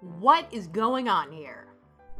What 0.00 0.46
is 0.50 0.66
going 0.66 1.10
on 1.10 1.30
here? 1.30 1.66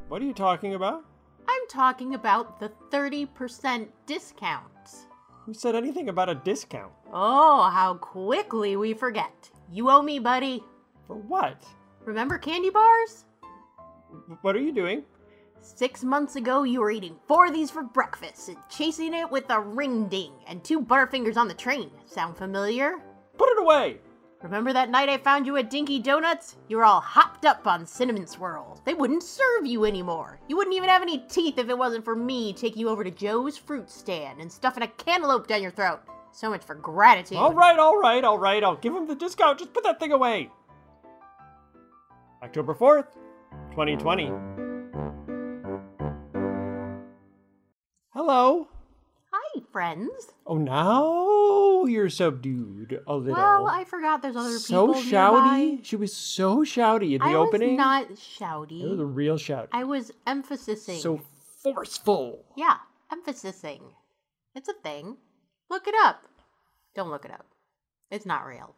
What 0.09 0.21
are 0.21 0.27
you 0.27 0.35
talking 0.35 0.75
about? 0.75 1.03
I'm 1.49 1.69
talking 1.69 2.15
about 2.15 2.61
the 2.61 2.71
30% 2.91 3.89
discounts. 4.05 5.07
Who 5.47 5.55
said 5.55 5.75
anything 5.75 6.11
about 6.11 6.29
a 6.29 6.35
discount? 6.35 6.93
Oh, 7.11 7.71
how 7.71 7.95
quickly 7.95 8.77
we 8.77 8.93
forget. 8.93 9.51
You 9.71 9.89
owe 9.89 10.03
me, 10.03 10.19
buddy. 10.19 10.63
For 11.07 11.17
what? 11.17 11.65
Remember 12.05 12.37
candy 12.37 12.69
bars? 12.69 13.25
What 14.43 14.55
are 14.57 14.61
you 14.61 14.73
doing? 14.73 15.05
Six 15.63 16.05
months 16.05 16.37
ago, 16.37 16.65
you 16.65 16.81
were 16.81 16.91
eating 16.91 17.17
four 17.27 17.47
of 17.47 17.55
these 17.55 17.71
for 17.71 17.83
breakfast 17.83 18.49
and 18.49 18.59
chasing 18.69 19.15
it 19.15 19.31
with 19.31 19.49
a 19.49 19.59
ring 19.59 20.07
ding 20.09 20.33
and 20.47 20.63
two 20.63 20.83
Butterfingers 20.83 21.39
on 21.39 21.49
the 21.49 21.55
train. 21.55 21.91
Sound 22.05 22.37
familiar? 22.37 22.99
Put 23.39 23.49
it 23.49 23.59
away! 23.59 24.01
Remember 24.43 24.73
that 24.73 24.89
night 24.89 25.11
I 25.11 25.19
found 25.19 25.45
you 25.45 25.59
at 25.59 25.69
Dinky 25.69 25.99
Donuts? 25.99 26.57
You 26.69 26.79
were 26.79 26.85
all 26.85 27.01
hopped 27.01 27.45
up 27.45 27.67
on 27.67 27.85
cinnamon 27.85 28.27
swirls. 28.27 28.81
They 28.87 28.95
wouldn't 28.95 29.23
serve 29.23 29.67
you 29.67 29.85
anymore. 29.85 30.41
You 30.49 30.57
wouldn't 30.57 30.75
even 30.75 30.89
have 30.89 31.03
any 31.03 31.19
teeth 31.29 31.59
if 31.59 31.69
it 31.69 31.77
wasn't 31.77 32.07
for 32.07 32.17
me 32.17 32.55
taking 32.55 32.81
you 32.81 32.89
over 32.89 33.05
to 33.05 33.11
Joe's 33.11 33.59
fruit 33.59 33.91
stand 33.91 34.41
and 34.41 34.51
stuffing 34.51 34.83
a 34.83 34.89
cantaloupe 34.89 35.47
down 35.47 35.61
your 35.61 35.71
throat. 35.71 36.01
So 36.33 36.49
much 36.49 36.65
for 36.65 36.75
gratitude. 36.75 37.37
All 37.37 37.53
right, 37.53 37.79
all 37.79 37.99
right, 38.01 38.25
all 38.25 38.39
right. 38.39 38.65
I'll 38.65 38.77
give 38.77 38.95
him 38.95 39.07
the 39.07 39.15
discount. 39.15 39.59
Just 39.59 39.75
put 39.75 39.85
that 39.85 40.01
thing 40.01 40.13
away. 40.13 40.49
October 42.43 42.75
4th, 42.75 43.09
2020. 43.73 44.33
Hello. 48.15 48.69
Hi, 49.33 49.61
friends. 49.71 50.33
Oh, 50.47 50.57
now 50.57 51.70
you're 51.87 52.09
subdued 52.09 53.01
a 53.07 53.15
little. 53.17 53.35
Well, 53.35 53.67
I 53.69 53.85
forgot 53.85 54.23
there's 54.23 54.37
other 54.37 54.59
so 54.59 54.87
people 54.89 55.03
So 55.03 55.09
shouty. 55.11 55.67
nearby. 55.69 55.83
She 55.83 55.97
was 55.97 56.13
so 56.15 56.59
shouty 56.59 57.15
at 57.15 57.21
the 57.21 57.27
I 57.27 57.35
opening. 57.35 57.71
was 57.71 57.79
not 57.79 58.09
shouty. 58.13 58.83
It 58.83 58.89
was 58.89 59.01
a 59.01 59.05
real 59.05 59.37
shout. 59.39 59.69
I 59.73 59.85
was 59.85 60.13
emphasizing. 60.27 60.99
So 61.01 61.21
forceful. 61.63 62.45
yeah, 62.57 62.77
emphasizing. 63.13 63.83
It's 64.55 64.69
a 64.69 64.75
thing. 64.75 65.17
Look 65.69 65.87
it 65.87 65.95
up. 66.05 66.23
Don't 66.95 67.11
look 67.11 67.25
it 67.25 67.31
up. 67.31 67.47
It's 68.11 68.27
not 68.27 68.47
real. 68.47 68.75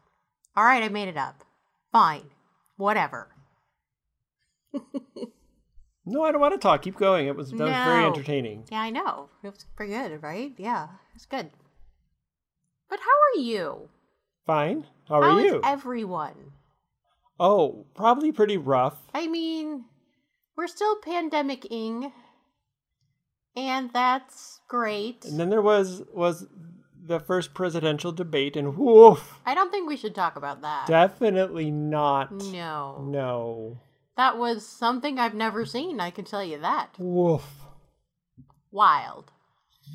All 0.57 0.65
right, 0.65 0.83
I 0.83 0.89
made 0.89 1.09
it 1.09 1.17
up. 1.17 1.45
Fine. 1.93 2.25
Whatever. 2.77 3.29
No, 6.05 6.25
I 6.25 6.33
don't 6.33 6.41
want 6.41 6.53
to 6.53 6.59
talk. 6.59 6.83
Keep 6.83 6.97
going. 6.97 7.29
It 7.29 7.37
was 7.37 7.51
that 7.53 7.61
was 7.61 7.71
very 7.71 8.05
entertaining. 8.05 8.65
Yeah, 8.73 8.81
I 8.81 8.91
know. 8.91 9.29
It 9.45 9.51
was 9.51 9.65
pretty 9.77 9.93
good, 9.93 10.21
right? 10.21 10.53
Yeah, 10.59 10.89
it's 11.15 11.27
good. 11.27 11.51
But 12.93 13.01
how 13.01 13.07
are 13.07 13.41
you? 13.43 13.89
Fine. 14.45 14.85
How 15.09 15.23
How 15.23 15.31
are 15.31 15.41
is 15.41 15.47
you? 15.47 15.61
everyone? 15.65 16.53
oh, 17.41 17.87
probably 17.95 18.33
pretty 18.33 18.59
rough. 18.59 18.99
I 19.15 19.29
mean, 19.29 19.87
we're 20.59 20.67
still 20.67 20.97
pandemic-ing, 21.01 22.13
and 23.57 23.91
that's 23.95 24.61
great. 24.69 25.25
And 25.25 25.41
then 25.41 25.49
there 25.49 25.63
was 25.63 26.03
was 26.13 26.47
the 27.03 27.19
first 27.19 27.55
presidential 27.55 28.13
debate, 28.13 28.57
and 28.57 28.77
woof, 28.77 29.41
I 29.47 29.55
don't 29.55 29.71
think 29.71 29.89
we 29.89 29.97
should 29.97 30.15
talk 30.15 30.37
about 30.37 30.61
that. 30.61 30.87
definitely 30.87 31.71
not. 31.71 32.31
no. 32.31 33.03
No. 33.09 33.81
That 34.19 34.37
was 34.37 34.67
something 34.69 35.19
I've 35.19 35.33
never 35.33 35.65
seen, 35.65 35.99
I 35.99 36.11
can 36.11 36.27
tell 36.27 36.45
you 36.45 36.59
that. 36.59 36.91
Woof. 36.99 37.65
Wild. 38.71 39.32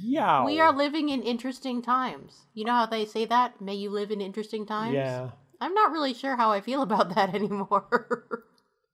Yeah. 0.02 0.46
We 0.46 0.60
are 0.60 0.72
living 0.76 1.10
in 1.10 1.22
interesting 1.24 1.82
times. 1.82 2.46
You 2.54 2.66
know 2.66 2.74
how 2.74 2.86
they 2.86 3.06
say 3.06 3.26
that? 3.26 3.60
May 3.62 3.76
you 3.76 3.90
live 3.90 4.12
in 4.12 4.22
interesting 4.22 4.66
times? 4.66 4.94
Yeah. 4.94 5.30
I'm 5.60 5.74
not 5.74 5.92
really 5.92 6.14
sure 6.14 6.36
how 6.36 6.52
I 6.52 6.62
feel 6.62 6.82
about 6.88 7.16
that 7.16 7.34
anymore. 7.36 8.44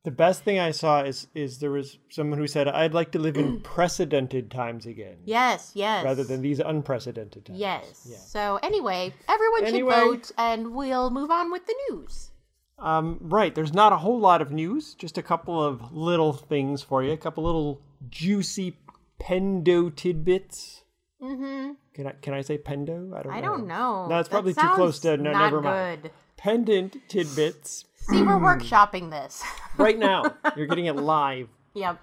The 0.03 0.11
best 0.11 0.43
thing 0.43 0.59
I 0.59 0.71
saw 0.71 1.01
is 1.03 1.27
is 1.33 1.59
there 1.59 1.71
was 1.71 1.97
someone 2.09 2.37
who 2.37 2.47
said 2.47 2.67
I'd 2.67 2.93
like 2.93 3.11
to 3.13 3.19
live 3.19 3.37
in 3.37 3.61
precedented 3.75 4.51
times 4.51 4.85
again. 4.85 5.15
yes, 5.23 5.71
yes. 5.75 6.03
Rather 6.03 6.25
than 6.25 6.41
these 6.41 6.59
unprecedented 6.59 7.45
times. 7.45 7.57
Yes. 7.59 8.07
Yeah. 8.09 8.17
So 8.17 8.59
anyway, 8.61 9.13
everyone 9.29 9.63
Anyway. 9.65 9.93
should 9.95 10.03
vote 10.03 10.31
and 10.37 10.73
we'll 10.75 11.09
move 11.09 11.31
on 11.31 11.51
with 11.51 11.65
the 11.67 11.75
news. 11.89 12.31
Um, 12.79 13.17
right. 13.21 13.55
There's 13.55 13.73
not 13.73 13.93
a 13.93 13.97
whole 13.97 14.19
lot 14.19 14.41
of 14.41 14.51
news. 14.51 14.93
Just 14.95 15.17
a 15.17 15.23
couple 15.23 15.63
of 15.63 15.93
little 15.93 16.33
things 16.33 16.81
for 16.81 17.01
you. 17.01 17.11
A 17.13 17.17
couple 17.17 17.45
little 17.45 17.79
juicy 18.09 18.77
pendo 19.21 19.95
tidbits. 19.95 20.82
Mm-hmm. 21.23 21.71
Can 21.93 22.07
I 22.07 22.11
can 22.21 22.33
I 22.33 22.41
say 22.41 22.57
pendo? 22.57 23.17
I 23.17 23.23
don't. 23.23 23.33
I 23.33 23.39
know. 23.39 23.47
don't 23.47 23.67
know. 23.67 24.07
No, 24.07 24.19
it's 24.19 24.27
probably 24.27 24.53
too 24.53 24.67
close 24.73 24.99
to. 24.99 25.15
No, 25.15 25.31
never 25.31 25.61
mind. 25.61 26.01
good. 26.03 26.11
Pendant 26.35 26.97
tidbits. 27.07 27.85
See, 27.95 28.21
we're 28.21 28.33
workshopping 28.33 29.09
this. 29.09 29.43
Right 29.75 29.97
now, 29.97 30.35
you're 30.55 30.67
getting 30.67 30.85
it 30.85 30.95
live. 30.95 31.47
yep. 31.73 31.99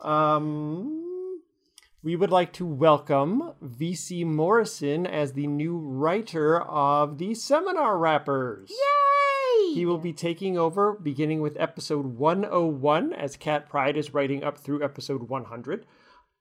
Um, 0.00 1.40
we 2.02 2.16
would 2.16 2.30
like 2.30 2.54
to 2.54 2.64
welcome 2.64 3.52
VC 3.62 4.24
Morrison 4.24 5.06
as 5.06 5.34
the 5.34 5.46
new 5.46 5.76
writer 5.76 6.58
of 6.62 7.18
the 7.18 7.34
Seminar 7.34 7.98
Wrappers. 7.98 8.70
Yay! 8.70 9.74
He 9.74 9.84
will 9.84 9.98
be 9.98 10.14
taking 10.14 10.56
over 10.56 10.94
beginning 10.94 11.42
with 11.42 11.54
episode 11.60 12.06
101 12.16 13.12
as 13.12 13.36
Cat 13.36 13.68
Pride 13.68 13.98
is 13.98 14.14
writing 14.14 14.42
up 14.42 14.56
through 14.56 14.82
episode 14.82 15.28
100. 15.28 15.84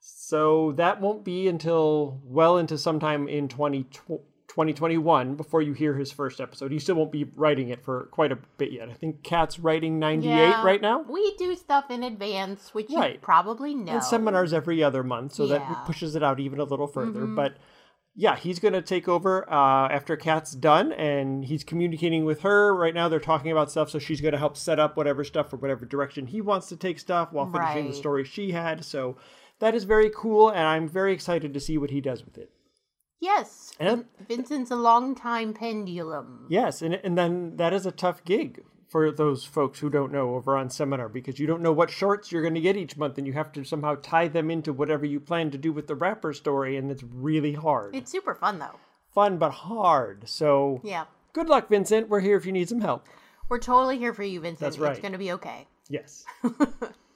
So 0.03 0.73
that 0.77 0.99
won't 0.99 1.23
be 1.23 1.47
until 1.47 2.19
well 2.23 2.57
into 2.57 2.77
sometime 2.77 3.27
in 3.27 3.47
20, 3.47 3.83
2021 3.83 5.35
before 5.35 5.61
you 5.61 5.73
hear 5.73 5.95
his 5.95 6.11
first 6.11 6.41
episode. 6.41 6.71
He 6.71 6.79
still 6.79 6.95
won't 6.95 7.11
be 7.11 7.25
writing 7.35 7.69
it 7.69 7.83
for 7.83 8.05
quite 8.11 8.31
a 8.31 8.37
bit 8.57 8.71
yet. 8.71 8.89
I 8.89 8.93
think 8.93 9.23
Cat's 9.23 9.59
writing 9.59 9.99
98 9.99 10.29
Yeah, 10.29 10.63
right 10.63 10.81
now. 10.81 11.03
We 11.07 11.35
do 11.37 11.55
stuff 11.55 11.91
in 11.91 12.03
advance, 12.03 12.73
which 12.73 12.89
you 12.89 13.17
probably 13.21 13.75
know. 13.75 13.93
And 13.93 14.03
seminars 14.03 14.53
every 14.53 14.83
other 14.83 15.03
month, 15.03 15.33
so 15.33 15.45
Yeah. 15.45 15.59
Mm-hmm. 15.59 15.73
that 15.73 15.85
pushes 15.85 16.15
it 16.15 16.23
out 16.23 16.39
even 16.39 16.59
a 16.59 16.65
little 16.65 16.87
further. 16.87 17.25
But 17.25 17.57
yeah, 18.15 18.35
he's 18.35 18.59
going 18.59 18.73
to 18.73 18.81
take 18.81 19.07
over 19.07 19.49
uh, 19.49 19.87
after 19.87 20.17
Kat's 20.17 20.51
done, 20.53 20.91
and 20.91 21.45
he's 21.45 21.63
communicating 21.63 22.25
with 22.25 22.41
her. 22.41 22.75
Right 22.75 22.93
now, 22.93 23.07
they're 23.07 23.19
talking 23.21 23.51
about 23.51 23.71
stuff, 23.71 23.89
so 23.89 23.99
she's 23.99 24.19
going 24.19 24.33
to 24.33 24.37
help 24.37 24.57
set 24.57 24.79
up 24.79 24.97
whatever 24.97 25.23
stuff 25.23 25.49
for 25.49 25.57
whatever 25.57 25.85
direction 25.85 26.27
he 26.27 26.41
wants 26.41 26.67
to 26.69 26.75
take 26.75 26.99
stuff 26.99 27.31
while 27.31 27.45
finishing 27.49 27.87
the 27.87 27.93
story 27.93 28.25
she 28.25 28.51
had. 28.51 28.83
So 28.83 29.15
that 29.61 29.73
is 29.73 29.85
very 29.85 30.11
cool, 30.13 30.49
and 30.49 30.59
I'm 30.67 30.87
very 30.89 31.13
excited 31.13 31.53
to 31.53 31.59
see 31.61 31.77
what 31.77 31.89
he 31.91 32.01
does 32.01 32.25
with 32.25 32.37
it. 32.37 32.51
Yes. 33.21 33.71
And- 33.79 34.05
Vincent's 34.27 34.71
a 34.71 34.75
long-time 34.75 35.53
pendulum. 35.53 36.47
Yes, 36.49 36.81
and 36.81 36.95
and 36.95 37.17
then 37.17 37.55
that 37.57 37.71
is 37.73 37.85
a 37.85 37.91
tough 37.91 38.23
gig 38.25 38.63
for 38.89 39.09
those 39.09 39.45
folks 39.45 39.79
who 39.79 39.89
don't 39.89 40.11
know 40.11 40.35
over 40.35 40.57
on 40.57 40.69
seminar 40.69 41.07
because 41.07 41.39
you 41.39 41.47
don't 41.47 41.61
know 41.61 41.71
what 41.71 41.89
shorts 41.89 42.29
you're 42.31 42.41
going 42.41 42.55
to 42.55 42.59
get 42.61 42.75
each 42.75 42.97
month, 42.97 43.17
and 43.17 43.25
you 43.25 43.31
have 43.33 43.51
to 43.53 43.63
somehow 43.63 43.95
tie 43.95 44.27
them 44.27 44.51
into 44.51 44.73
whatever 44.73 45.05
you 45.05 45.19
plan 45.19 45.49
to 45.51 45.57
do 45.57 45.71
with 45.71 45.87
the 45.87 45.95
wrapper 45.95 46.33
story, 46.33 46.75
and 46.75 46.91
it's 46.91 47.03
really 47.03 47.53
hard. 47.53 47.95
It's 47.95 48.11
super 48.11 48.35
fun 48.35 48.59
though. 48.59 48.79
fun 49.13 49.37
but 49.37 49.51
hard. 49.51 50.27
So 50.27 50.81
Yeah. 50.83 51.05
good 51.33 51.47
luck, 51.49 51.69
Vincent. 51.69 52.09
We're 52.09 52.19
here 52.21 52.35
if 52.37 52.45
you 52.45 52.51
need 52.51 52.67
some 52.69 52.81
help. 52.81 53.07
We're 53.49 53.59
totally 53.59 53.97
here 53.97 54.13
for 54.13 54.23
you, 54.23 54.39
Vincent. 54.41 54.59
That's 54.61 54.77
right. 54.79 54.91
It's 54.91 54.99
going 55.01 55.11
to 55.11 55.17
be 55.17 55.31
okay. 55.33 55.67
Yes. 55.89 56.23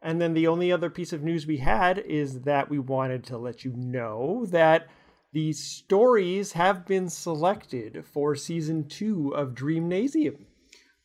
and 0.00 0.20
then 0.20 0.34
the 0.34 0.46
only 0.46 0.70
other 0.70 0.90
piece 0.90 1.12
of 1.12 1.22
news 1.22 1.46
we 1.46 1.58
had 1.58 1.98
is 1.98 2.40
that 2.42 2.70
we 2.70 2.78
wanted 2.78 3.24
to 3.24 3.38
let 3.38 3.64
you 3.64 3.72
know 3.72 4.46
that 4.50 4.88
the 5.32 5.52
stories 5.52 6.52
have 6.52 6.86
been 6.86 7.08
selected 7.08 8.04
for 8.04 8.34
season 8.34 8.88
two 8.88 9.34
of 9.34 9.54
Dreamnasium. 9.54 10.46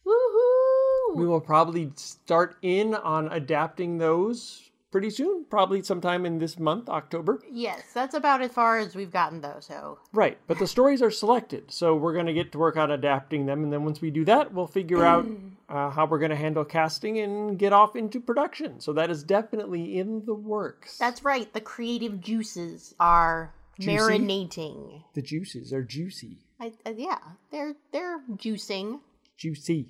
Woohoo! 0.05 1.15
We 1.15 1.27
will 1.27 1.41
probably 1.41 1.91
start 1.95 2.55
in 2.61 2.95
on 2.95 3.31
adapting 3.31 3.97
those 3.97 4.71
pretty 4.91 5.09
soon, 5.09 5.43
probably 5.49 5.81
sometime 5.81 6.25
in 6.25 6.37
this 6.37 6.59
month, 6.59 6.87
October. 6.87 7.41
Yes, 7.51 7.81
that's 7.93 8.13
about 8.13 8.41
as 8.41 8.51
far 8.51 8.77
as 8.77 8.95
we've 8.95 9.11
gotten 9.11 9.41
though. 9.41 9.57
So 9.59 9.97
Right, 10.13 10.37
but 10.47 10.59
the 10.59 10.67
stories 10.67 11.01
are 11.01 11.11
selected, 11.11 11.71
so 11.71 11.95
we're 11.95 12.13
going 12.13 12.27
to 12.27 12.33
get 12.33 12.51
to 12.53 12.59
work 12.59 12.77
on 12.77 12.91
adapting 12.91 13.45
them, 13.45 13.63
and 13.63 13.73
then 13.73 13.83
once 13.83 14.01
we 14.01 14.12
do 14.12 14.23
that, 14.25 14.53
we'll 14.53 14.68
figure 14.68 15.03
out 15.03 15.27
uh, 15.73 15.89
how 15.89 16.05
we're 16.05 16.19
going 16.19 16.29
to 16.29 16.35
handle 16.45 16.63
casting 16.63 17.17
and 17.19 17.57
get 17.57 17.73
off 17.73 17.95
into 17.95 18.19
production. 18.19 18.79
So 18.79 18.93
that 18.93 19.09
is 19.09 19.23
definitely 19.23 19.97
in 19.97 20.23
the 20.25 20.35
works. 20.35 20.97
that's 20.99 21.23
right. 21.25 21.51
The 21.51 21.61
creative 21.61 22.21
juices 22.21 22.93
are 22.99 23.53
Juicy? 23.79 23.97
marinating. 23.97 25.03
the 25.15 25.21
juices 25.23 25.73
are 25.73 25.81
juicy, 25.83 26.37
I, 26.59 26.71
uh, 26.85 26.93
yeah, 26.95 27.17
they're 27.51 27.73
they're 27.91 28.21
juicing 28.37 28.99
juicy. 29.35 29.89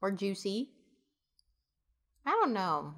or 0.00 0.10
juicy. 0.10 0.70
I 2.24 2.30
don't 2.30 2.52
know. 2.54 2.94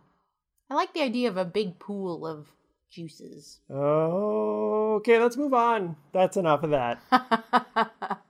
I 0.71 0.75
like 0.75 0.95
the 0.95 1.03
idea 1.03 1.29
of 1.29 1.37
a 1.37 1.45
big 1.45 1.79
pool 1.79 2.25
of 2.27 2.47
juices. 2.91 3.59
Oh, 3.69 4.95
Okay, 4.99 5.19
let's 5.19 5.37
move 5.37 5.55
on. 5.55 5.97
That's 6.13 6.37
enough 6.37 6.63
of 6.63 6.71
that. 6.71 7.01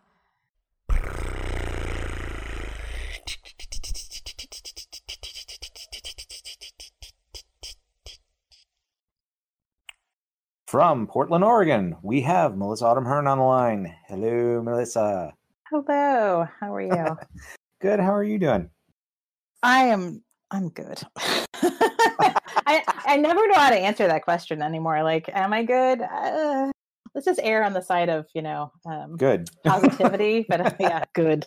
From 10.72 11.06
Portland, 11.06 11.44
Oregon, 11.44 11.96
we 12.00 12.22
have 12.22 12.56
Melissa 12.56 12.86
Autumn 12.86 13.04
Hearn 13.04 13.26
on 13.26 13.36
the 13.36 13.44
line. 13.44 13.94
Hello, 14.08 14.62
Melissa. 14.62 15.34
Hello, 15.70 16.48
how 16.60 16.74
are 16.74 16.80
you? 16.80 17.19
Good. 17.82 18.00
How 18.00 18.14
are 18.14 18.24
you 18.24 18.38
doing? 18.38 18.70
I 19.62 19.84
am 19.88 20.24
I'm 20.50 20.70
good. 20.70 21.02
I 21.56 22.82
I 23.04 23.19
never 23.19 23.46
know 23.48 23.56
how 23.56 23.69
to 23.69 23.76
answer 23.76 24.06
that 24.06 24.22
question 24.24 24.62
anymore. 24.62 25.02
Like, 25.02 25.28
am 25.34 25.52
I 25.52 25.62
good? 25.62 26.00
Uh, 26.00 26.70
let's 27.14 27.26
just 27.26 27.40
err 27.42 27.64
on 27.64 27.75
the 27.75 27.82
side 27.82 28.08
of 28.08 28.25
you 28.34 28.40
know 28.40 28.72
um, 28.86 29.18
Good. 29.18 29.50
positivity. 29.66 30.46
but 30.48 30.62
uh, 30.62 30.70
yeah, 30.80 31.04
good. 31.14 31.44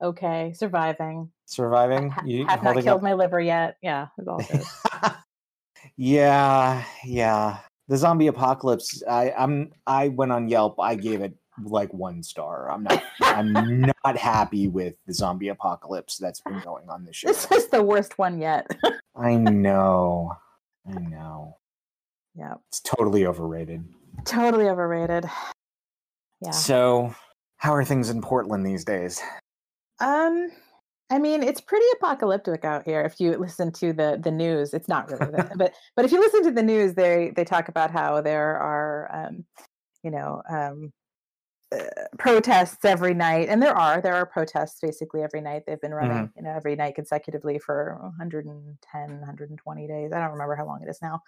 okay, 0.00 0.52
surviving. 0.54 1.32
Surviving. 1.46 2.10
Ha- 2.10 2.22
You 2.24 2.46
have 2.46 2.62
not 2.62 2.74
killed 2.76 2.86
up? 2.98 3.02
my 3.02 3.14
liver 3.14 3.40
yet. 3.40 3.76
Yeah, 3.82 4.06
it's 4.16 4.28
all 4.28 4.38
good. 4.38 4.62
yeah, 5.96 6.84
yeah. 7.04 7.58
The 7.88 7.96
zombie 7.96 8.28
apocalypse. 8.28 9.02
I, 9.08 9.30
I'm. 9.32 9.72
I 9.86 10.08
went 10.08 10.32
on 10.32 10.48
Yelp. 10.48 10.80
I 10.80 10.94
gave 10.94 11.20
it 11.20 11.34
like 11.62 11.92
one 11.92 12.22
star. 12.22 12.70
I'm 12.70 12.82
not. 12.84 13.02
I'm 13.20 13.80
not 14.02 14.16
happy 14.16 14.68
with 14.68 14.94
the 15.06 15.12
zombie 15.14 15.48
apocalypse 15.48 16.16
that's 16.16 16.40
been 16.40 16.60
going 16.60 16.88
on 16.88 17.04
this 17.04 17.22
year. 17.22 17.32
this 17.32 17.50
is 17.52 17.68
the 17.68 17.82
worst 17.82 18.18
one 18.18 18.38
yet. 18.40 18.66
I 19.16 19.36
know. 19.36 20.32
I 20.88 20.98
know. 20.98 21.56
yeah, 22.34 22.54
It's 22.68 22.80
totally 22.80 23.26
overrated. 23.26 23.84
totally 24.24 24.68
overrated. 24.68 25.24
Yeah. 26.40 26.50
So, 26.50 27.14
how 27.58 27.74
are 27.74 27.84
things 27.84 28.10
in 28.10 28.20
Portland 28.22 28.66
these 28.66 28.84
days? 28.84 29.20
Um, 30.00 30.50
I 31.10 31.18
mean, 31.18 31.42
it's 31.42 31.60
pretty 31.60 31.86
apocalyptic 31.94 32.64
out 32.64 32.84
here. 32.84 33.02
If 33.02 33.20
you 33.20 33.36
listen 33.36 33.72
to 33.72 33.92
the 33.92 34.18
the 34.22 34.30
news, 34.30 34.72
it's 34.72 34.88
not 34.88 35.10
really, 35.10 35.42
but 35.56 35.74
but 35.96 36.04
if 36.04 36.12
you 36.12 36.20
listen 36.20 36.44
to 36.44 36.50
the 36.50 36.62
news, 36.62 36.94
they 36.94 37.32
they 37.36 37.44
talk 37.44 37.68
about 37.68 37.90
how 37.90 38.20
there 38.20 38.58
are, 38.58 39.10
um, 39.12 39.44
you 40.02 40.10
know, 40.10 40.42
um, 40.48 40.92
uh, 41.72 41.84
protests 42.18 42.84
every 42.84 43.14
night, 43.14 43.48
and 43.48 43.62
there 43.62 43.76
are 43.76 44.00
there 44.00 44.14
are 44.14 44.26
protests 44.26 44.80
basically 44.80 45.22
every 45.22 45.40
night. 45.40 45.64
They've 45.66 45.80
been 45.80 45.94
running, 45.94 46.30
you 46.36 46.42
know, 46.42 46.50
every 46.50 46.74
night 46.74 46.94
consecutively 46.94 47.58
for 47.58 47.98
110, 48.00 49.08
120 49.18 49.86
days. 49.86 50.12
I 50.12 50.20
don't 50.20 50.32
remember 50.32 50.56
how 50.56 50.66
long 50.66 50.82
it 50.82 50.88
is 50.88 50.98
now, 51.02 51.20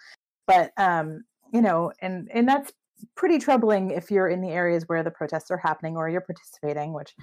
but 0.47 0.71
um, 0.77 1.23
you 1.53 1.61
know, 1.61 1.91
and 2.01 2.29
and 2.33 2.47
that's 2.47 2.71
pretty 3.15 3.37
troubling 3.37 3.91
if 3.91 4.09
you're 4.09 4.27
in 4.27 4.41
the 4.41 4.49
areas 4.49 4.85
where 4.87 5.03
the 5.03 5.11
protests 5.11 5.51
are 5.51 5.57
happening 5.57 5.95
or 5.97 6.09
you're 6.09 6.21
participating, 6.21 6.93
which 6.93 7.13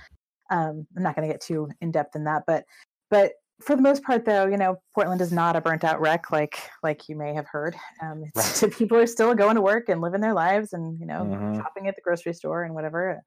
um, 0.55 0.87
I'm 0.97 1.03
not 1.03 1.17
going 1.17 1.27
to 1.29 1.33
get 1.35 1.41
too 1.41 1.69
in 1.81 1.91
depth 1.91 2.15
in 2.17 2.25
that, 2.25 2.45
but 2.47 2.65
but 3.11 3.33
for 3.61 3.77
the 3.77 3.83
most 3.83 4.03
part, 4.03 4.25
though, 4.25 4.47
you 4.47 4.57
know, 4.57 4.81
Portland 4.95 5.21
is 5.21 5.33
not 5.33 5.55
a 5.57 5.61
burnt 5.61 5.85
out 5.85 6.01
wreck 6.01 6.31
like 6.31 6.59
like 6.83 7.09
you 7.09 7.17
may 7.17 7.35
have 7.35 7.47
heard. 7.47 7.77
Um, 8.03 8.25
it's, 8.35 8.65
people 8.79 8.99
are 8.99 9.07
still 9.07 9.35
going 9.35 9.55
to 9.57 9.61
work 9.63 9.89
and 9.89 10.01
living 10.01 10.21
their 10.21 10.35
lives, 10.35 10.73
and 10.73 10.99
you 11.01 11.07
know, 11.07 11.25
Mhm. 11.25 11.57
shopping 11.57 11.89
at 11.89 11.97
the 11.97 12.03
grocery 12.03 12.35
store 12.35 12.65
and 12.65 12.75
whatever. 12.75 13.21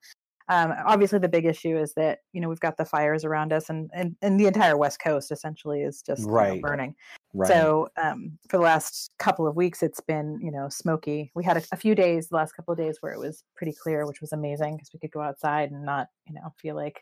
Um, 0.49 0.73
obviously, 0.85 1.19
the 1.19 1.27
big 1.27 1.45
issue 1.45 1.77
is 1.77 1.93
that 1.95 2.19
you 2.33 2.39
know 2.41 2.47
we've 2.49 2.59
got 2.61 2.77
the 2.77 2.85
fires 2.85 3.25
around 3.25 3.51
us, 3.53 3.69
and 3.69 3.89
and, 3.93 4.15
and 4.21 4.39
the 4.39 4.47
entire 4.47 4.77
West 4.77 4.99
Coast 5.01 5.31
essentially 5.31 5.81
is 5.83 6.01
just 6.01 6.21
you 6.21 6.27
know, 6.27 6.33
Right. 6.33 6.61
burning. 6.61 6.95
Right. 7.33 7.47
So 7.49 7.89
um, 7.97 8.39
for 8.49 8.57
the 8.57 8.63
last 8.63 9.11
couple 9.19 9.45
of 9.47 9.55
weeks, 9.57 9.83
it's 9.83 9.99
been 10.01 10.39
you 10.41 10.51
know 10.51 10.69
smoky. 10.69 11.31
We 11.35 11.43
had 11.43 11.57
a, 11.57 11.63
a 11.73 11.77
few 11.77 11.95
days, 11.95 12.29
the 12.29 12.35
last 12.37 12.53
couple 12.53 12.71
of 12.71 12.77
days, 12.77 12.97
where 13.01 13.13
it 13.13 13.19
was 13.19 13.43
pretty 13.55 13.73
clear, 13.73 14.05
which 14.07 14.21
was 14.21 14.31
amazing 14.33 14.77
because 14.77 14.89
we 14.93 14.99
could 14.99 15.11
go 15.11 15.21
outside 15.21 15.71
and 15.71 15.83
not 15.85 16.07
you 16.27 16.33
know 16.33 16.53
feel 16.61 16.75
like 16.75 17.01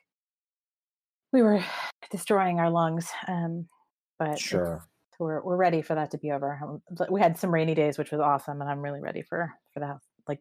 we 1.36 1.44
were 1.44 1.64
destroying 2.12 2.60
our 2.60 2.72
lungs. 2.72 3.10
Um, 3.28 3.68
but 4.18 4.40
sure. 4.40 4.84
we're 5.20 5.44
we're 5.44 5.58
ready 5.58 5.82
for 5.82 5.94
that 5.94 6.10
to 6.12 6.18
be 6.18 6.32
over. 6.32 6.60
Um, 6.64 6.82
We 7.12 7.22
had 7.22 7.38
some 7.38 7.54
rainy 7.54 7.76
days, 7.76 7.98
which 7.98 8.12
was 8.12 8.22
awesome, 8.22 8.62
and 8.62 8.70
I'm 8.70 8.82
really 8.82 9.02
ready 9.02 9.22
for 9.22 9.52
for 9.74 9.82
that. 9.82 9.98
Like 10.28 10.40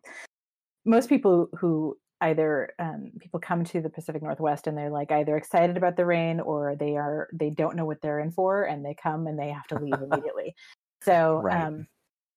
most 0.87 1.08
people 1.08 1.49
who 1.58 1.99
either 2.20 2.73
um, 2.79 3.11
people 3.20 3.41
come 3.41 3.64
to 3.64 3.82
the 3.82 3.91
Pacific 3.91 4.23
Northwest 4.23 4.67
and 4.67 4.79
they're 4.79 4.88
like 4.91 5.11
either 5.11 5.37
excited 5.37 5.76
about 5.76 5.96
the 5.96 6.06
rain 6.06 6.41
or 6.41 6.76
they 6.79 6.97
are 6.97 7.29
they 7.32 7.50
don't 7.50 7.76
know 7.76 7.85
what 7.85 8.00
they're 8.00 8.20
in 8.20 8.31
for, 8.31 8.62
and 8.64 8.85
they 8.85 8.94
come 8.94 9.26
and 9.26 9.38
they 9.38 9.50
have 9.50 9.67
to 9.67 9.79
leave 9.79 9.94
immediately. 10.00 10.55
So 11.02 11.40
Right. 11.43 11.67
um, 11.67 11.87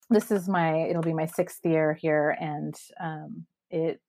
this 0.09 0.31
is 0.31 0.49
my 0.49 0.87
it'll 0.89 1.03
be 1.03 1.13
my 1.13 1.27
sixth 1.27 1.63
year 1.63 1.93
here, 1.93 2.35
and 2.39 2.75
um, 2.99 3.45
it. 3.69 4.01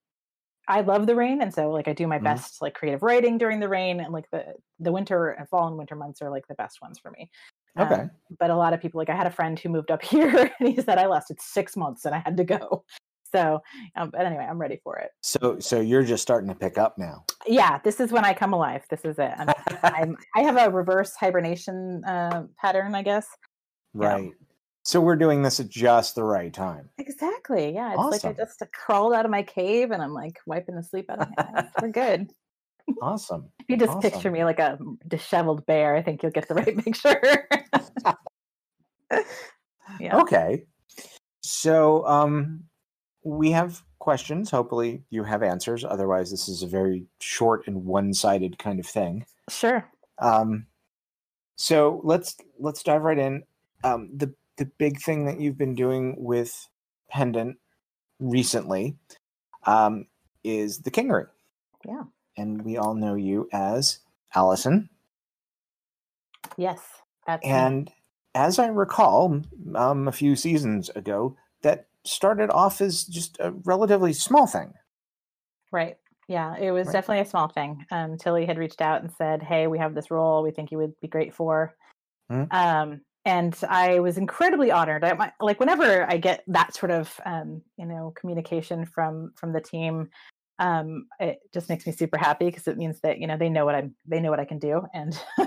I 0.69 0.83
love 0.83 1.07
the 1.07 1.17
rain, 1.17 1.41
and 1.41 1.53
so 1.53 1.71
like 1.71 1.89
I 1.89 1.95
do 1.95 2.07
my 2.07 2.19
Mhm. 2.19 2.25
best 2.25 2.61
like 2.63 2.75
creative 2.75 3.03
writing 3.03 3.39
during 3.39 3.59
the 3.59 3.69
rain, 3.69 4.01
and 4.01 4.13
like 4.13 4.31
the 4.31 4.55
the 4.79 4.93
winter 4.93 5.31
and 5.31 5.49
fall 5.49 5.67
and 5.67 5.77
winter 5.79 5.97
months 5.97 6.23
are 6.23 6.31
like 6.31 6.47
the 6.47 6.55
best 6.55 6.81
ones 6.83 6.99
for 6.99 7.11
me. 7.11 7.31
Okay. 7.79 7.95
Um, 7.95 8.11
but 8.39 8.51
a 8.51 8.57
lot 8.57 8.73
of 8.73 8.81
people, 8.81 8.99
like 8.99 9.09
I 9.09 9.17
had 9.17 9.27
a 9.27 9.31
friend 9.31 9.59
who 9.59 9.69
moved 9.69 9.91
up 9.91 10.03
here 10.15 10.53
and 10.59 10.69
he 10.69 10.81
said 10.81 10.99
I 10.99 11.07
lasted 11.07 11.41
six 11.41 11.77
months 11.77 12.05
and 12.05 12.15
I 12.15 12.19
had 12.19 12.37
to 12.37 12.45
go. 12.45 12.85
So, 13.33 13.63
um, 13.95 14.11
but 14.11 14.25
anyway, 14.25 14.47
I'm 14.49 14.59
ready 14.59 14.81
for 14.83 14.97
it. 14.97 15.11
So, 15.23 15.59
so 15.59 15.81
you're 15.81 16.03
just 16.03 16.23
starting 16.23 16.49
to 16.49 16.55
pick 16.55 16.79
up 16.79 16.97
now. 16.97 17.25
Yeah, 17.47 17.79
this 17.85 18.01
is 18.01 18.11
when 18.11 18.25
I 18.25 18.33
come 18.33 18.53
alive. 18.55 18.85
This 18.89 19.05
is 19.05 19.19
it. 19.19 19.33
I'm, 19.37 19.49
I'm 19.83 20.17
I 20.35 20.41
have 20.41 20.57
a 20.57 20.71
reverse 20.75 21.15
hibernation 21.15 22.05
uh, 22.05 22.45
pattern, 22.59 22.95
I 22.95 23.03
guess. 23.03 23.27
Right. 23.95 24.33
So 24.89 25.03
we're 25.03 25.17
doing 25.17 25.43
this 25.43 25.61
at 25.61 25.69
just 25.69 26.15
the 26.15 26.25
right 26.25 26.51
time. 26.51 26.89
Exactly. 26.97 27.75
Yeah, 27.75 27.93
it's 27.93 28.25
like 28.25 28.25
I 28.25 28.33
just 28.33 28.63
crawled 28.73 29.13
out 29.13 29.27
of 29.27 29.31
my 29.31 29.43
cave 29.43 29.91
and 29.91 30.03
I'm 30.03 30.15
like 30.15 30.41
wiping 30.47 30.77
the 30.77 30.83
sleep 30.83 31.11
out 31.11 31.19
of 31.19 31.29
my 31.37 31.47
eyes. 31.47 31.67
We're 31.83 31.91
good. 31.91 32.31
Awesome. 33.03 33.51
If 33.59 33.67
you 33.69 33.77
just 33.77 33.91
Awesome. 33.91 34.11
picture 34.11 34.31
me 34.31 34.45
like 34.45 34.59
a 34.59 34.79
disheveled 35.07 35.67
bear, 35.67 35.95
I 35.95 36.01
think 36.01 36.23
you'll 36.23 36.33
get 36.33 36.49
the 36.49 36.55
right 36.55 36.75
picture. 36.85 37.47
yeah. 40.01 40.17
Okay. 40.17 40.65
So, 41.43 42.07
um, 42.07 42.65
we 43.25 43.51
have 43.51 43.83
questions. 43.99 44.51
Hopefully, 44.51 45.03
you 45.11 45.23
have 45.23 45.43
answers. 45.43 45.85
Otherwise, 45.85 46.31
this 46.31 46.49
is 46.49 46.63
a 46.63 46.67
very 46.67 47.05
short 47.21 47.67
and 47.67 47.85
one-sided 47.85 48.59
kind 48.59 48.81
of 48.81 48.87
thing. 48.87 49.27
Sure. 49.51 49.87
Um, 50.19 50.65
so 51.57 52.01
let's 52.05 52.39
let's 52.59 52.83
dive 52.83 53.03
right 53.03 53.19
in. 53.19 53.43
Um, 53.85 54.09
the 54.17 54.33
the 54.59 54.67
big 54.79 55.01
thing 55.01 55.25
that 55.27 55.41
you've 55.41 55.57
been 55.59 55.75
doing 55.75 56.17
with 56.19 56.69
Pendant 57.11 57.57
recently 58.21 58.97
um, 59.65 60.07
is 60.45 60.81
the 60.81 60.91
Kingery. 60.91 61.27
Yeah. 61.87 62.03
and 62.37 62.63
we 62.63 62.77
all 62.77 62.95
know 62.95 63.15
you 63.15 63.49
as 63.53 64.01
Allison. 64.35 64.91
Yes. 66.57 66.81
That's 67.27 67.45
me. 67.45 67.51
And 67.51 67.91
as 68.35 68.59
I 68.59 68.67
recall, 68.69 69.41
um, 69.75 70.09
a 70.09 70.13
few 70.13 70.35
seasons 70.37 70.89
ago, 70.91 71.37
that 71.63 71.87
started 72.05 72.51
off 72.51 72.81
as 72.81 73.05
just 73.05 73.37
a 73.41 73.53
relatively 73.65 74.13
small 74.13 74.47
thing. 74.47 74.73
Right. 75.73 75.97
Yeah, 76.29 76.57
it 76.57 76.71
was 76.73 76.87
Right. 76.89 76.93
definitely 76.95 77.21
a 77.23 77.27
small 77.27 77.49
thing. 77.49 77.85
Um, 77.91 78.19
Tilly 78.19 78.45
had 78.47 78.59
reached 78.59 78.81
out 78.83 79.03
and 79.03 79.11
said, 79.13 79.43
"Hey, 79.43 79.67
we 79.67 79.79
have 79.79 79.95
this 79.95 80.11
role. 80.11 80.43
We 80.43 80.51
think 80.51 80.71
you 80.71 80.79
would 80.79 80.99
be 81.01 81.09
great 81.09 81.35
for." 81.35 81.75
Mhm. 82.31 82.53
Um, 82.53 83.01
and 83.29 83.55
I 83.69 84.01
was 84.01 84.17
incredibly 84.17 84.71
honored. 84.71 85.05
I, 85.05 85.33
like 85.39 85.61
whenever 85.61 86.11
I 86.11 86.17
get 86.17 86.43
that 86.47 86.75
sort 86.75 86.91
of 86.91 87.21
um, 87.27 87.61
you 87.77 87.85
know 87.85 88.13
communication 88.17 88.87
from 88.87 89.33
from 89.37 89.53
the 89.53 89.61
team, 89.61 90.09
um, 90.59 91.07
it 91.21 91.39
just 91.53 91.69
makes 91.69 91.87
me 91.87 91.93
super 91.93 92.17
happy 92.17 92.47
because 92.47 92.67
it 92.67 92.79
means 92.79 93.01
that 93.03 93.19
you 93.19 93.27
know 93.27 93.37
they 93.37 93.51
know 93.51 93.67
what 93.67 93.75
I'm 93.75 93.95
they 94.07 94.19
know 94.19 94.31
what 94.31 94.41
I 94.41 94.47
can 94.47 94.59
do, 94.59 94.83
and 94.95 95.13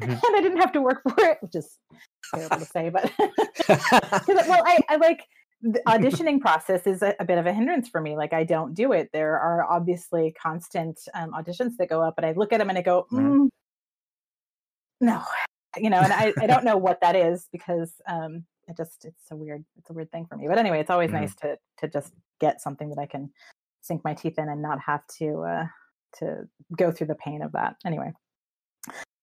Mhm. 0.00 0.12
and 0.12 0.36
I 0.36 0.40
didn't 0.40 0.60
have 0.60 0.72
to 0.72 0.80
work 0.80 1.02
for 1.02 1.24
it, 1.24 1.38
which 1.42 1.54
is 1.54 1.78
terrible 2.34 2.58
to 2.58 2.64
say, 2.64 2.88
but 2.88 3.10
well, 3.18 4.62
I, 4.64 4.78
I 4.88 4.96
like 4.96 5.26
the 5.60 5.82
auditioning 5.86 6.40
process 6.40 6.86
is 6.86 7.02
a, 7.02 7.14
a 7.20 7.24
bit 7.26 7.36
of 7.36 7.44
a 7.44 7.52
hindrance 7.52 7.86
for 7.90 8.00
me. 8.00 8.16
Like 8.16 8.32
I 8.32 8.44
don't 8.44 8.72
do 8.72 8.92
it. 8.92 9.10
There 9.12 9.38
are 9.38 9.70
obviously 9.70 10.34
constant 10.42 10.98
um, 11.12 11.32
auditions 11.32 11.76
that 11.78 11.90
go 11.90 12.02
up, 12.02 12.14
and 12.16 12.24
I 12.24 12.32
look 12.32 12.52
at 12.54 12.58
them 12.60 12.70
and 12.70 12.78
I 12.78 12.82
go, 12.82 13.06
Mhm. 13.12 13.20
mm, 13.20 13.48
no, 15.02 15.22
you 15.76 15.90
know, 15.90 16.00
and 16.00 16.12
I, 16.12 16.34
I 16.40 16.46
don't 16.46 16.64
know 16.64 16.76
what 16.76 17.00
that 17.00 17.16
is 17.16 17.48
because 17.52 17.92
um, 18.08 18.44
it 18.68 18.76
just 18.76 19.04
it's 19.04 19.30
a 19.30 19.36
weird 19.36 19.64
it's 19.78 19.90
a 19.90 19.92
weird 19.92 20.10
thing 20.10 20.26
for 20.26 20.36
me. 20.36 20.48
But 20.48 20.58
anyway, 20.58 20.80
it's 20.80 20.90
always 20.90 21.10
Mhm. 21.10 21.14
nice 21.14 21.34
to 21.36 21.58
to 21.78 21.88
just 21.88 22.12
get 22.40 22.60
something 22.60 22.88
that 22.90 22.98
I 22.98 23.06
can 23.06 23.30
sink 23.82 24.04
my 24.04 24.14
teeth 24.14 24.38
in 24.38 24.48
and 24.48 24.62
not 24.62 24.78
have 24.80 25.06
to 25.18 25.40
uh, 25.42 25.66
to 26.18 26.48
go 26.76 26.90
through 26.92 27.08
the 27.08 27.14
pain 27.14 27.42
of 27.42 27.52
that. 27.52 27.76
Anyway, 27.84 28.12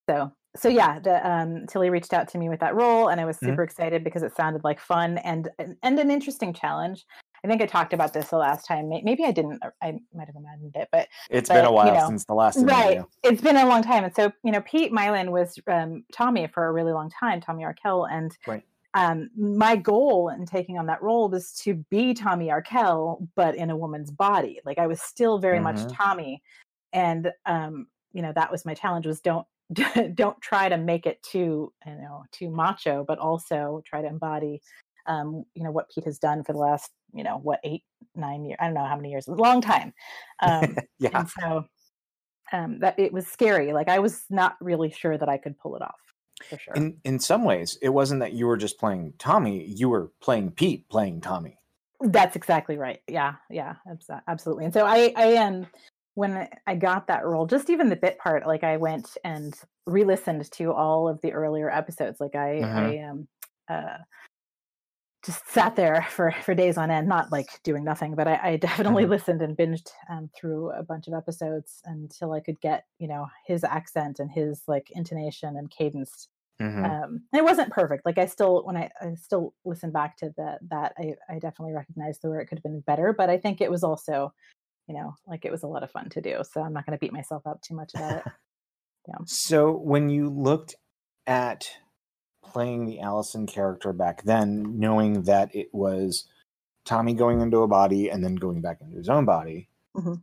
so 0.09 0.31
so 0.55 0.69
yeah, 0.69 0.99
the 0.99 1.27
um, 1.29 1.67
Tilly 1.67 1.89
reached 1.89 2.13
out 2.13 2.27
to 2.29 2.37
me 2.37 2.49
with 2.49 2.59
that 2.61 2.75
role, 2.75 3.09
and 3.09 3.21
I 3.21 3.25
was 3.25 3.37
Mhm. 3.37 3.45
super 3.45 3.63
excited 3.63 4.03
because 4.03 4.23
it 4.23 4.35
sounded 4.35 4.63
like 4.63 4.79
fun 4.79 5.17
and 5.19 5.49
and 5.59 5.99
an 5.99 6.09
interesting 6.11 6.53
challenge. 6.53 7.05
I 7.43 7.47
think 7.47 7.61
I 7.61 7.65
talked 7.65 7.93
about 7.93 8.13
this 8.13 8.29
the 8.29 8.37
last 8.37 8.65
time. 8.65 8.89
Maybe 8.89 9.23
I 9.23 9.31
didn't. 9.31 9.61
I 9.81 9.99
might 10.13 10.27
have 10.27 10.35
imagined 10.35 10.75
it, 10.75 10.89
but 10.91 11.07
it's 11.29 11.49
But, 11.49 11.55
been 11.55 11.65
a 11.65 11.69
you 11.69 11.73
while 11.75 11.95
know, 11.95 12.07
since 12.07 12.25
the 12.25 12.33
last 12.33 12.57
right, 12.61 12.97
interview. 12.97 13.03
it's 13.23 13.41
been 13.41 13.57
a 13.57 13.65
long 13.67 13.83
time. 13.83 14.03
And 14.03 14.15
so 14.15 14.31
you 14.43 14.51
know, 14.51 14.61
Pete 14.61 14.91
Mylan 14.91 15.29
was 15.29 15.59
um, 15.67 16.03
Tommy 16.13 16.47
for 16.47 16.67
a 16.67 16.71
really 16.73 16.91
long 16.93 17.09
time, 17.09 17.41
Tommy 17.41 17.63
Arkell, 17.63 18.05
and 18.05 18.35
Right. 18.45 18.63
um, 18.93 19.29
my 19.37 19.75
goal 19.75 20.29
in 20.29 20.45
taking 20.45 20.77
on 20.77 20.87
that 20.87 21.01
role 21.03 21.29
was 21.29 21.53
to 21.63 21.75
be 21.91 22.13
Tommy 22.13 22.49
Arkell, 22.49 23.27
but 23.35 23.55
in 23.55 23.69
a 23.69 23.77
woman's 23.77 24.09
body. 24.11 24.59
Like 24.65 24.79
I 24.79 24.87
was 24.87 25.01
still 25.01 25.37
very 25.39 25.59
much 25.59 25.75
Mhm. 25.77 25.93
Tommy, 25.95 26.41
and 26.93 27.31
um, 27.45 27.87
you 28.13 28.21
know 28.21 28.33
that 28.33 28.51
was 28.51 28.65
my 28.65 28.73
challenge 28.73 29.05
was 29.05 29.21
don't 29.21 29.45
don't 30.15 30.41
try 30.41 30.69
to 30.69 30.77
make 30.77 31.05
it 31.05 31.21
too 31.23 31.71
you 31.85 31.95
know 31.95 32.23
too 32.31 32.49
macho, 32.49 33.03
but 33.07 33.19
also 33.19 33.81
try 33.85 34.01
to 34.01 34.07
embody 34.07 34.61
um, 35.05 35.43
you 35.53 35.63
know 35.63 35.71
what 35.71 35.89
Pete 35.93 36.05
has 36.05 36.17
done 36.19 36.43
for 36.43 36.53
the 36.53 36.59
last 36.59 36.91
you 37.13 37.23
know 37.23 37.37
what 37.37 37.59
eight 37.63 37.83
nine 38.15 38.45
years 38.45 38.57
I 38.59 38.65
don't 38.65 38.73
know 38.73 38.85
how 38.85 38.95
many 38.95 39.11
years 39.11 39.27
a 39.27 39.33
long 39.33 39.61
time. 39.61 39.93
Um, 40.41 40.77
Yeah. 40.99 41.09
and 41.13 41.29
so 41.29 41.65
um, 42.51 42.79
that 42.79 42.97
it 42.97 43.13
was 43.13 43.27
scary. 43.27 43.73
Like 43.73 43.87
I 43.89 43.99
was 43.99 44.23
not 44.29 44.55
really 44.61 44.91
sure 44.91 45.17
that 45.17 45.29
I 45.29 45.37
could 45.37 45.57
pull 45.59 45.75
it 45.75 45.81
off. 45.81 45.99
for 46.49 46.57
sure. 46.57 46.73
In 46.75 46.97
in 47.03 47.19
some 47.19 47.43
ways, 47.43 47.77
it 47.81 47.89
wasn't 47.89 48.21
that 48.21 48.33
you 48.33 48.47
were 48.47 48.57
just 48.57 48.79
playing 48.79 49.13
Tommy; 49.19 49.65
you 49.65 49.89
were 49.89 50.11
playing 50.21 50.51
Pete, 50.51 50.89
playing 50.89 51.21
Tommy. 51.21 51.57
That's 51.99 52.35
exactly 52.35 52.77
right. 52.77 53.01
Yeah, 53.07 53.35
yeah, 53.49 53.75
abso- 53.87 54.21
absolutely. 54.27 54.65
And 54.65 54.73
so 54.73 54.85
I, 54.85 55.13
I 55.15 55.35
um, 55.37 55.67
when 56.13 56.47
I 56.65 56.75
got 56.75 57.07
that 57.07 57.25
role, 57.25 57.47
just 57.47 57.69
even 57.69 57.89
the 57.89 57.95
bit 57.95 58.19
part, 58.19 58.45
like 58.45 58.63
I 58.63 58.77
went 58.77 59.17
and 59.23 59.53
re-listened 59.85 60.51
to 60.51 60.73
all 60.73 61.07
of 61.07 61.19
the 61.21 61.31
earlier 61.33 61.69
episodes. 61.71 62.19
Like 62.19 62.35
I. 62.35 62.59
I 62.59 62.97
um, 63.09 63.27
uh, 63.69 63.97
just 65.27 65.47
sat 65.49 65.75
there 65.75 66.03
for 66.11 66.33
for 66.43 66.55
days 66.55 66.77
on 66.77 66.91
end, 66.91 67.07
not 67.09 67.31
like 67.31 67.61
doing 67.63 67.83
nothing, 67.85 68.15
but 68.15 68.27
I, 68.27 68.39
I 68.51 68.57
definitely 68.57 69.05
Mhm. 69.05 69.07
listened 69.07 69.41
and 69.43 69.57
binged 69.57 69.91
um, 70.09 70.29
through 70.35 70.71
a 70.71 70.83
bunch 70.83 71.07
of 71.07 71.13
episodes 71.15 71.81
until 71.85 72.33
I 72.33 72.41
could 72.41 72.59
get, 72.61 72.85
you 72.99 73.07
know, 73.09 73.27
his 73.45 73.63
accent 73.63 74.19
and 74.19 74.31
his 74.31 74.63
like 74.67 74.91
intonation 74.91 75.57
and 75.57 75.71
cadence 75.71 76.29
Mhm. 76.59 76.97
um 77.01 77.23
and 77.33 77.39
it 77.39 77.43
wasn't 77.43 77.71
perfect 77.71 78.05
like 78.05 78.17
i 78.19 78.25
still 78.25 78.63
when 78.65 78.77
i, 78.77 78.89
I 79.01 79.15
still 79.15 79.55
listen 79.65 79.91
back 79.91 80.17
to 80.17 80.33
that 80.37 80.59
that 80.69 80.93
I, 80.97 81.15
I 81.29 81.39
definitely 81.39 81.73
recognized 81.73 82.21
the 82.21 82.29
where 82.29 82.39
it 82.39 82.47
could 82.47 82.59
have 82.59 82.63
been 82.63 82.81
better 82.81 83.13
but 83.13 83.29
i 83.29 83.37
think 83.37 83.61
it 83.61 83.71
was 83.71 83.83
also 83.83 84.33
you 84.87 84.95
know 84.95 85.15
like 85.27 85.45
it 85.45 85.51
was 85.51 85.63
a 85.63 85.67
lot 85.67 85.83
of 85.83 85.91
fun 85.91 86.09
to 86.09 86.21
do 86.21 86.43
so 86.43 86.61
i'm 86.61 86.73
not 86.73 86.85
going 86.85 86.97
to 86.97 86.99
beat 86.99 87.13
myself 87.13 87.47
up 87.47 87.61
too 87.61 87.75
much 87.75 87.93
about 87.95 88.13
it 88.13 88.25
Yeah. 89.07 89.19
So 89.25 89.71
when 89.71 90.09
you 90.09 90.29
looked 90.29 90.75
at 91.25 91.69
playing 92.51 92.85
the 92.85 92.99
Allison 92.99 93.45
character 93.45 93.93
back 93.93 94.23
then, 94.23 94.79
knowing 94.79 95.23
that 95.23 95.53
it 95.55 95.73
was 95.73 96.25
Tommy 96.85 97.13
going 97.13 97.41
into 97.41 97.59
a 97.63 97.67
body 97.67 98.09
and 98.09 98.23
then 98.23 98.35
going 98.35 98.61
back 98.61 98.79
into 98.81 98.97
his 98.97 99.09
own 99.09 99.25
body, 99.25 99.67
Mhm. 99.95 100.21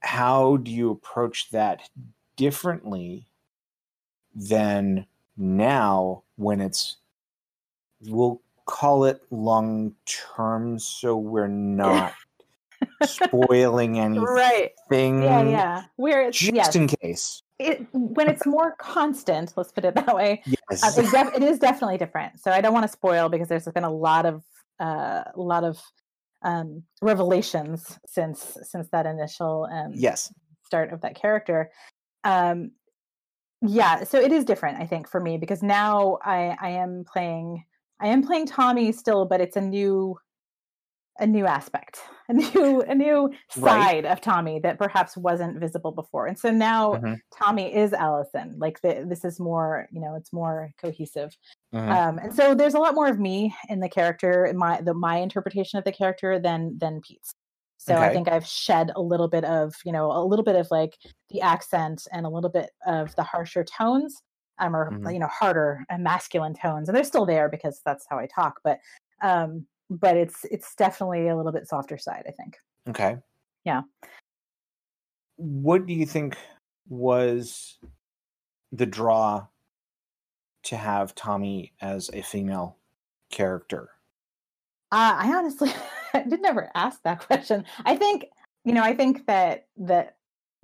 how 0.00 0.56
do 0.58 0.70
you 0.70 0.90
approach 0.90 1.50
that 1.50 1.88
differently 2.36 3.26
than 4.34 5.06
now 5.36 6.22
when 6.36 6.60
it's 6.60 6.96
we'll 8.06 8.40
call 8.64 9.04
it 9.04 9.20
long 9.30 9.94
term 10.06 10.78
so 10.78 11.16
we're 11.16 11.46
not 11.48 12.14
spoiling 13.02 13.98
anything 13.98 14.24
right. 14.24 14.72
Yeah 14.90 15.42
yeah. 15.50 15.84
Where 15.96 16.22
it's 16.28 16.38
just 16.38 16.54
yes. 16.54 16.74
in 16.76 16.86
case 16.88 17.42
it, 17.66 17.86
when 17.92 18.28
it's 18.28 18.46
more 18.46 18.74
constant 18.78 19.52
let's 19.56 19.72
put 19.72 19.84
it 19.84 19.94
that 19.94 20.14
way 20.14 20.42
yes. 20.44 20.82
uh, 20.82 21.00
it, 21.00 21.10
def- 21.10 21.34
it 21.34 21.42
is 21.42 21.58
definitely 21.58 21.98
different. 21.98 22.40
So 22.40 22.50
i 22.50 22.60
don't 22.60 22.72
want 22.72 22.84
to 22.84 22.92
spoil 22.92 23.28
because 23.28 23.48
there's 23.48 23.64
been 23.64 23.84
a 23.84 23.92
lot 23.92 24.26
of 24.26 24.42
uh, 24.80 25.24
a 25.34 25.40
lot 25.40 25.64
of 25.64 25.80
um, 26.42 26.82
revelations 27.00 27.98
since 28.06 28.58
since 28.62 28.88
that 28.90 29.06
initial 29.06 29.68
um, 29.70 29.92
yes. 29.94 30.32
start 30.64 30.92
of 30.92 31.00
that 31.02 31.14
character. 31.14 31.70
Um 32.24 32.72
yeah 33.62 34.02
so 34.02 34.18
it 34.18 34.32
is 34.32 34.44
different 34.44 34.78
i 34.80 34.86
think 34.86 35.08
for 35.08 35.20
me 35.20 35.38
because 35.38 35.62
now 35.62 36.18
i 36.24 36.56
i 36.60 36.68
am 36.68 37.04
playing 37.10 37.64
i 38.00 38.08
am 38.08 38.22
playing 38.26 38.46
tommy 38.46 38.90
still 38.90 39.24
but 39.24 39.40
it's 39.40 39.56
a 39.56 39.60
new 39.60 40.16
a 41.18 41.26
new 41.26 41.46
aspect 41.46 42.00
a 42.28 42.32
new 42.34 42.80
a 42.82 42.94
new 42.94 43.30
Right. 43.54 43.90
side 43.90 44.04
of 44.06 44.20
tommy 44.20 44.58
that 44.60 44.78
perhaps 44.78 45.16
wasn't 45.16 45.58
visible 45.60 45.92
before 45.92 46.26
and 46.26 46.38
so 46.38 46.50
now 46.50 46.98
Mhm. 46.98 47.22
tommy 47.36 47.74
is 47.74 47.92
allison 47.92 48.58
like 48.58 48.80
the, 48.82 49.04
this 49.08 49.24
is 49.24 49.38
more 49.40 49.88
you 49.92 50.00
know 50.00 50.14
it's 50.14 50.32
more 50.32 50.70
cohesive 50.78 51.36
Mhm. 51.72 51.98
um 51.98 52.18
and 52.18 52.34
so 52.34 52.54
there's 52.54 52.74
a 52.74 52.78
lot 52.78 52.94
more 52.94 53.08
of 53.08 53.18
me 53.18 53.54
in 53.68 53.80
the 53.80 53.88
character 53.88 54.44
in 54.46 54.56
my 54.56 54.80
the 54.80 54.94
my 54.94 55.16
interpretation 55.16 55.78
of 55.78 55.84
the 55.84 55.92
character 55.92 56.38
than 56.38 56.78
than 56.78 57.00
pete's 57.06 57.32
so 57.78 58.00
i 58.00 58.08
think 58.08 58.28
i've 58.28 58.46
shed 58.46 58.90
a 58.96 59.02
little 59.02 59.28
bit 59.28 59.44
of 59.44 59.74
you 59.84 59.92
know 59.92 60.10
a 60.12 60.24
little 60.24 60.44
bit 60.44 60.56
of 60.56 60.68
like 60.70 60.96
the 61.30 61.40
accent 61.40 62.06
and 62.12 62.24
a 62.26 62.30
little 62.30 62.50
bit 62.50 62.70
of 62.86 63.14
the 63.16 63.22
harsher 63.22 63.64
tones 63.64 64.14
um 64.58 64.74
or 64.76 64.94
Mhm. 64.94 65.12
you 65.12 65.18
know 65.18 65.26
harder 65.28 65.84
and 65.90 66.04
masculine 66.04 66.54
tones 66.54 66.88
and 66.88 66.96
they're 66.96 67.04
still 67.04 67.26
there 67.26 67.48
because 67.48 67.80
that's 67.84 68.06
how 68.08 68.18
i 68.18 68.26
talk 68.26 68.60
but 68.64 68.78
um 69.22 69.66
but 70.00 70.16
it's 70.16 70.44
it's 70.50 70.74
definitely 70.74 71.28
a 71.28 71.36
little 71.36 71.52
bit 71.52 71.66
softer 71.66 71.98
side 71.98 72.24
i 72.26 72.30
think 72.30 72.56
Okay. 72.88 73.16
Yeah. 73.64 73.82
What 75.36 75.86
do 75.86 75.92
you 75.92 76.06
think 76.06 76.36
was 76.88 77.78
the 78.70 78.86
draw 78.86 79.46
to 80.64 80.76
have 80.76 81.14
Tommy 81.14 81.72
as 81.80 82.10
a 82.12 82.22
female 82.22 82.76
character? 83.30 83.90
Uh, 84.90 85.16
I 85.18 85.32
honestly 85.34 85.72
did 86.28 86.42
never 86.42 86.70
ask 86.74 87.02
that 87.02 87.20
question. 87.20 87.64
I 87.84 87.96
think 87.96 88.26
you 88.64 88.72
know, 88.72 88.82
I 88.82 88.94
think 88.94 89.26
that 89.26 89.66
that 89.78 90.16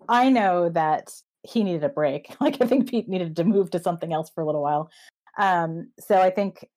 I 0.09 0.29
know 0.29 0.69
that 0.71 1.13
he 1.43 1.65
needed 1.65 1.85
a 1.85 1.89
break. 1.89 2.35
Like 2.41 2.61
I 2.61 2.67
think 2.67 2.89
Pete 2.89 3.09
needed 3.09 3.37
to 3.37 3.45
move 3.45 3.71
to 3.71 3.81
something 3.81 4.13
else 4.13 4.31
for 4.31 4.43
a 4.43 4.47
little 4.47 4.63
while. 4.63 4.91
Um, 5.39 5.91
so 6.01 6.21
I 6.21 6.31
think 6.31 6.69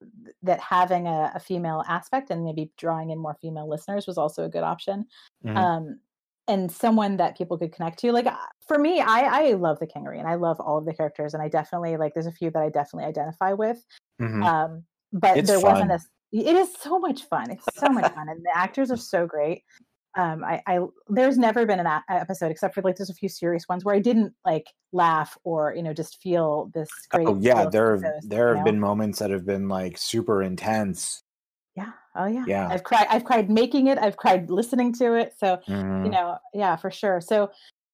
that 0.44 0.60
having 0.60 1.08
a, 1.08 1.32
a 1.36 1.40
female 1.40 1.84
aspect 1.88 2.30
and 2.30 2.44
maybe 2.46 2.72
drawing 2.78 3.10
in 3.10 3.18
more 3.18 3.36
female 3.42 3.68
listeners 3.68 4.06
was 4.08 4.18
also 4.18 4.46
a 4.46 4.50
good 4.50 4.64
option. 4.64 5.06
Mhm. 5.46 5.58
Um, 5.58 6.00
and 6.48 6.72
someone 6.72 7.18
that 7.18 7.38
people 7.38 7.58
could 7.58 7.72
connect 7.74 8.00
to. 8.00 8.12
Like 8.12 8.26
uh, 8.28 8.36
for 8.68 8.78
me, 8.78 9.00
I 9.00 9.50
I 9.50 9.52
love 9.54 9.80
the 9.80 9.88
Kingery 9.88 10.20
and 10.20 10.28
I 10.28 10.36
love 10.36 10.60
all 10.60 10.78
of 10.78 10.86
the 10.86 10.94
characters, 10.94 11.34
and 11.34 11.42
I 11.42 11.48
definitely 11.48 11.98
like. 11.98 12.14
There's 12.14 12.26
a 12.28 12.32
few 12.32 12.50
that 12.52 12.62
I 12.62 12.70
definitely 12.70 13.08
identify 13.10 13.54
with. 13.54 13.84
Mhm. 14.22 14.44
Um, 14.46 14.84
but 15.14 15.38
It's 15.38 15.48
there 15.50 15.60
wasn't 15.60 15.90
fun. 15.90 15.92
a. 15.92 15.96
s- 15.96 16.10
It 16.32 16.56
is 16.56 16.74
so 16.78 16.98
much 17.00 17.24
fun. 17.26 17.52
It's 17.52 17.66
so 17.78 17.90
much 17.90 18.12
fun, 18.14 18.30
and 18.30 18.44
the 18.44 18.52
actors 18.56 18.90
are 18.92 18.98
so 18.98 19.26
great. 19.28 19.64
Um, 20.18 20.44
I, 20.44 20.62
I 20.68 20.80
there's 21.08 21.38
never 21.38 21.66
been 21.66 21.80
an 21.80 21.86
a- 21.86 22.04
episode 22.10 22.52
except 22.52 22.76
for 22.76 22.82
like 22.82 22.98
there's 22.98 23.10
a 23.10 23.14
few 23.14 23.30
serious 23.30 23.64
ones 23.70 23.86
where 23.86 23.96
I 23.96 24.00
didn't 24.00 24.34
like 24.46 24.68
laugh 24.92 25.38
or 25.44 25.74
you 25.76 25.84
know 25.84 25.94
just 25.94 26.22
feel 26.22 26.70
this 26.74 26.90
great. 27.10 27.28
oh 27.28 27.38
yeah, 27.40 27.66
there 27.70 27.96
have, 27.98 28.04
there 28.24 28.50
have 28.50 28.58
know? 28.58 28.64
been 28.72 28.80
moments 28.80 29.20
that 29.20 29.32
have 29.32 29.46
been 29.46 29.70
like 29.70 29.98
super 29.98 30.44
intense. 30.44 31.24
yeah 31.78 31.92
oh 32.16 32.26
yeah 32.26 32.44
Yeah. 32.46 32.68
I've 32.68 32.84
cried 32.84 33.08
I've 33.10 33.24
cried 33.24 33.50
making 33.50 33.88
it 33.88 33.98
I've 33.98 34.18
cried 34.18 34.50
listening 34.50 34.92
to 34.96 35.14
it 35.16 35.34
so 35.38 35.60
Mhm. 35.70 36.04
you 36.06 36.12
know 36.12 36.38
yeah 36.54 36.76
for 36.76 36.92
sure 36.92 37.22
so 37.22 37.50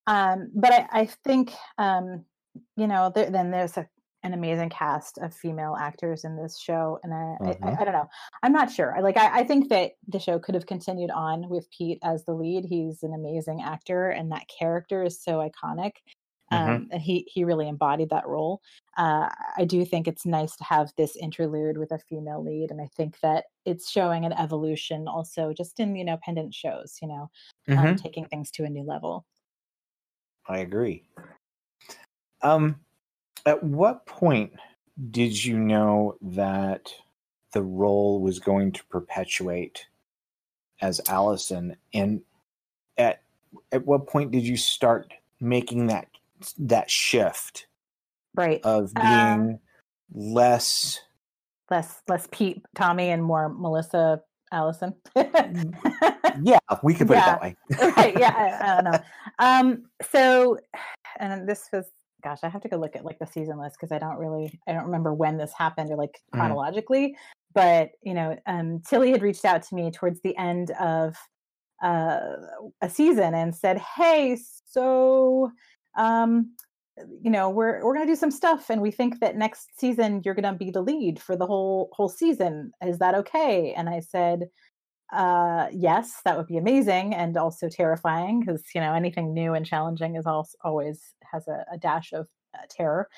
um 0.08 0.50
but 0.54 0.72
i 0.72 0.88
i 0.90 1.06
think 1.24 1.52
um 1.78 2.24
you 2.76 2.88
know 2.88 3.12
there, 3.14 3.30
then 3.30 3.52
there's 3.52 3.76
a, 3.76 3.86
an 4.22 4.32
amazing 4.34 4.68
cast 4.70 5.18
of 5.18 5.34
female 5.34 5.76
actors 5.78 6.24
in 6.24 6.36
this 6.36 6.58
show 6.58 6.98
and 7.02 7.14
I, 7.14 7.36
I, 7.46 7.50
I 7.62 7.72
i 7.80 7.84
don't 7.84 7.92
know 7.94 8.08
i'm 8.42 8.52
not 8.52 8.70
sure 8.70 8.96
I 8.96 9.00
like 9.00 9.16
I, 9.16 9.40
I 9.40 9.44
think 9.44 9.68
that 9.70 9.92
the 10.06 10.18
show 10.18 10.38
could 10.38 10.54
have 10.54 10.66
continued 10.66 11.10
on 11.10 11.48
with 11.48 11.70
pete 11.70 11.98
as 12.02 12.24
the 12.24 12.34
lead 12.34 12.64
he's 12.64 13.02
an 13.02 13.14
amazing 13.14 13.62
actor 13.62 14.10
and 14.10 14.32
that 14.32 14.48
character 14.48 15.02
is 15.04 15.22
so 15.22 15.38
iconic 15.38 15.92
um 16.50 16.86
Mhm. 16.86 16.92
and 16.92 17.02
he 17.02 17.26
he 17.32 17.44
really 17.44 17.68
embodied 17.68 18.10
that 18.10 18.26
role 18.26 18.60
uh 18.96 19.28
i 19.56 19.64
do 19.64 19.84
think 19.84 20.08
it's 20.08 20.24
nice 20.26 20.56
to 20.56 20.64
have 20.64 20.90
this 20.96 21.14
interlude 21.16 21.76
with 21.78 21.92
a 21.92 21.98
female 21.98 22.42
lead 22.42 22.70
and 22.70 22.80
i 22.80 22.86
think 22.96 23.20
that 23.20 23.46
it's 23.64 23.90
showing 23.90 24.24
an 24.24 24.32
evolution 24.32 25.06
also 25.08 25.52
just 25.52 25.78
in 25.78 25.94
you 25.94 26.04
know 26.04 26.18
pendant 26.24 26.54
shows 26.54 26.98
you 27.02 27.08
know 27.08 27.30
um, 27.76 27.94
Mhm. 27.94 27.96
taking 27.96 28.26
things 28.26 28.50
to 28.50 28.64
a 28.64 28.70
new 28.70 28.82
level. 28.82 29.26
I 30.48 30.58
agree. 30.58 31.04
Um, 32.42 32.84
at 33.46 33.62
what 33.62 34.06
point 34.06 34.52
did 35.10 35.44
you 35.44 35.58
know 35.58 36.16
that 36.22 36.92
the 37.52 37.62
role 37.62 38.20
was 38.20 38.38
going 38.38 38.72
to 38.72 38.84
perpetuate 38.86 39.86
as 40.80 41.00
Allison, 41.08 41.76
and 41.94 42.20
at 42.96 43.22
at 43.72 43.84
what 43.86 44.06
point 44.06 44.30
did 44.30 44.46
you 44.46 44.56
start 44.56 45.12
making 45.40 45.86
that 45.88 46.08
that 46.58 46.90
shift 46.90 47.66
Right. 48.34 48.60
of 48.64 48.92
being 48.94 49.50
Um, 49.54 49.58
less? 50.12 51.00
less 51.70 52.02
less 52.08 52.28
Pete, 52.30 52.64
Tommy, 52.76 53.08
and 53.10 53.22
more 53.24 53.48
Melissa, 53.48 54.22
Allison. 54.52 54.94
Yeah, 55.16 56.58
we 56.82 56.94
could 56.94 57.08
put 57.08 57.16
Yeah. 57.16 57.22
it 57.22 57.26
that 57.26 57.40
way. 57.40 57.56
right. 57.96 58.18
Yeah. 58.18 58.34
I, 58.36 58.72
I 58.72 58.74
don't 58.82 58.84
know. 58.92 59.00
Um. 59.38 59.84
So, 60.10 60.58
and 61.18 61.48
this 61.48 61.68
was, 61.72 61.86
gosh, 62.22 62.38
I 62.42 62.48
have 62.48 62.62
to 62.62 62.68
go 62.68 62.76
look 62.76 62.96
at 62.96 63.04
like 63.04 63.18
the 63.18 63.26
season 63.26 63.58
list 63.58 63.76
because 63.78 63.92
I 63.92 63.98
don't 63.98 64.16
really, 64.18 64.58
I 64.66 64.72
don't 64.72 64.84
remember 64.84 65.14
when 65.14 65.38
this 65.38 65.52
happened 65.56 65.90
or 65.90 65.96
like 65.96 66.20
Mhm. 66.34 66.38
chronologically. 66.38 67.16
But 67.54 67.90
you 68.02 68.14
know, 68.14 68.36
um, 68.46 68.80
Tilly 68.86 69.10
had 69.12 69.22
reached 69.22 69.44
out 69.44 69.62
to 69.64 69.74
me 69.74 69.90
towards 69.90 70.20
the 70.22 70.36
end 70.36 70.70
of 70.72 71.16
uh, 71.82 72.20
a 72.80 72.90
season 72.90 73.34
and 73.34 73.54
said, 73.54 73.78
"Hey, 73.78 74.36
so." 74.66 75.50
Um, 75.96 76.54
you 77.22 77.30
know 77.30 77.48
we're 77.48 77.84
we're 77.84 77.94
going 77.94 78.06
to 78.06 78.12
do 78.12 78.16
some 78.16 78.30
stuff 78.30 78.70
and 78.70 78.80
we 78.80 78.90
think 78.90 79.20
that 79.20 79.36
next 79.36 79.78
season 79.78 80.20
you're 80.24 80.34
going 80.34 80.52
to 80.52 80.58
be 80.58 80.70
the 80.70 80.82
lead 80.82 81.20
for 81.20 81.36
the 81.36 81.46
whole 81.46 81.90
whole 81.92 82.08
season 82.08 82.72
is 82.84 82.98
that 82.98 83.14
okay 83.14 83.72
and 83.76 83.88
i 83.88 84.00
said 84.00 84.48
uh 85.12 85.68
yes 85.72 86.20
that 86.24 86.36
would 86.36 86.46
be 86.46 86.58
amazing 86.58 87.14
and 87.14 87.36
also 87.36 87.68
terrifying 87.68 88.40
because 88.40 88.62
you 88.74 88.80
know 88.80 88.92
anything 88.92 89.32
new 89.32 89.54
and 89.54 89.64
challenging 89.64 90.16
is 90.16 90.26
also 90.26 90.56
always 90.62 91.14
has 91.32 91.48
a, 91.48 91.64
a 91.72 91.78
dash 91.78 92.12
of 92.12 92.28
uh, 92.54 92.62
terror. 92.68 93.08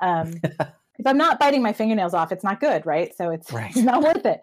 Um 0.00 0.34
if 0.42 1.06
i'm 1.06 1.16
not 1.18 1.38
biting 1.38 1.62
my 1.62 1.72
fingernails 1.72 2.14
off 2.14 2.32
it's 2.32 2.44
not 2.44 2.60
good 2.60 2.84
right? 2.84 3.14
So 3.16 3.30
it's, 3.30 3.52
Right. 3.58 3.70
it's 3.70 3.78
not 3.78 4.02
worth 4.02 4.26
it. 4.26 4.42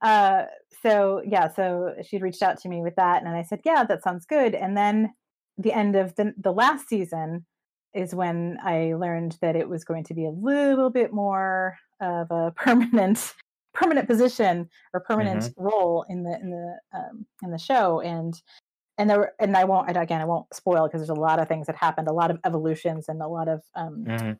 Uh 0.00 0.44
so 0.82 1.22
yeah 1.26 1.48
so 1.52 1.94
she'd 2.02 2.22
reached 2.22 2.42
out 2.42 2.58
to 2.60 2.68
me 2.68 2.80
with 2.80 2.94
that 2.96 3.22
and 3.22 3.34
i 3.34 3.42
said 3.42 3.60
yeah 3.64 3.84
that 3.84 4.02
sounds 4.02 4.24
good. 4.26 4.54
And 4.54 4.76
then 4.76 5.12
the 5.58 5.72
end 5.72 5.96
of 5.96 6.14
the, 6.16 6.34
the 6.38 6.52
last 6.52 6.88
season 6.88 7.44
is 7.94 8.14
when 8.14 8.58
I 8.62 8.92
learned 8.94 9.38
that 9.40 9.56
it 9.56 9.68
was 9.68 9.84
going 9.84 10.04
to 10.04 10.14
be 10.14 10.26
a 10.26 10.30
little 10.30 10.90
bit 10.90 11.12
more 11.12 11.78
of 12.00 12.30
a 12.30 12.50
permanent 12.56 13.32
permanent 13.76 14.08
position 14.08 14.68
or 14.94 15.00
permanent 15.00 15.44
Mm-hmm. 15.44 15.62
role 15.62 16.04
in 16.08 16.22
the 16.24 16.38
in 16.40 16.50
the 16.50 16.80
um, 16.92 17.26
in 17.42 17.50
the 17.50 17.58
show 17.58 18.00
and 18.00 18.42
and 18.98 19.10
there 19.10 19.18
were, 19.20 19.34
and 19.40 19.56
I 19.56 19.64
won't 19.64 19.88
and 19.88 19.96
again 19.96 20.20
I 20.20 20.24
won't 20.24 20.52
spoil 20.54 20.86
because 20.88 21.00
there's 21.00 21.16
a 21.16 21.20
lot 21.20 21.38
of 21.38 21.48
things 21.48 21.66
that 21.66 21.76
happened 21.76 22.08
a 22.08 22.12
lot 22.12 22.30
of 22.30 22.38
evolutions 22.44 23.08
and 23.08 23.22
a 23.22 23.28
lot 23.28 23.48
of 23.48 23.62
um, 23.74 24.06
Mhm. 24.06 24.38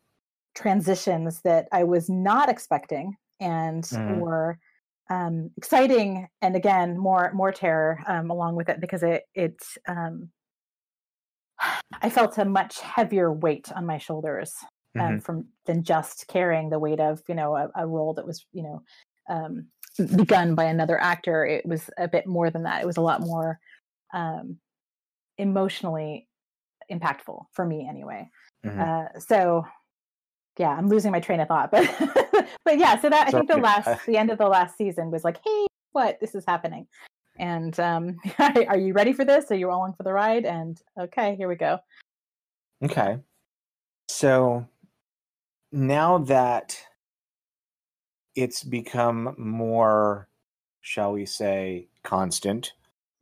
transitions 0.55 1.43
that 1.43 1.69
I 1.73 1.85
was 1.85 2.09
not 2.09 2.49
expecting 2.49 3.17
and 3.41 3.85
Mhm. 3.91 4.21
were 4.21 4.59
um, 5.11 5.51
exciting 5.57 6.29
and 6.43 6.57
again 6.57 6.99
more 6.99 7.33
more 7.35 7.53
terror 7.53 8.01
um, 8.07 8.31
along 8.31 8.57
with 8.57 8.69
it 8.69 8.81
because 8.81 9.03
it 9.03 9.25
it 9.35 9.63
um, 9.89 10.31
I 12.03 12.11
felt 12.11 12.39
a 12.39 12.45
much 12.45 12.81
heavier 12.81 13.33
weight 13.33 13.73
on 13.73 13.87
my 13.87 13.99
shoulders 13.99 14.55
um, 14.99 15.21
from 15.21 15.49
than 15.67 15.83
just 15.83 16.27
carrying 16.29 16.71
the 16.71 16.79
weight 16.79 17.01
of 17.01 17.23
you 17.29 17.35
know 17.35 17.57
a, 17.57 17.71
a 17.77 17.87
role 17.87 18.15
that 18.15 18.27
was 18.27 18.47
you 18.53 18.63
know 18.63 18.83
um, 19.29 19.67
begun 20.17 20.55
by 20.55 20.65
another 20.65 21.01
actor. 21.01 21.45
It 21.45 21.67
was 21.67 21.89
a 21.99 22.09
bit 22.09 22.27
more 22.27 22.51
than 22.51 22.63
that. 22.65 22.83
It 22.83 22.87
was 22.87 22.97
a 22.97 23.03
lot 23.03 23.21
more 23.21 23.59
um, 24.15 24.59
emotionally 25.39 26.29
impactful 26.91 27.47
for 27.53 27.65
me 27.65 27.87
anyway. 27.89 28.29
Mhm. 28.65 28.79
Uh, 28.79 29.19
so 29.19 29.65
yeah, 30.59 30.71
I'm 30.71 30.89
losing 30.89 31.13
my 31.13 31.21
train 31.21 31.41
of 31.41 31.49
thought, 31.49 31.71
but 31.73 31.85
but 32.65 32.79
yeah. 32.79 32.99
So 33.01 33.11
that 33.11 33.29
I 33.29 33.31
think 33.31 33.49
the 33.49 33.57
last 33.57 34.07
the 34.07 34.17
end 34.17 34.31
of 34.31 34.39
the 34.39 34.49
last 34.49 34.77
season 34.77 35.11
was 35.11 35.25
like, 35.25 35.39
hey, 35.45 35.67
what 35.93 36.19
this 36.21 36.35
is 36.35 36.45
happening, 36.47 36.87
and 37.39 37.79
um, 37.81 38.17
are 38.39 38.79
you 38.79 38.93
ready 38.93 39.13
for 39.13 39.25
this? 39.25 39.51
Are 39.51 39.57
you 39.57 39.71
all 39.71 39.85
in 39.87 39.93
for 39.93 40.03
the 40.03 40.13
ride? 40.13 40.45
And 40.45 40.81
okay, 40.99 41.37
here 41.37 41.49
we 41.49 41.57
go. 41.57 41.79
Okay. 42.85 43.19
So 44.09 44.67
now 45.73 46.19
that 46.19 46.79
it's 48.37 48.63
become 48.63 49.35
more, 49.39 50.29
shall 50.83 51.13
we 51.13 51.27
say, 51.27 51.89
constant, 52.05 52.73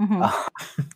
Mhm. 0.01 0.23
uh, 0.23 0.49